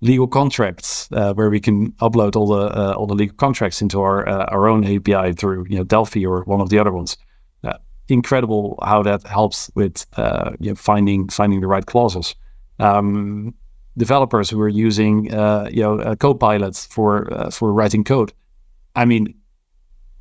Legal 0.03 0.29
contracts, 0.29 1.09
where 1.11 1.49
we 1.49 1.59
can 1.59 1.93
upload 1.93 2.37
all 2.37 2.49
the 2.49 2.95
all 2.95 3.07
the 3.07 3.15
legal 3.15 3.37
contracts 3.37 3.81
into 3.81 4.01
our 4.01 4.29
our 4.29 4.69
own 4.69 4.85
API 4.85 5.33
through 5.33 5.65
you 5.71 5.79
know 5.79 5.85
Delphi 5.85 6.27
or 6.27 6.43
one 6.45 6.61
of 6.61 6.69
the 6.69 6.79
other 6.79 6.93
ones 6.93 7.17
incredible 8.09 8.79
how 8.83 9.03
that 9.03 9.27
helps 9.27 9.71
with 9.75 10.07
uh, 10.17 10.53
you 10.61 10.71
know, 10.71 10.75
finding 10.75 11.29
finding 11.29 11.61
the 11.61 11.67
right 11.67 11.87
clauses. 11.87 12.35
Um, 12.79 13.55
developers 13.97 14.51
who 14.51 14.61
are 14.61 14.69
using 14.69 15.33
uh, 15.33 15.69
you 15.71 15.83
know 15.83 16.17
Copilot 16.17 16.77
for 16.77 17.33
uh, 17.33 17.51
for 17.51 17.73
writing 17.73 18.05
code. 18.05 18.33
I 18.95 19.05
mean, 19.05 19.35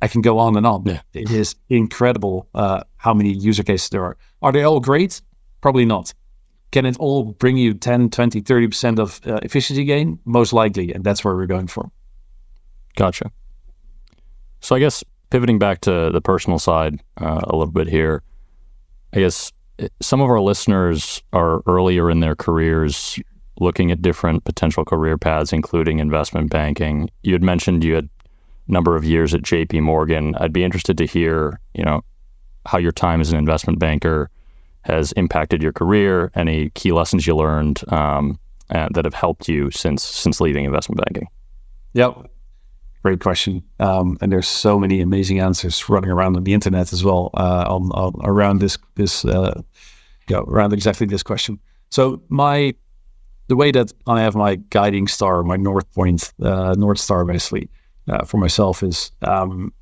I 0.02 0.08
can 0.08 0.20
go 0.20 0.38
on 0.38 0.56
and 0.56 0.66
on. 0.66 0.84
Yeah. 0.84 1.00
It 1.14 1.30
is 1.30 1.54
incredible 1.68 2.48
uh, 2.54 2.82
how 2.96 3.14
many 3.14 3.32
user 3.32 3.62
cases 3.62 3.88
there 3.88 4.04
are. 4.04 4.16
Are 4.42 4.52
they 4.52 4.62
all 4.62 4.80
great? 4.80 5.20
Probably 5.60 5.84
not. 5.84 6.12
Can 6.72 6.84
it 6.84 6.96
all 6.98 7.24
bring 7.24 7.56
you 7.56 7.74
10, 7.74 8.10
20, 8.10 8.42
30% 8.42 8.98
of 8.98 9.20
uh, 9.26 9.40
efficiency 9.42 9.84
gain? 9.84 10.18
Most 10.24 10.52
likely. 10.52 10.92
And 10.92 11.04
that's 11.04 11.24
where 11.24 11.34
we're 11.34 11.46
going 11.46 11.68
for. 11.68 11.90
Gotcha. 12.96 13.30
So 14.60 14.74
I 14.74 14.78
guess 14.78 15.02
pivoting 15.30 15.58
back 15.58 15.80
to 15.82 16.10
the 16.12 16.20
personal 16.20 16.58
side 16.58 17.00
uh, 17.20 17.40
a 17.44 17.56
little 17.56 17.72
bit 17.72 17.88
here, 17.88 18.22
I 19.14 19.20
guess 19.20 19.52
some 20.00 20.20
of 20.20 20.28
our 20.28 20.40
listeners 20.40 21.22
are 21.32 21.62
earlier 21.66 22.10
in 22.10 22.20
their 22.20 22.34
careers 22.34 23.18
looking 23.60 23.90
at 23.90 24.02
different 24.02 24.44
potential 24.44 24.84
career 24.84 25.16
paths, 25.16 25.52
including 25.52 25.98
investment 25.98 26.50
banking. 26.50 27.08
You 27.22 27.32
had 27.32 27.42
mentioned 27.42 27.84
you 27.84 27.94
had 27.94 28.08
number 28.68 28.96
of 28.96 29.04
years 29.04 29.34
at 29.34 29.42
JP 29.42 29.82
Morgan. 29.82 30.34
I'd 30.36 30.52
be 30.52 30.64
interested 30.64 30.98
to 30.98 31.06
hear, 31.06 31.60
you 31.74 31.84
know, 31.84 32.02
how 32.66 32.78
your 32.78 32.92
time 32.92 33.20
as 33.20 33.30
an 33.30 33.38
investment 33.38 33.78
banker 33.78 34.30
has 34.82 35.12
impacted 35.12 35.62
your 35.62 35.72
career, 35.72 36.30
any 36.34 36.70
key 36.70 36.92
lessons 36.92 37.26
you 37.26 37.36
learned 37.36 37.82
um, 37.92 38.38
that 38.68 39.04
have 39.04 39.14
helped 39.14 39.48
you 39.48 39.70
since 39.70 40.02
since 40.02 40.40
leaving 40.40 40.64
investment 40.64 41.00
banking. 41.04 41.28
Yep. 41.94 42.30
Great 43.02 43.20
question. 43.20 43.62
Um, 43.78 44.18
and 44.20 44.32
there's 44.32 44.48
so 44.48 44.78
many 44.78 45.00
amazing 45.00 45.38
answers 45.38 45.88
running 45.88 46.10
around 46.10 46.36
on 46.36 46.44
the 46.44 46.52
internet 46.52 46.92
as 46.92 47.04
well 47.04 47.30
uh, 47.34 47.64
on, 47.68 47.90
on, 47.92 48.14
around 48.24 48.60
this 48.60 48.76
this 48.96 49.24
uh, 49.24 49.62
around 50.30 50.72
exactly 50.72 51.06
this 51.06 51.22
question. 51.22 51.58
So 51.90 52.20
my 52.28 52.74
the 53.48 53.56
way 53.56 53.70
that 53.70 53.92
I 54.06 54.22
have 54.22 54.34
my 54.34 54.56
guiding 54.70 55.06
star, 55.06 55.42
my 55.44 55.56
north 55.56 55.90
point, 55.92 56.32
uh, 56.42 56.74
north 56.76 56.98
star, 56.98 57.24
basically 57.24 57.68
uh, 58.08 58.24
for 58.24 58.38
myself 58.38 58.82
is 58.82 59.10
um, 59.22 59.72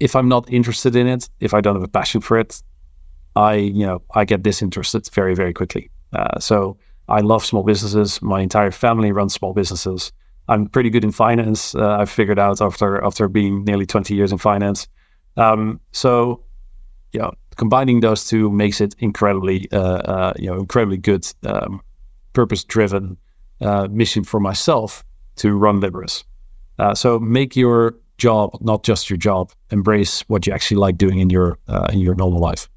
if 0.00 0.16
I'm 0.16 0.28
not 0.28 0.50
interested 0.52 0.96
in 0.96 1.06
it, 1.06 1.28
if 1.40 1.54
I 1.54 1.60
don't 1.60 1.74
have 1.74 1.84
a 1.84 1.88
passion 1.88 2.20
for 2.20 2.38
it, 2.38 2.62
I 3.36 3.54
you 3.54 3.86
know 3.86 4.02
I 4.14 4.24
get 4.24 4.42
disinterested 4.42 5.08
very 5.12 5.34
very 5.34 5.52
quickly. 5.52 5.90
Uh, 6.12 6.38
so 6.38 6.76
I 7.08 7.20
love 7.20 7.44
small 7.44 7.62
businesses. 7.62 8.20
My 8.22 8.40
entire 8.40 8.70
family 8.70 9.12
runs 9.12 9.34
small 9.34 9.52
businesses. 9.52 10.12
I'm 10.48 10.66
pretty 10.66 10.90
good 10.90 11.04
in 11.04 11.12
finance. 11.12 11.74
Uh, 11.74 11.96
I've 12.00 12.10
figured 12.10 12.38
out 12.38 12.60
after 12.60 13.02
after 13.04 13.28
being 13.28 13.64
nearly 13.64 13.86
20 13.86 14.14
years 14.14 14.32
in 14.32 14.38
finance. 14.38 14.88
Um, 15.36 15.80
so, 15.92 16.42
you 17.12 17.20
know, 17.20 17.32
combining 17.56 18.00
those 18.00 18.26
two 18.26 18.50
makes 18.50 18.80
it 18.80 18.94
incredibly, 18.98 19.70
uh, 19.72 19.78
uh, 19.78 20.32
you 20.36 20.46
know, 20.46 20.58
incredibly 20.58 20.98
good, 20.98 21.26
um, 21.46 21.80
purpose-driven 22.32 23.16
uh, 23.60 23.88
mission 23.90 24.24
for 24.24 24.40
myself 24.40 25.04
to 25.36 25.56
run 25.56 25.80
Liberis. 25.80 26.24
Uh, 26.82 26.94
so 26.94 27.18
make 27.20 27.54
your 27.54 27.94
job 28.18 28.50
not 28.60 28.82
just 28.82 29.08
your 29.08 29.16
job. 29.16 29.52
Embrace 29.70 30.22
what 30.22 30.46
you 30.46 30.52
actually 30.52 30.78
like 30.78 30.98
doing 30.98 31.20
in 31.20 31.30
your 31.30 31.58
uh, 31.68 31.86
in 31.92 32.00
your 32.00 32.16
normal 32.16 32.40
life. 32.40 32.68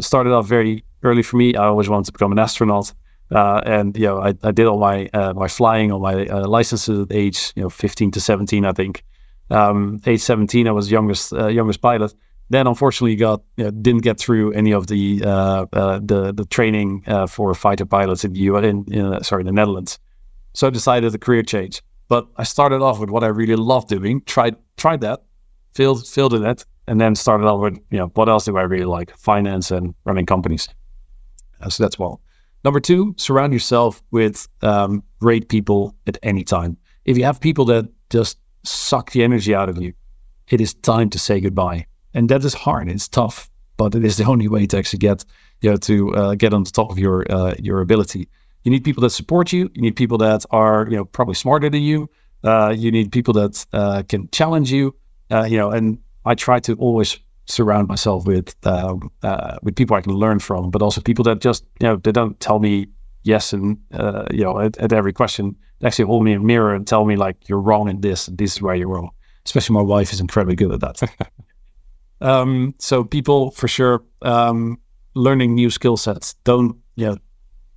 started 0.00 0.32
off 0.32 0.46
very 0.46 0.84
early 1.02 1.22
for 1.22 1.36
me. 1.36 1.56
I 1.56 1.64
always 1.64 1.88
wanted 1.88 2.06
to 2.06 2.12
become 2.12 2.32
an 2.32 2.38
astronaut. 2.38 2.92
Uh, 3.30 3.60
and 3.64 3.96
you 3.96 4.06
know, 4.06 4.20
I, 4.20 4.34
I 4.42 4.52
did 4.52 4.66
all 4.66 4.78
my 4.78 5.08
uh, 5.12 5.32
my 5.34 5.48
flying, 5.48 5.90
all 5.92 6.00
my 6.00 6.26
uh, 6.26 6.46
licenses 6.46 7.00
at 7.00 7.08
age 7.10 7.52
you 7.56 7.62
know 7.62 7.70
15 7.70 8.12
to 8.12 8.20
17, 8.20 8.64
I 8.64 8.72
think. 8.72 9.04
Um, 9.50 10.00
age 10.06 10.20
17, 10.20 10.68
I 10.68 10.70
was 10.70 10.90
youngest 10.90 11.32
uh, 11.32 11.48
youngest 11.48 11.80
pilot. 11.80 12.14
Then, 12.50 12.66
unfortunately, 12.66 13.16
got 13.16 13.42
you 13.56 13.64
know, 13.64 13.70
didn't 13.70 14.02
get 14.02 14.18
through 14.18 14.52
any 14.52 14.72
of 14.72 14.86
the 14.86 15.22
uh, 15.24 15.66
uh, 15.72 16.00
the 16.02 16.32
the 16.32 16.44
training 16.46 17.02
for 17.28 17.54
fighter 17.54 17.86
pilots 17.86 18.24
in 18.24 18.32
the 18.32 18.40
U. 18.40 18.56
in, 18.56 18.84
in 18.92 19.24
sorry, 19.24 19.44
the 19.44 19.52
Netherlands. 19.52 19.98
So 20.52 20.66
I 20.66 20.70
decided 20.70 21.14
a 21.14 21.18
career 21.18 21.42
change. 21.42 21.82
But 22.10 22.26
I 22.36 22.42
started 22.42 22.82
off 22.82 22.98
with 22.98 23.08
what 23.08 23.22
I 23.22 23.28
really 23.28 23.54
love 23.54 23.86
doing. 23.86 24.20
Tried 24.22 24.56
tried 24.76 25.00
that, 25.02 25.22
failed 25.74 26.04
failed 26.06 26.34
in 26.34 26.44
it, 26.44 26.66
and 26.88 27.00
then 27.00 27.14
started 27.14 27.46
off 27.46 27.60
with 27.60 27.78
you 27.90 27.98
know 27.98 28.10
what 28.14 28.28
else 28.28 28.46
do 28.46 28.58
I 28.58 28.62
really 28.62 28.84
like? 28.84 29.16
Finance 29.16 29.70
and 29.70 29.94
running 30.04 30.26
companies. 30.26 30.68
so 31.68 31.84
that's 31.84 32.00
well. 32.00 32.20
Number 32.64 32.80
two, 32.80 33.14
surround 33.16 33.52
yourself 33.52 34.02
with 34.10 34.48
um, 34.62 35.04
great 35.20 35.48
people 35.48 35.94
at 36.08 36.18
any 36.24 36.42
time. 36.42 36.76
If 37.04 37.16
you 37.16 37.22
have 37.24 37.40
people 37.40 37.64
that 37.66 37.88
just 38.10 38.38
suck 38.64 39.12
the 39.12 39.22
energy 39.22 39.54
out 39.54 39.68
of 39.68 39.80
you, 39.80 39.94
it 40.48 40.60
is 40.60 40.74
time 40.74 41.10
to 41.10 41.18
say 41.18 41.40
goodbye. 41.40 41.86
And 42.12 42.28
that 42.28 42.44
is 42.44 42.54
hard. 42.54 42.88
It's 42.88 43.06
tough, 43.06 43.48
but 43.76 43.94
it 43.94 44.04
is 44.04 44.16
the 44.16 44.24
only 44.24 44.48
way 44.48 44.66
to 44.66 44.76
actually 44.78 44.98
get 44.98 45.24
you 45.60 45.70
know 45.70 45.76
to 45.76 46.14
uh, 46.16 46.34
get 46.34 46.52
on 46.52 46.64
the 46.64 46.72
top 46.72 46.90
of 46.90 46.98
your 46.98 47.24
uh, 47.30 47.54
your 47.60 47.80
ability. 47.80 48.28
You 48.64 48.70
need 48.70 48.84
people 48.84 49.00
that 49.02 49.10
support 49.10 49.52
you. 49.52 49.70
You 49.74 49.82
need 49.82 49.96
people 49.96 50.18
that 50.18 50.44
are 50.50 50.86
you 50.90 50.96
know 50.96 51.04
probably 51.04 51.34
smarter 51.34 51.70
than 51.70 51.82
you. 51.82 52.08
Uh, 52.42 52.74
you 52.76 52.90
need 52.90 53.12
people 53.12 53.34
that 53.34 53.66
uh, 53.72 54.02
can 54.08 54.28
challenge 54.30 54.72
you. 54.72 54.94
Uh, 55.30 55.44
you 55.44 55.56
know, 55.56 55.70
and 55.70 55.98
I 56.24 56.34
try 56.34 56.60
to 56.60 56.74
always 56.74 57.18
surround 57.46 57.88
myself 57.88 58.26
with 58.26 58.54
uh, 58.64 58.96
uh, 59.22 59.58
with 59.62 59.76
people 59.76 59.96
I 59.96 60.00
can 60.00 60.12
learn 60.12 60.38
from, 60.38 60.70
but 60.70 60.82
also 60.82 61.00
people 61.00 61.24
that 61.24 61.40
just 61.40 61.64
you 61.80 61.88
know 61.88 61.96
they 61.96 62.12
don't 62.12 62.38
tell 62.40 62.58
me 62.58 62.86
yes 63.22 63.52
and 63.52 63.78
uh, 63.92 64.24
you 64.30 64.44
know 64.44 64.58
at, 64.58 64.78
at, 64.78 64.92
every 64.92 65.12
question. 65.12 65.56
They 65.80 65.86
actually 65.86 66.06
hold 66.06 66.24
me 66.24 66.32
in 66.32 66.40
a 66.40 66.44
mirror 66.44 66.74
and 66.74 66.86
tell 66.86 67.04
me 67.04 67.16
like 67.16 67.48
you're 67.48 67.60
wrong 67.60 67.88
in 67.88 68.00
this 68.00 68.28
and 68.28 68.36
this 68.36 68.56
is 68.56 68.62
where 68.62 68.74
you're 68.74 68.88
wrong. 68.88 69.10
Especially 69.46 69.74
my 69.74 69.82
wife 69.82 70.12
is 70.12 70.20
incredibly 70.20 70.54
good 70.54 70.72
at 70.72 70.80
that. 70.80 71.30
um, 72.20 72.74
so 72.78 73.02
people 73.02 73.50
for 73.52 73.66
sure 73.68 74.02
um, 74.22 74.78
learning 75.14 75.54
new 75.54 75.70
skill 75.70 75.96
sets. 75.96 76.34
Don't 76.44 76.76
you 76.96 77.06
know 77.06 77.16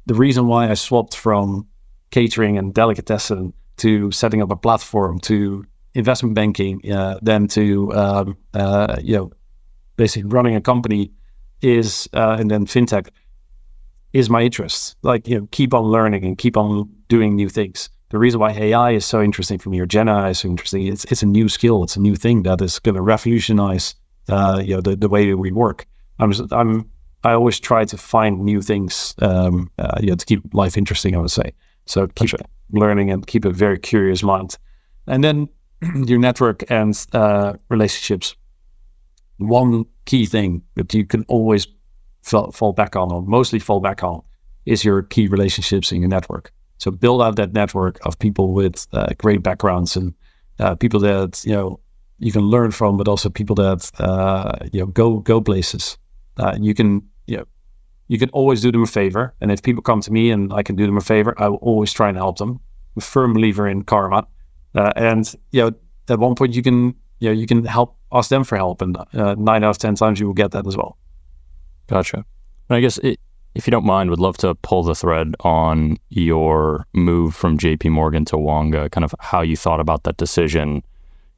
the 0.05 0.13
reason 0.15 0.47
why 0.47 0.69
I 0.69 0.73
swapped 0.73 1.15
from 1.15 1.67
catering 2.11 2.57
and 2.57 2.73
delicatessen 2.73 3.53
to 3.77 4.11
setting 4.11 4.41
up 4.41 4.51
a 4.51 4.55
platform 4.55 5.19
to 5.19 5.65
investment 5.95 6.35
banking, 6.35 6.91
uh, 6.91 7.19
then 7.21 7.47
to 7.47 7.93
um, 7.93 8.37
uh, 8.53 8.97
you 9.01 9.15
know 9.17 9.31
basically 9.95 10.29
running 10.29 10.55
a 10.55 10.61
company 10.61 11.11
is 11.61 12.09
uh, 12.13 12.37
and 12.39 12.49
then 12.51 12.65
fintech 12.65 13.09
is 14.11 14.29
my 14.29 14.41
interest. 14.41 14.95
Like 15.01 15.27
you 15.27 15.39
know, 15.39 15.47
keep 15.51 15.73
on 15.73 15.85
learning 15.85 16.25
and 16.25 16.37
keep 16.37 16.57
on 16.57 16.89
doing 17.07 17.35
new 17.35 17.49
things. 17.49 17.89
The 18.09 18.19
reason 18.19 18.39
why 18.39 18.51
AI 18.51 18.91
is 18.91 19.05
so 19.05 19.23
interesting 19.23 19.57
for 19.57 19.69
me 19.69 19.79
or 19.79 19.87
Gen 19.87 20.07
AI 20.07 20.29
is 20.29 20.39
so 20.39 20.47
interesting, 20.47 20.85
it's 20.85 21.05
it's 21.05 21.23
a 21.23 21.27
new 21.27 21.49
skill, 21.49 21.83
it's 21.83 21.95
a 21.95 22.01
new 22.01 22.15
thing 22.15 22.43
that 22.43 22.61
is 22.61 22.79
going 22.79 22.95
to 22.95 23.01
revolutionize 23.01 23.95
uh, 24.29 24.61
you 24.63 24.75
know 24.75 24.81
the, 24.81 24.95
the 24.95 25.09
way 25.09 25.33
we 25.33 25.51
work. 25.51 25.87
I'm 26.19 26.31
I'm 26.51 26.89
I 27.23 27.33
always 27.33 27.59
try 27.59 27.85
to 27.85 27.97
find 27.97 28.41
new 28.41 28.61
things 28.61 29.15
um, 29.21 29.71
uh, 29.77 29.97
you 30.01 30.07
know, 30.07 30.15
to 30.15 30.25
keep 30.25 30.41
life 30.53 30.77
interesting. 30.77 31.15
I 31.15 31.19
would 31.19 31.31
say 31.31 31.53
so. 31.85 32.07
Keep 32.07 32.29
sure. 32.29 32.39
learning 32.71 33.11
and 33.11 33.25
keep 33.25 33.45
a 33.45 33.51
very 33.51 33.79
curious 33.79 34.23
mind, 34.23 34.57
and 35.07 35.23
then 35.23 35.49
your 36.05 36.19
network 36.19 36.63
and 36.69 37.05
uh, 37.13 37.53
relationships 37.69 38.35
one 39.37 39.85
key 40.05 40.25
thing 40.25 40.61
that 40.75 40.93
you 40.93 41.05
can 41.05 41.23
always 41.27 41.67
fall, 42.21 42.51
fall 42.51 42.73
back 42.73 42.95
on, 42.95 43.11
or 43.11 43.21
mostly 43.21 43.59
fall 43.59 43.79
back 43.79 44.03
on, 44.03 44.21
is 44.65 44.83
your 44.83 45.03
key 45.03 45.27
relationships 45.27 45.91
in 45.91 46.01
your 46.01 46.09
network. 46.09 46.51
So 46.77 46.91
build 46.91 47.21
out 47.21 47.35
that 47.37 47.53
network 47.53 47.99
of 48.05 48.17
people 48.19 48.53
with 48.53 48.87
uh, 48.93 49.07
great 49.17 49.43
backgrounds 49.43 49.95
and 49.95 50.13
uh, 50.59 50.75
people 50.75 50.99
that 51.01 51.43
you 51.45 51.53
know 51.53 51.79
you 52.19 52.31
can 52.31 52.43
learn 52.43 52.71
from, 52.71 52.97
but 52.97 53.07
also 53.07 53.29
people 53.29 53.55
that 53.55 53.91
uh, 53.99 54.57
you 54.71 54.79
know 54.79 54.87
go 54.87 55.19
go 55.19 55.41
places. 55.41 55.97
Uh, 56.37 56.57
you 56.59 56.73
can 56.73 57.01
you 57.27 57.37
know 57.37 57.45
you 58.07 58.19
can 58.19 58.29
always 58.29 58.61
do 58.61 58.71
them 58.71 58.83
a 58.83 58.87
favor, 58.87 59.33
and 59.41 59.51
if 59.51 59.63
people 59.63 59.81
come 59.81 60.01
to 60.01 60.11
me 60.11 60.29
and 60.29 60.53
I 60.53 60.63
can 60.63 60.75
do 60.75 60.85
them 60.85 60.97
a 60.97 61.01
favor, 61.01 61.33
I 61.37 61.49
will 61.49 61.57
always 61.57 61.93
try 61.93 62.09
and 62.09 62.17
help 62.17 62.37
them. 62.37 62.59
I'm 62.95 62.99
a 62.99 63.01
firm 63.01 63.33
believer 63.33 63.67
in 63.67 63.83
karma, 63.83 64.27
uh, 64.75 64.93
and 64.95 65.33
you 65.51 65.61
know 65.61 65.71
at 66.09 66.19
one 66.19 66.35
point 66.35 66.53
you 66.53 66.61
can 66.61 66.95
you 67.19 67.29
know 67.29 67.31
you 67.31 67.47
can 67.47 67.65
help 67.65 67.97
ask 68.11 68.29
them 68.29 68.43
for 68.43 68.57
help, 68.57 68.81
and 68.81 68.97
uh, 69.13 69.35
nine 69.37 69.63
out 69.63 69.71
of 69.71 69.77
ten 69.77 69.95
times 69.95 70.19
you 70.19 70.27
will 70.27 70.33
get 70.33 70.51
that 70.51 70.67
as 70.67 70.77
well. 70.77 70.97
Gotcha. 71.87 72.25
And 72.69 72.77
I 72.77 72.81
guess 72.81 72.97
it, 72.99 73.19
if 73.55 73.67
you 73.67 73.71
don't 73.71 73.85
mind, 73.85 74.09
would 74.09 74.19
love 74.19 74.37
to 74.37 74.55
pull 74.55 74.83
the 74.83 74.95
thread 74.95 75.35
on 75.41 75.97
your 76.09 76.85
move 76.93 77.35
from 77.35 77.57
J.P. 77.57 77.89
Morgan 77.89 78.25
to 78.25 78.37
Wonga, 78.37 78.89
kind 78.89 79.05
of 79.05 79.13
how 79.19 79.41
you 79.41 79.55
thought 79.55 79.79
about 79.79 80.03
that 80.03 80.17
decision. 80.17 80.83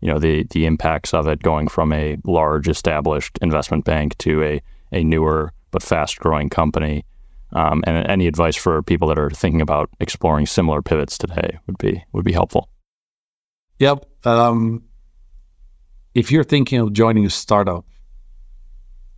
You 0.01 0.09
know, 0.09 0.19
the 0.19 0.43
the 0.51 0.65
impacts 0.65 1.13
of 1.13 1.27
it 1.27 1.41
going 1.41 1.67
from 1.67 1.93
a 1.93 2.17
large 2.25 2.67
established 2.67 3.37
investment 3.41 3.85
bank 3.85 4.17
to 4.19 4.43
a 4.43 4.61
a 4.91 5.03
newer 5.03 5.51
but 5.71 5.83
fast 5.83 6.19
growing 6.19 6.49
company. 6.49 7.05
Um, 7.53 7.83
and 7.87 8.05
any 8.07 8.27
advice 8.27 8.55
for 8.55 8.81
people 8.83 9.07
that 9.07 9.19
are 9.19 9.29
thinking 9.29 9.61
about 9.61 9.89
exploring 9.99 10.45
similar 10.45 10.81
pivots 10.81 11.17
today 11.17 11.57
would 11.67 11.77
be 11.77 12.03
would 12.11 12.25
be 12.25 12.33
helpful. 12.33 12.69
Yep. 13.79 14.05
Um, 14.25 14.83
if 16.13 16.31
you're 16.31 16.43
thinking 16.43 16.79
of 16.79 16.93
joining 16.93 17.25
a 17.25 17.29
startup 17.29 17.85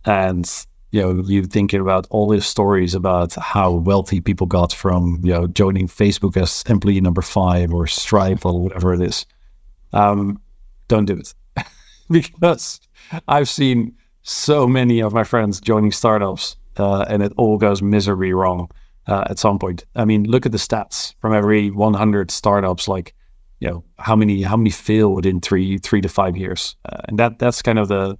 and 0.04 0.66
you 0.90 1.00
know 1.00 1.22
you're 1.26 1.44
thinking 1.44 1.80
about 1.80 2.06
all 2.10 2.28
these 2.28 2.46
stories 2.46 2.94
about 2.94 3.34
how 3.34 3.70
wealthy 3.72 4.20
people 4.20 4.46
got 4.46 4.72
from 4.72 5.20
you 5.22 5.32
know 5.32 5.46
joining 5.46 5.86
Facebook 5.86 6.36
as 6.36 6.64
employee 6.68 7.00
number 7.00 7.22
five 7.22 7.72
or 7.72 7.86
Stripe 7.86 8.44
or 8.44 8.60
whatever 8.60 8.94
it 8.94 9.00
is, 9.00 9.26
um, 9.92 10.40
don't 10.88 11.04
do 11.04 11.16
it 11.16 11.34
because 12.10 12.80
I've 13.26 13.48
seen 13.48 13.94
so 14.28 14.66
many 14.66 15.00
of 15.00 15.14
my 15.14 15.24
friends 15.24 15.58
joining 15.58 15.90
startups 15.90 16.56
uh, 16.76 17.06
and 17.08 17.22
it 17.22 17.32
all 17.38 17.56
goes 17.56 17.80
miserably 17.80 18.34
wrong 18.34 18.70
uh, 19.06 19.24
at 19.30 19.38
some 19.38 19.58
point. 19.58 19.84
I 19.96 20.04
mean, 20.04 20.24
look 20.24 20.44
at 20.44 20.52
the 20.52 20.58
stats 20.58 21.14
from 21.20 21.32
every 21.32 21.70
100 21.70 22.30
startups, 22.30 22.88
like 22.88 23.14
you 23.60 23.68
know 23.68 23.84
how 23.98 24.14
many 24.14 24.42
how 24.42 24.56
many 24.56 24.70
fail 24.70 25.12
within 25.14 25.40
three 25.40 25.78
three 25.78 26.00
to 26.00 26.08
five 26.08 26.36
years, 26.36 26.76
uh, 26.84 27.00
and 27.08 27.18
that 27.18 27.38
that's 27.38 27.62
kind 27.62 27.78
of 27.78 27.88
the 27.88 28.16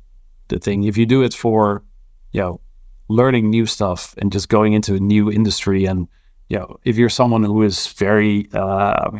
the 0.49 0.59
thing. 0.59 0.85
If 0.85 0.97
you 0.97 1.07
do 1.07 1.23
it 1.23 1.33
for 1.33 1.85
you 2.33 2.41
know 2.41 2.61
learning 3.09 3.51
new 3.51 3.67
stuff 3.67 4.15
and 4.19 4.33
just 4.33 4.49
going 4.49 4.73
into 4.73 4.95
a 4.95 5.01
new 5.01 5.31
industry, 5.31 5.85
and 5.85 6.09
you 6.49 6.59
know 6.59 6.81
if 6.85 6.97
you're 6.97 7.09
someone 7.09 7.45
who 7.45 7.63
is 7.63 7.87
very 7.93 8.49
uh, 8.53 9.11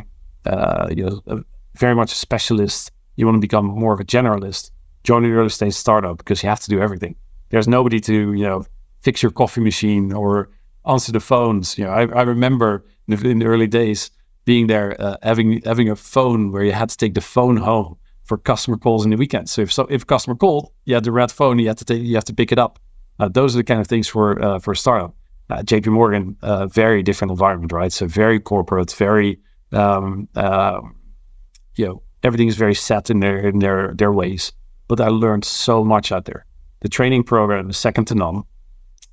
uh, 0.47 0.89
you 0.91 1.05
know 1.05 1.45
very 1.77 1.95
much 1.95 2.13
a 2.13 2.17
specialist, 2.17 2.91
you 3.15 3.27
want 3.27 3.37
to 3.37 3.41
become 3.41 3.67
more 3.67 3.93
of 3.93 4.01
a 4.01 4.05
generalist. 4.05 4.73
Join 5.09 5.25
an 5.25 5.33
early 5.33 5.49
stage 5.49 5.73
startup 5.73 6.19
because 6.19 6.43
you 6.43 6.51
have 6.51 6.61
to 6.61 6.69
do 6.69 6.83
everything. 6.83 7.17
There's 7.49 7.67
nobody 7.67 7.99
to 8.01 8.35
you 8.35 8.45
know 8.45 8.67
fix 9.01 9.23
your 9.23 9.33
coffee 9.33 9.63
machine 9.63 10.13
or 10.13 10.51
answer 10.85 11.13
the 11.13 11.21
phones. 11.21 11.79
You 11.79 11.85
know, 11.85 11.93
I, 11.93 12.03
I 12.21 12.23
remember 12.25 12.85
in 13.07 13.17
the, 13.17 13.31
in 13.31 13.39
the, 13.39 13.47
early 13.47 13.67
days 13.67 14.11
being 14.45 14.67
there, 14.67 14.95
uh, 15.01 15.17
having 15.23 15.63
having 15.63 15.89
a 15.89 15.97
phone 15.97 16.53
where 16.53 16.63
you 16.63 16.73
had 16.73 16.91
to 16.91 16.97
take 16.99 17.15
the 17.15 17.23
phone 17.23 17.57
home 17.57 17.97
for 18.25 18.37
customer 18.37 18.77
calls 18.77 19.03
in 19.07 19.11
the 19.11 19.17
weekend. 19.17 19.49
So 19.49 19.63
if 19.63 19.73
so, 19.73 19.87
if 19.89 20.03
a 20.03 20.05
customer 20.05 20.37
called, 20.37 20.73
you 20.85 20.93
had 20.93 21.05
the 21.05 21.13
red 21.13 21.33
phone, 21.33 21.59
you 21.59 21.69
had 21.69 21.79
to 21.79 21.87
take, 21.87 22.03
you 22.03 22.15
have 22.15 22.25
to 22.25 22.35
pick 22.35 22.53
it 22.53 22.59
up. 22.59 22.79
Uh, 23.19 23.31
those 23.31 23.55
are 23.55 23.61
the 23.61 23.65
kind 23.65 23.81
of 23.81 23.87
things 23.87 24.09
for 24.09 24.27
uh, 24.45 24.59
for 24.59 24.73
a 24.73 24.77
startup. 24.77 25.15
Uh, 25.49 25.63
JP 25.63 25.87
Morgan, 25.87 26.37
uh, 26.43 26.67
very 26.67 27.03
different 27.03 27.31
environment, 27.31 27.73
right? 27.73 27.95
So 27.95 28.07
very 28.07 28.41
corporate, 28.41 28.93
very 28.93 29.41
um, 29.73 30.29
uh, 30.37 30.83
you 31.77 31.87
know 31.87 32.03
everything 32.23 32.49
is 32.49 32.57
very 32.57 32.75
set 32.75 33.09
in 33.09 33.21
their 33.21 33.39
in 33.39 33.61
their 33.61 33.95
their 33.95 34.13
ways. 34.13 34.53
But 34.89 35.01
I 35.01 35.09
learned 35.09 35.45
so 35.45 35.85
much 35.85 36.11
out 36.11 36.25
there. 36.25 36.45
The 36.81 36.89
training 36.89 37.25
program 37.25 37.71
is 37.71 37.77
second 37.77 38.07
to 38.07 38.15
none. 38.15 38.43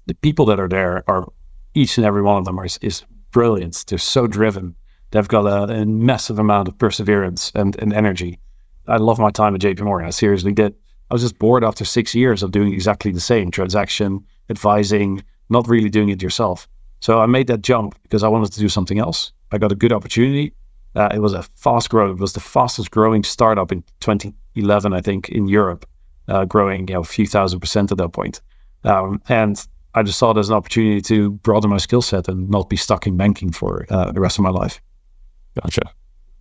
The 0.08 0.16
people 0.16 0.46
that 0.46 0.60
are 0.60 0.70
there 0.70 1.04
are 1.08 1.28
each 1.74 1.98
and 1.98 2.06
every 2.06 2.22
one 2.22 2.38
of 2.38 2.46
them 2.46 2.58
is, 2.60 2.78
is 2.82 3.04
brilliant. 3.32 3.86
They're 3.88 3.98
so 3.98 4.28
driven. 4.28 4.76
They've 5.12 5.28
got 5.28 5.46
a, 5.46 5.74
a 5.74 5.86
massive 5.86 6.40
amount 6.40 6.68
of 6.68 6.78
perseverance 6.78 7.52
and, 7.56 7.76
and 7.82 7.94
energy. 7.94 8.40
I 8.88 8.98
love 8.98 9.20
my 9.20 9.32
time 9.32 9.56
at 9.56 9.62
JP 9.62 9.82
Morgan. 9.82 10.08
I 10.08 10.12
seriously 10.12 10.54
did. 10.54 10.74
I 11.10 11.14
was 11.14 11.22
just 11.22 11.40
bored 11.40 11.64
after 11.64 11.86
six 11.86 12.16
years 12.16 12.44
of 12.44 12.52
doing 12.52 12.74
exactly 12.74 13.12
the 13.12 13.20
same 13.20 13.52
transaction, 13.52 14.24
advising, 14.50 15.24
not 15.50 15.68
really 15.68 15.90
doing 15.90 16.10
it 16.10 16.22
yourself. 16.22 16.68
So 17.00 17.20
I 17.20 17.26
made 17.26 17.48
that 17.48 17.62
jump 17.62 17.96
because 18.04 18.24
I 18.24 18.28
wanted 18.28 18.52
to 18.54 18.60
do 18.60 18.70
something 18.70 19.00
else. 19.00 19.32
I 19.52 19.58
got 19.58 19.72
a 19.72 19.76
good 19.76 19.94
opportunity. 19.94 20.54
Uh, 20.96 21.10
it 21.14 21.20
was 21.20 21.34
a 21.34 21.44
fast 21.44 21.90
growth. 21.90 22.18
It 22.18 22.22
was 22.22 22.34
the 22.34 22.40
fastest 22.40 22.92
growing 22.92 23.24
startup 23.24 23.72
in 23.72 23.84
2011, 24.00 24.94
I 24.94 25.02
think, 25.02 25.30
in 25.30 25.48
Europe, 25.48 25.86
uh, 26.28 26.46
growing 26.46 26.88
you 26.88 26.94
know 26.94 27.02
a 27.02 27.06
few 27.06 27.28
thousand 27.28 27.60
percent 27.60 27.92
at 27.92 27.98
that 27.98 28.10
point. 28.10 28.42
Um, 28.84 29.22
and 29.28 29.66
I 29.94 30.04
just 30.04 30.20
saw 30.20 30.32
it 30.32 30.38
as 30.38 30.50
an 30.50 30.56
opportunity 30.56 31.02
to 31.02 31.32
broaden 31.32 31.70
my 31.70 31.78
skill 31.78 32.02
set 32.02 32.28
and 32.28 32.50
not 32.50 32.70
be 32.70 32.76
stuck 32.76 33.08
in 33.08 33.18
banking 33.18 33.52
for 33.52 33.86
uh, 33.90 34.12
the 34.12 34.20
rest 34.20 34.38
of 34.38 34.44
my 34.44 34.50
life. 34.50 34.82
Gotcha, 35.62 35.82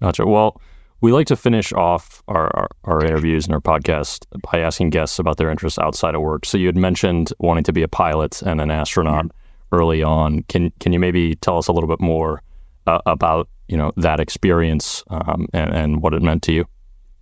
gotcha. 0.00 0.26
Well, 0.26 0.61
we 1.00 1.12
like 1.12 1.26
to 1.28 1.36
finish 1.36 1.72
off 1.72 2.22
our, 2.28 2.50
our, 2.57 2.68
our, 2.84 3.05
interviews 3.05 3.44
and 3.44 3.55
our 3.55 3.61
podcast 3.61 4.24
by 4.50 4.61
asking 4.61 4.90
guests 4.90 5.18
about 5.18 5.36
their 5.36 5.50
interests 5.50 5.78
outside 5.78 6.14
of 6.14 6.22
work. 6.22 6.46
So 6.46 6.57
you 6.57 6.66
had 6.66 6.76
mentioned 6.76 7.32
wanting 7.38 7.64
to 7.64 7.72
be 7.72 7.82
a 7.82 7.88
pilot 7.88 8.40
and 8.42 8.61
an 8.61 8.70
astronaut 8.70 9.26
mm-hmm. 9.26 9.76
early 9.76 10.02
on. 10.02 10.44
Can 10.44 10.72
can 10.80 10.92
you 10.92 10.98
maybe 10.98 11.34
tell 11.36 11.59
us 11.59 11.68
a 11.68 11.72
little 11.72 11.88
bit 11.88 12.00
more 12.00 12.42
uh, 12.86 13.00
about 13.07 13.48
you 13.69 13.77
know 13.77 13.93
that 13.97 14.21
experience 14.21 15.03
um, 15.09 15.47
and, 15.53 15.75
and 15.75 16.03
what 16.03 16.15
it 16.15 16.23
meant 16.23 16.43
to 16.45 16.53
you? 16.53 16.67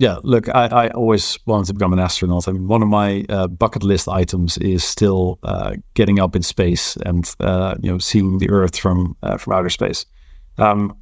Yeah, 0.02 0.18
look, 0.24 0.48
I, 0.48 0.66
I, 0.66 0.88
always 0.88 1.38
wanted 1.46 1.66
to 1.66 1.74
become 1.74 1.92
an 1.92 2.00
astronaut. 2.00 2.48
I 2.48 2.50
mean, 2.50 2.66
one 2.66 2.82
of 2.82 2.88
my 2.88 3.24
uh, 3.28 3.46
bucket 3.46 3.84
list 3.84 4.08
items 4.08 4.58
is 4.58 4.82
still 4.82 5.38
uh, 5.44 5.76
getting 5.94 6.18
up 6.18 6.34
in 6.34 6.42
space 6.42 6.96
and 7.06 7.32
uh, 7.38 7.76
you 7.80 7.88
know 7.88 7.98
seeing 7.98 8.38
the 8.38 8.50
Earth 8.50 8.76
from 8.76 9.16
uh, 9.22 9.36
from 9.36 9.52
outer 9.52 9.70
space. 9.70 10.04
Um, 10.58 10.96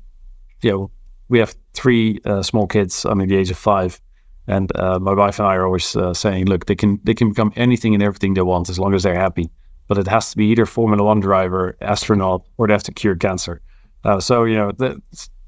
you 0.61 0.71
know, 0.71 0.91
we 1.31 1.39
have 1.39 1.55
three 1.73 2.21
uh, 2.27 2.43
small 2.43 2.67
kids 2.67 3.07
under 3.07 3.25
the 3.25 3.37
age 3.37 3.51
of 3.51 3.57
five, 3.57 3.99
and 4.47 4.71
uh, 4.77 4.99
my 4.99 5.15
wife 5.15 5.39
and 5.39 5.49
I 5.49 5.55
are 5.55 5.65
always 5.65 5.97
saying, 6.13 6.45
look, 6.45 6.67
they 6.67 6.75
can 6.75 7.01
they 7.03 7.15
can 7.15 7.31
become 7.31 7.55
anything 7.57 7.95
and 7.95 8.03
everything 8.03 8.35
they 8.35 8.43
want 8.43 8.69
as 8.69 8.79
long 8.79 8.93
as 8.93 9.05
they're 9.05 9.15
happy, 9.15 9.49
but 9.89 9.97
it 9.97 10.09
has 10.09 10.33
to 10.33 10.37
be 10.37 10.45
either 10.51 10.67
Formula 10.67 11.03
One 11.03 11.21
driver, 11.21 11.75
astronaut, 11.81 12.47
or 12.59 12.67
they 12.67 12.75
have 12.75 12.83
to 12.83 12.93
cure 12.93 13.17
cancer. 13.17 13.63
Uh, 14.05 14.21
so 14.21 14.45
you 14.45 14.57
know, 14.57 14.73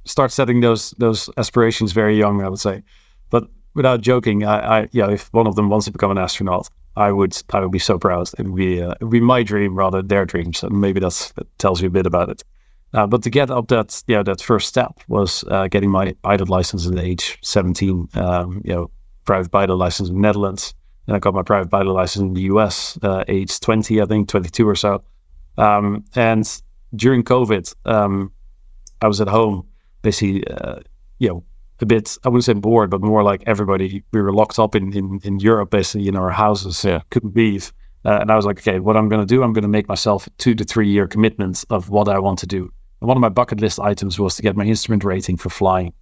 start 0.05 0.33
setting 0.33 0.61
those 0.61 0.91
those 0.99 1.31
aspirations 1.37 1.93
very 1.93 2.17
young, 2.17 2.43
I 2.43 2.49
would 2.49 2.61
say. 2.61 2.83
But 3.31 3.45
without 3.75 4.01
joking, 4.01 4.45
I, 4.45 4.81
I 4.81 4.89
yeah, 4.93 5.11
if 5.11 5.33
one 5.33 5.47
of 5.47 5.57
them 5.57 5.69
wants 5.69 5.87
to 5.87 5.93
become 5.93 6.11
an 6.11 6.19
astronaut, 6.19 6.69
I 6.97 7.13
would 7.13 7.37
I 7.53 7.61
would 7.61 7.73
be 7.73 7.79
so 7.79 7.99
proud. 7.99 8.31
It 8.39 8.47
would 8.47 8.57
be 8.57 8.83
uh, 8.83 8.93
it 8.93 9.05
would 9.05 9.11
be 9.11 9.21
my 9.21 9.43
dream 9.43 9.75
rather 9.75 10.03
their 10.03 10.25
dream. 10.25 10.53
So 10.53 10.69
maybe 10.69 11.01
that 11.01 11.33
tells 11.59 11.81
you 11.81 11.89
a 11.89 11.91
bit 11.91 12.07
about 12.07 12.29
it. 12.29 12.45
Uh, 12.95 13.07
but 13.07 13.23
to 13.23 13.31
get 13.31 13.51
up 13.51 13.69
that, 13.69 14.03
yeah, 14.07 14.23
that 14.23 14.43
first 14.43 14.69
step 14.69 15.01
was 15.09 15.45
uh, 15.49 15.67
getting 15.69 15.91
my 15.91 16.13
pilot 16.23 16.51
license 16.51 16.87
at 16.87 16.99
age 16.99 17.39
17. 17.43 18.09
Um, 18.15 18.61
you 18.65 18.75
know, 18.75 18.91
private 19.25 19.51
pilot 19.51 19.77
license 19.77 20.09
in 20.09 20.17
the 20.17 20.21
Netherlands. 20.21 20.75
And 21.07 21.17
I 21.17 21.19
got 21.19 21.35
my 21.35 21.43
private 21.43 21.71
pilot 21.71 21.93
license 21.93 22.23
in 22.23 22.35
the 22.35 22.43
US, 22.43 22.99
uh, 23.03 23.25
age 23.29 23.59
20, 23.61 24.01
I 24.01 24.05
think, 24.05 24.29
22 24.29 24.69
or 24.69 24.75
so. 24.75 25.03
Um, 25.59 26.05
and 26.15 26.63
during 26.95 27.23
COVID, 27.23 27.75
um, 27.87 28.31
I 29.03 29.09
was 29.09 29.21
at 29.21 29.29
home, 29.29 29.67
basically, 30.03 30.47
uh, 30.49 30.77
you 31.19 31.29
know, 31.29 31.45
a 31.81 31.87
bit, 31.87 32.17
I 32.25 32.29
wouldn't 32.29 32.45
say 32.45 32.53
bored, 32.55 32.91
but 32.91 33.03
more 33.03 33.23
like 33.23 33.43
everybody, 33.47 34.03
we 34.13 34.23
were 34.23 34.33
locked 34.33 34.59
up 34.59 34.75
in, 34.75 34.93
in, 34.93 35.21
in 35.25 35.41
Europe, 35.41 35.71
basically, 35.71 36.09
in 36.09 36.17
our 36.17 36.31
houses, 36.31 36.85
yeah. 36.85 37.01
couldn't 37.11 37.35
leave. 37.37 37.73
Uh, 38.05 38.19
and 38.21 38.31
I 38.31 38.37
was 38.37 38.47
like, 38.47 38.59
okay, 38.59 38.79
what 38.79 38.97
I'm 38.97 39.09
going 39.09 39.21
to 39.21 39.27
do, 39.27 39.43
I'm 39.43 39.53
going 39.53 39.63
to 39.63 39.69
make 39.69 39.89
myself 39.89 40.29
two 40.39 40.55
to 40.55 40.65
three 40.65 40.89
year 40.89 41.07
commitments 41.07 41.65
of 41.71 41.91
what 41.91 42.09
I 42.09 42.19
want 42.19 42.39
to 42.41 42.47
do. 42.47 42.73
And 43.01 43.09
one 43.09 43.17
of 43.17 43.21
my 43.21 43.29
bucket 43.29 43.61
list 43.61 43.81
items 43.81 44.19
was 44.19 44.37
to 44.37 44.43
get 44.43 44.57
my 44.57 44.65
instrument 44.65 45.05
rating 45.05 45.37
for 45.37 45.51
flying. 45.51 45.93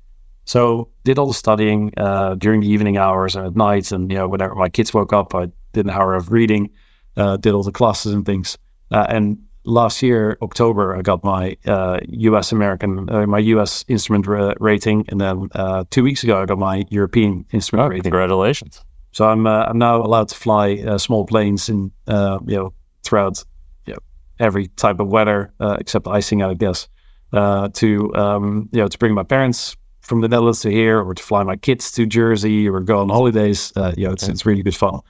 So 0.45 0.89
did 1.05 1.19
all 1.19 1.27
the 1.27 1.35
studying 1.35 1.93
uh, 1.97 2.35
during 2.35 2.61
the 2.61 2.69
evening 2.69 2.97
hours 2.97 3.37
and 3.37 3.47
at 3.47 3.57
night, 3.57 3.93
and 3.93 4.11
you 4.11 4.17
know 4.17 4.27
whenever 4.27 4.55
my 4.55 4.69
kids 4.69 4.93
woke 4.93 5.13
up, 5.13 5.35
I 5.35 5.49
did 5.73 5.87
an 5.87 5.91
hour 5.91 6.15
of 6.15 6.33
reading, 6.33 6.71
uh, 7.17 7.37
did 7.37 7.55
all 7.55 7.63
the 7.63 7.73
classes 7.73 8.13
and 8.13 8.27
things. 8.27 8.59
Uh, 8.91 9.07
and 9.09 9.39
last 9.65 10.03
year, 10.03 10.39
October, 10.43 10.97
I 10.97 11.03
got 11.03 11.23
my 11.25 11.57
uh, 11.67 12.01
U.S. 12.09 12.53
Uh, 12.53 12.57
American, 12.57 13.09
uh, 13.11 13.27
my 13.27 13.39
U.S. 13.39 13.85
instrument 13.89 14.27
ra- 14.27 14.55
rating, 14.61 15.05
and 15.09 15.21
then 15.21 15.49
uh, 15.55 15.85
two 15.91 16.03
weeks 16.03 16.23
ago, 16.25 16.43
I 16.43 16.47
got 16.47 16.59
my 16.59 16.85
European 16.91 17.45
instrument 17.53 17.87
oh, 17.87 17.91
rating. 17.91 18.05
Congratulations! 18.05 18.85
So 19.13 19.29
I'm 19.29 19.47
I'm 19.47 19.79
now 19.79 19.97
allowed 19.97 20.29
to 20.29 20.35
fly 20.35 20.97
small 20.97 21.27
planes 21.27 21.69
in 21.69 21.91
you 22.09 22.41
know 22.57 22.73
throughout 23.03 23.45
you 23.87 23.95
know, 23.95 23.99
every 24.39 24.69
type 24.69 25.01
of 25.01 25.09
weather 25.09 25.53
uh, 25.61 25.77
except 25.81 26.07
icing, 26.07 26.43
I 26.43 26.55
guess, 26.55 26.89
uh, 27.33 27.69
to 27.75 28.15
um, 28.15 28.69
you 28.73 28.81
know 28.81 28.89
to 28.89 28.99
bring 28.99 29.15
my 29.15 29.23
parents 29.23 29.77
from 30.01 30.23
the 30.23 30.29
Netherlands 30.29 30.61
to 30.63 30.71
here, 30.71 31.01
or 31.01 31.15
to 31.15 31.23
fly 31.23 31.43
my 31.43 31.57
kids 31.57 31.93
to 31.93 32.07
Jersey, 32.07 32.69
or 32.69 32.81
go 32.81 32.99
on 33.01 33.09
holidays. 33.09 33.73
Uh, 33.77 33.93
you 33.97 34.07
know, 34.07 34.13
it's 34.13 34.29
it's 34.29 34.47
really 34.47 34.63
good 34.63 34.77
fun. 34.77 35.01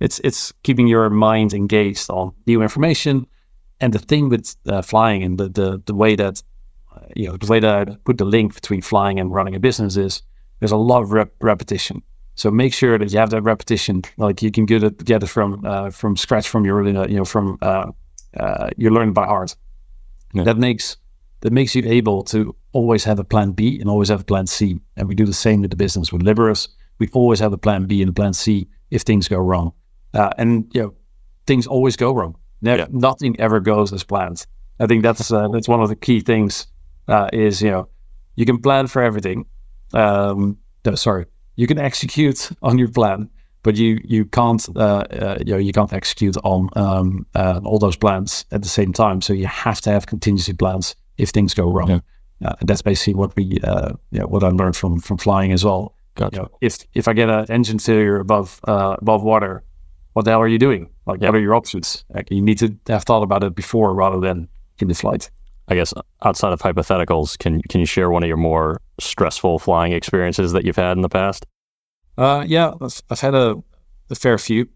It's 0.00 0.18
it's 0.20 0.52
keeping 0.62 0.88
your 0.88 1.08
mind 1.10 1.54
engaged 1.54 2.10
on 2.10 2.32
new 2.46 2.62
information, 2.62 3.26
and 3.82 3.92
the 3.92 3.98
thing 3.98 4.30
with 4.30 4.56
uh, 4.66 4.80
flying 4.80 5.22
and 5.22 5.38
the, 5.38 5.48
the 5.48 5.82
the 5.84 5.94
way 5.94 6.16
that 6.16 6.42
uh, 6.94 7.00
you 7.14 7.28
know 7.28 7.36
the 7.36 7.46
way 7.46 7.60
that 7.60 7.88
I 7.88 7.96
put 8.04 8.16
the 8.16 8.24
link 8.24 8.54
between 8.54 8.80
flying 8.80 9.20
and 9.20 9.34
running 9.34 9.54
a 9.54 9.60
business 9.60 9.96
is 9.96 10.22
there's 10.60 10.72
a 10.72 10.76
lot 10.76 11.02
of 11.02 11.12
rep- 11.12 11.34
repetition. 11.40 12.02
So 12.34 12.50
make 12.50 12.72
sure 12.72 12.98
that 12.98 13.12
you 13.12 13.18
have 13.18 13.30
that 13.30 13.42
repetition. 13.42 14.02
Like 14.16 14.40
you 14.40 14.50
can 14.50 14.64
get 14.64 14.82
it, 14.82 15.04
get 15.04 15.22
it 15.22 15.26
from 15.26 15.64
uh, 15.66 15.90
from 15.90 16.16
scratch 16.16 16.48
from 16.48 16.64
your 16.64 16.86
you 16.86 17.16
know 17.16 17.24
from 17.24 17.58
uh, 17.60 17.90
uh, 18.38 18.70
you 18.78 18.90
learn 18.90 19.12
by 19.12 19.26
heart. 19.26 19.56
Yeah. 20.32 20.44
That 20.44 20.56
makes 20.56 20.96
that 21.40 21.52
makes 21.52 21.74
you 21.74 21.82
able 21.84 22.22
to 22.24 22.54
always 22.72 23.04
have 23.04 23.18
a 23.18 23.24
plan 23.24 23.52
B 23.52 23.80
and 23.80 23.90
always 23.90 24.08
have 24.08 24.20
a 24.20 24.24
plan 24.24 24.46
C. 24.46 24.78
And 24.96 25.08
we 25.08 25.14
do 25.14 25.26
the 25.26 25.32
same 25.34 25.60
with 25.60 25.70
the 25.70 25.76
business 25.76 26.12
with 26.12 26.22
Liberis. 26.22 26.68
We 26.98 27.08
always 27.12 27.40
have 27.40 27.52
a 27.52 27.58
plan 27.58 27.86
B 27.86 28.00
and 28.00 28.10
a 28.10 28.12
plan 28.12 28.32
C 28.32 28.68
if 28.90 29.02
things 29.02 29.28
go 29.28 29.38
wrong. 29.38 29.72
Uh, 30.14 30.30
and 30.38 30.70
you 30.72 30.82
know, 30.82 30.94
things 31.46 31.66
always 31.66 31.96
go 31.96 32.14
wrong. 32.14 32.36
Yeah. 32.62 32.86
Nothing 32.90 33.38
ever 33.40 33.60
goes 33.60 33.92
as 33.92 34.04
planned. 34.04 34.46
I 34.80 34.86
think 34.86 35.02
that's 35.02 35.30
uh, 35.30 35.48
that's 35.48 35.68
one 35.68 35.80
of 35.80 35.88
the 35.88 35.96
key 35.96 36.20
things. 36.20 36.66
Uh, 37.08 37.28
is 37.32 37.60
you 37.60 37.70
know, 37.70 37.88
you 38.36 38.46
can 38.46 38.60
plan 38.60 38.86
for 38.86 39.02
everything. 39.02 39.44
Um, 39.92 40.56
no, 40.84 40.94
sorry, 40.94 41.26
you 41.56 41.66
can 41.66 41.78
execute 41.78 42.50
on 42.62 42.78
your 42.78 42.88
plan, 42.88 43.28
but 43.62 43.76
you 43.76 44.00
you 44.04 44.24
can't 44.24 44.66
uh, 44.76 45.04
uh, 45.10 45.38
you 45.44 45.52
know 45.52 45.58
you 45.58 45.72
can't 45.72 45.92
execute 45.92 46.36
on 46.44 46.68
um, 46.76 47.26
uh, 47.34 47.60
all 47.64 47.78
those 47.78 47.96
plans 47.96 48.44
at 48.52 48.62
the 48.62 48.68
same 48.68 48.92
time. 48.92 49.20
So 49.20 49.32
you 49.32 49.46
have 49.46 49.80
to 49.82 49.90
have 49.90 50.06
contingency 50.06 50.52
plans 50.52 50.94
if 51.18 51.30
things 51.30 51.54
go 51.54 51.70
wrong. 51.70 51.90
Yeah. 51.90 52.00
Uh, 52.44 52.54
and 52.60 52.68
that's 52.68 52.82
basically 52.82 53.14
what 53.14 53.36
we 53.36 53.58
uh, 53.62 53.92
you 54.10 54.20
know, 54.20 54.26
what 54.26 54.42
I 54.42 54.48
learned 54.48 54.76
from 54.76 55.00
from 55.00 55.18
flying 55.18 55.52
as 55.52 55.64
well. 55.64 55.94
Gotcha. 56.14 56.36
You 56.36 56.42
know, 56.42 56.50
if 56.60 56.78
if 56.94 57.08
I 57.08 57.12
get 57.12 57.28
an 57.28 57.46
engine 57.48 57.78
failure 57.78 58.18
above 58.18 58.60
uh, 58.66 58.96
above 59.00 59.22
water, 59.22 59.62
what 60.12 60.24
the 60.24 60.30
hell 60.30 60.40
are 60.40 60.48
you 60.48 60.58
doing? 60.58 60.88
Like, 61.06 61.20
what 61.20 61.34
are 61.34 61.40
your 61.40 61.54
options? 61.54 62.04
Like, 62.10 62.30
you 62.30 62.42
need 62.42 62.58
to 62.58 62.76
have 62.88 63.04
thought 63.04 63.22
about 63.22 63.42
it 63.42 63.54
before 63.54 63.94
rather 63.94 64.20
than 64.20 64.48
in 64.78 64.88
the 64.88 64.94
flight. 64.94 65.30
I 65.68 65.74
guess 65.74 65.94
outside 66.24 66.52
of 66.52 66.60
hypotheticals, 66.60 67.38
can 67.38 67.62
can 67.62 67.80
you 67.80 67.86
share 67.86 68.10
one 68.10 68.22
of 68.22 68.28
your 68.28 68.36
more 68.36 68.80
stressful 69.00 69.58
flying 69.58 69.92
experiences 69.92 70.52
that 70.52 70.64
you've 70.64 70.76
had 70.76 70.96
in 70.96 71.02
the 71.02 71.08
past? 71.08 71.46
Uh, 72.18 72.44
yeah, 72.46 72.72
I've, 72.80 73.00
I've 73.10 73.20
had 73.20 73.34
a, 73.34 73.56
a, 74.10 74.14
fair 74.14 74.36
few. 74.38 74.68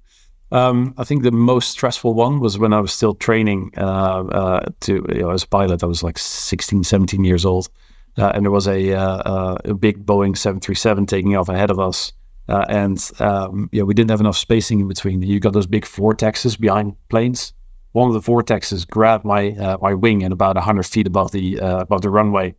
Um, 0.53 0.95
I 0.97 1.05
think 1.05 1.23
the 1.23 1.33
most 1.33 1.71
stressful 1.71 2.15
one 2.15 2.41
was 2.41 2.59
when 2.59 2.73
I 2.73 2.81
was 2.81 2.93
still 2.93 3.15
training 3.15 3.73
uh, 3.77 4.25
uh, 4.25 4.67
to 4.81 5.05
you 5.11 5.23
know, 5.23 5.31
as 5.31 5.43
a 5.43 5.49
pilot. 5.49 5.83
I 5.83 5.87
was 5.87 6.03
like 6.03 6.19
16, 6.19 6.85
17 6.85 7.25
years 7.25 7.45
old. 7.45 7.69
Uh, 8.17 8.33
and 8.35 8.47
there 8.47 8.51
was 8.51 8.67
a, 8.67 8.95
uh, 8.95 9.19
uh, 9.19 9.59
a 9.67 9.75
big 9.75 10.07
Boeing 10.07 10.37
737 10.37 11.05
taking 11.05 11.37
off 11.37 11.51
ahead 11.51 11.71
of 11.71 11.79
us. 11.79 12.13
And 12.49 13.11
um, 13.19 13.69
yeah, 13.73 13.83
we 13.83 13.95
didn't 13.95 14.11
have 14.11 14.21
enough 14.21 14.37
spacing 14.37 14.81
in 14.81 14.89
between. 14.89 15.23
You 15.23 15.41
got 15.41 15.53
those 15.53 15.67
big 15.67 15.85
vortexes 15.85 16.59
behind 16.59 16.95
planes. 17.09 17.53
One 17.93 18.09
of 18.09 18.15
the 18.15 18.33
vortexes 18.33 18.87
grabbed 18.87 19.25
my 19.25 19.77
my 19.81 19.95
wing 19.95 20.23
at 20.23 20.33
about 20.33 20.57
100 20.57 20.83
feet 20.85 21.07
above 21.07 21.33
the 21.33 21.57
above 21.59 22.03
the 22.03 22.11
runway, 22.11 22.55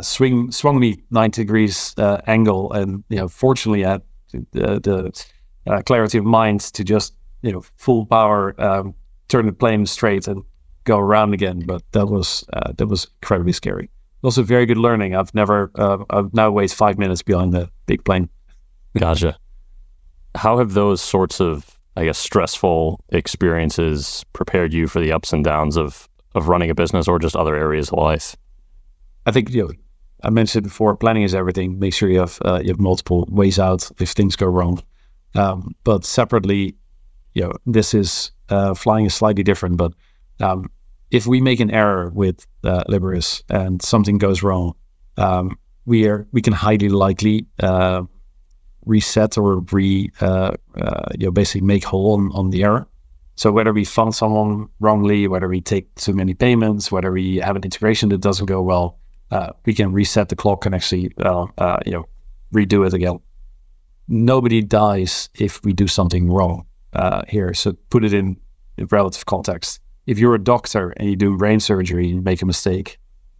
swing 0.00 0.52
swung 0.52 0.78
me 0.78 1.02
90 1.10 1.42
degrees 1.42 1.94
angle, 2.26 2.72
and 2.72 3.02
you 3.08 3.16
know, 3.16 3.28
fortunately, 3.28 3.84
I 3.84 4.00
the, 4.52 4.80
the 4.80 5.24
uh, 5.66 5.82
clarity 5.82 6.18
of 6.18 6.24
mind 6.24 6.60
to 6.60 6.84
just 6.84 7.14
you 7.42 7.52
know 7.52 7.62
full 7.76 8.06
power 8.06 8.54
um, 8.60 8.94
turn 9.28 9.46
the 9.46 9.52
plane 9.52 9.86
straight 9.86 10.28
and 10.28 10.42
go 10.84 10.98
around 10.98 11.34
again. 11.34 11.64
But 11.66 11.82
that 11.92 12.06
was 12.06 12.44
uh, 12.52 12.72
that 12.76 12.86
was 12.86 13.08
incredibly 13.22 13.52
scary. 13.52 13.90
Also, 14.22 14.42
very 14.42 14.66
good 14.66 14.78
learning. 14.78 15.14
I've 15.14 15.34
never 15.34 15.70
uh, 15.74 15.98
I've 16.10 16.32
now 16.34 16.50
wait 16.50 16.70
five 16.70 16.98
minutes 16.98 17.22
behind 17.22 17.52
the 17.52 17.70
big 17.86 18.04
plane. 18.04 18.28
Gotcha. 18.98 19.36
How 20.34 20.58
have 20.58 20.74
those 20.74 21.00
sorts 21.00 21.40
of 21.40 21.78
I 21.96 22.04
guess 22.04 22.18
stressful 22.18 23.02
experiences 23.08 24.24
prepared 24.32 24.74
you 24.74 24.86
for 24.86 25.00
the 25.00 25.12
ups 25.12 25.32
and 25.32 25.44
downs 25.44 25.76
of 25.76 26.08
of 26.34 26.48
running 26.48 26.70
a 26.70 26.74
business 26.74 27.08
or 27.08 27.18
just 27.18 27.36
other 27.36 27.56
areas 27.56 27.88
of 27.88 27.98
life? 27.98 28.36
I 29.24 29.30
think 29.30 29.50
you 29.50 29.64
know, 29.64 29.70
I 30.22 30.30
mentioned 30.30 30.64
before, 30.64 30.96
planning 30.96 31.22
is 31.22 31.34
everything. 31.34 31.78
Make 31.78 31.94
sure 31.94 32.08
you 32.08 32.20
have 32.20 32.38
uh, 32.44 32.60
you 32.62 32.68
have 32.68 32.80
multiple 32.80 33.26
ways 33.30 33.58
out 33.58 33.90
if 34.00 34.10
things 34.10 34.36
go 34.36 34.46
wrong. 34.46 34.82
Um, 35.34 35.74
but 35.84 36.04
separately, 36.04 36.74
you 37.34 37.42
know, 37.42 37.52
this 37.66 37.94
is 37.94 38.30
uh, 38.48 38.74
flying 38.74 39.06
is 39.06 39.14
slightly 39.14 39.42
different. 39.42 39.76
But 39.76 39.92
um, 40.40 40.70
if 41.10 41.26
we 41.26 41.40
make 41.40 41.60
an 41.60 41.70
error 41.70 42.10
with 42.14 42.46
uh, 42.64 42.84
and 43.50 43.82
something 43.82 44.18
goes 44.18 44.42
wrong, 44.42 44.74
um, 45.16 45.58
we 45.84 46.06
are 46.08 46.26
we 46.32 46.42
can 46.42 46.52
highly 46.52 46.88
likely 46.88 47.46
uh, 47.60 48.02
reset 48.86 49.36
or 49.36 49.58
re 49.72 50.10
uh, 50.20 50.52
uh, 50.80 51.08
you 51.18 51.26
know 51.26 51.32
basically 51.32 51.66
make 51.66 51.84
whole 51.84 52.14
on, 52.14 52.30
on 52.32 52.50
the 52.50 52.64
error. 52.64 52.86
So 53.34 53.52
whether 53.52 53.72
we 53.72 53.84
fund 53.84 54.14
someone 54.14 54.68
wrongly, 54.80 55.28
whether 55.28 55.48
we 55.48 55.60
take 55.60 55.94
too 55.96 56.14
many 56.14 56.32
payments, 56.32 56.90
whether 56.90 57.12
we 57.12 57.36
have 57.36 57.54
an 57.54 57.64
integration 57.64 58.08
that 58.08 58.22
doesn't 58.22 58.46
go 58.46 58.62
well, 58.62 58.98
uh, 59.30 59.50
we 59.66 59.74
can 59.74 59.92
reset 59.92 60.30
the 60.30 60.36
clock 60.36 60.64
and 60.64 60.74
actually 60.74 61.12
uh, 61.18 61.46
uh, 61.58 61.78
you 61.84 61.92
know 61.92 62.08
redo 62.54 62.86
it 62.86 62.94
again. 62.94 63.18
Nobody 64.08 64.62
dies 64.62 65.28
if 65.34 65.62
we 65.64 65.72
do 65.72 65.88
something 65.88 66.30
wrong 66.30 66.64
uh, 66.92 67.22
here. 67.28 67.52
So 67.52 67.72
put 67.90 68.04
it 68.04 68.14
in 68.14 68.36
relative 68.90 69.26
context. 69.26 69.80
If 70.06 70.18
you're 70.18 70.36
a 70.36 70.42
doctor 70.42 70.90
and 70.90 71.10
you 71.10 71.16
do 71.16 71.36
brain 71.36 71.58
surgery 71.58 72.12
and 72.12 72.22
make 72.22 72.40
a 72.40 72.46
mistake, 72.46 72.98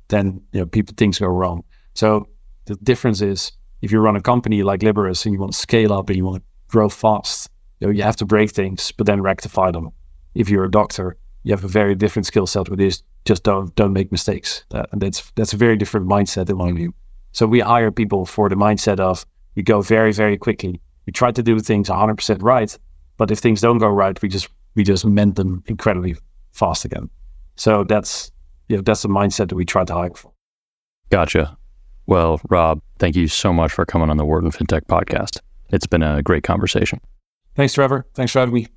then 0.08 0.42
you 0.52 0.60
know 0.60 0.66
people 0.66 0.94
things 0.96 1.18
go 1.18 1.28
wrong. 1.28 1.62
So 1.94 2.28
the 2.66 2.74
difference 2.76 3.22
is 3.22 3.52
if 3.82 3.92
you 3.92 4.00
run 4.00 4.16
a 4.16 4.20
company 4.20 4.62
like 4.62 4.80
Liberis 4.80 5.24
and 5.24 5.34
you 5.34 5.40
want 5.40 5.52
to 5.52 5.58
scale 5.58 5.92
up 5.92 6.08
and 6.08 6.16
you 6.16 6.24
want 6.24 6.42
to 6.42 6.42
grow 6.68 6.88
fast, 6.88 7.50
you 7.80 7.86
know, 7.86 7.92
you 7.92 8.02
have 8.02 8.16
to 8.16 8.24
break 8.24 8.50
things 8.50 8.92
but 8.92 9.06
then 9.06 9.20
rectify 9.20 9.70
them. 9.70 9.90
If 10.34 10.48
you're 10.48 10.64
a 10.64 10.70
doctor, 10.70 11.16
you 11.42 11.52
have 11.52 11.64
a 11.64 11.68
very 11.68 11.94
different 11.94 12.26
skill 12.26 12.46
set 12.46 12.68
with 12.68 12.78
this. 12.78 13.02
Just 13.24 13.42
don't 13.42 13.74
don't 13.74 13.92
make 13.92 14.10
mistakes. 14.10 14.64
Uh, 14.72 14.84
and 14.92 15.00
that's 15.00 15.30
that's 15.36 15.52
a 15.52 15.56
very 15.56 15.76
different 15.76 16.08
mindset 16.08 16.50
in 16.50 16.56
my 16.56 16.72
view. 16.72 16.94
So 17.32 17.46
we 17.46 17.60
hire 17.60 17.90
people 17.90 18.26
for 18.26 18.48
the 18.48 18.56
mindset 18.56 18.98
of 18.98 19.24
we 19.54 19.62
go 19.62 19.80
very 19.80 20.12
very 20.12 20.36
quickly. 20.36 20.80
We 21.06 21.12
try 21.12 21.30
to 21.30 21.42
do 21.42 21.60
things 21.60 21.88
100% 21.88 22.42
right, 22.42 22.76
but 23.16 23.30
if 23.30 23.38
things 23.38 23.60
don't 23.60 23.78
go 23.78 23.88
right, 23.88 24.20
we 24.20 24.28
just 24.28 24.48
we 24.74 24.82
just 24.82 25.06
mend 25.06 25.36
them 25.36 25.62
incredibly 25.66 26.16
fast 26.52 26.84
again. 26.84 27.08
So 27.56 27.84
that's 27.84 28.32
you 28.68 28.76
know 28.76 28.82
that's 28.82 29.02
the 29.02 29.08
mindset 29.08 29.48
that 29.48 29.54
we 29.56 29.64
try 29.64 29.84
to 29.84 29.94
hire 29.94 30.14
for. 30.14 30.32
Gotcha. 31.10 31.56
Well, 32.06 32.40
Rob, 32.48 32.80
thank 32.98 33.16
you 33.16 33.28
so 33.28 33.52
much 33.52 33.72
for 33.72 33.84
coming 33.84 34.10
on 34.10 34.16
the 34.16 34.24
Wharton 34.24 34.50
FinTech 34.50 34.86
podcast. 34.86 35.40
It's 35.70 35.86
been 35.86 36.02
a 36.02 36.22
great 36.22 36.44
conversation. 36.44 37.00
Thanks, 37.54 37.74
Trevor. 37.74 38.06
Thanks 38.14 38.32
for 38.32 38.40
having 38.40 38.54
me. 38.54 38.68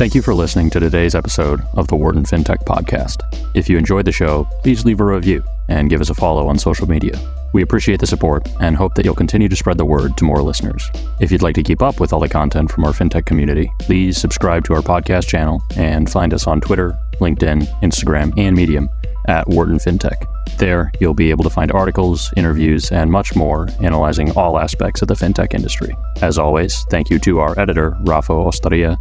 Thank 0.00 0.14
you 0.14 0.22
for 0.22 0.32
listening 0.32 0.70
to 0.70 0.80
today's 0.80 1.14
episode 1.14 1.60
of 1.74 1.88
the 1.88 1.96
Wharton 1.96 2.22
FinTech 2.22 2.64
Podcast. 2.64 3.20
If 3.54 3.68
you 3.68 3.76
enjoyed 3.76 4.06
the 4.06 4.12
show, 4.12 4.44
please 4.62 4.86
leave 4.86 4.98
a 4.98 5.04
review 5.04 5.44
and 5.68 5.90
give 5.90 6.00
us 6.00 6.08
a 6.08 6.14
follow 6.14 6.48
on 6.48 6.58
social 6.58 6.88
media. 6.88 7.20
We 7.52 7.62
appreciate 7.62 8.00
the 8.00 8.06
support 8.06 8.48
and 8.60 8.76
hope 8.76 8.94
that 8.94 9.04
you'll 9.04 9.14
continue 9.14 9.48
to 9.48 9.56
spread 9.56 9.78
the 9.78 9.84
word 9.84 10.16
to 10.16 10.24
more 10.24 10.42
listeners. 10.42 10.88
If 11.20 11.32
you'd 11.32 11.42
like 11.42 11.54
to 11.56 11.62
keep 11.62 11.82
up 11.82 12.00
with 12.00 12.12
all 12.12 12.20
the 12.20 12.28
content 12.28 12.70
from 12.70 12.84
our 12.84 12.92
FinTech 12.92 13.26
community, 13.26 13.72
please 13.80 14.18
subscribe 14.18 14.64
to 14.64 14.74
our 14.74 14.82
podcast 14.82 15.28
channel 15.28 15.62
and 15.76 16.10
find 16.10 16.32
us 16.32 16.46
on 16.46 16.60
Twitter, 16.60 16.96
LinkedIn, 17.14 17.66
Instagram, 17.80 18.32
and 18.36 18.56
Medium 18.56 18.88
at 19.28 19.48
Wharton 19.48 19.78
FinTech. 19.78 20.26
There, 20.58 20.90
you'll 21.00 21.14
be 21.14 21.30
able 21.30 21.44
to 21.44 21.50
find 21.50 21.72
articles, 21.72 22.32
interviews, 22.36 22.90
and 22.90 23.10
much 23.10 23.34
more 23.34 23.68
analyzing 23.80 24.30
all 24.32 24.58
aspects 24.58 25.02
of 25.02 25.08
the 25.08 25.14
fintech 25.14 25.54
industry. 25.54 25.96
As 26.22 26.38
always, 26.38 26.84
thank 26.90 27.10
you 27.10 27.18
to 27.20 27.40
our 27.40 27.58
editor, 27.58 27.96
Rafa 28.00 28.32
Ostaria. 28.32 28.96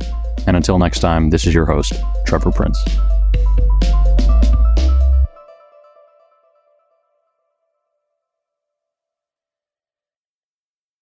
And 0.47 0.55
until 0.55 0.77
next 0.79 0.99
time, 0.99 1.29
this 1.29 1.45
is 1.45 1.53
your 1.53 1.65
host, 1.65 1.93
Trevor 2.25 2.51
Prince. 2.51 2.79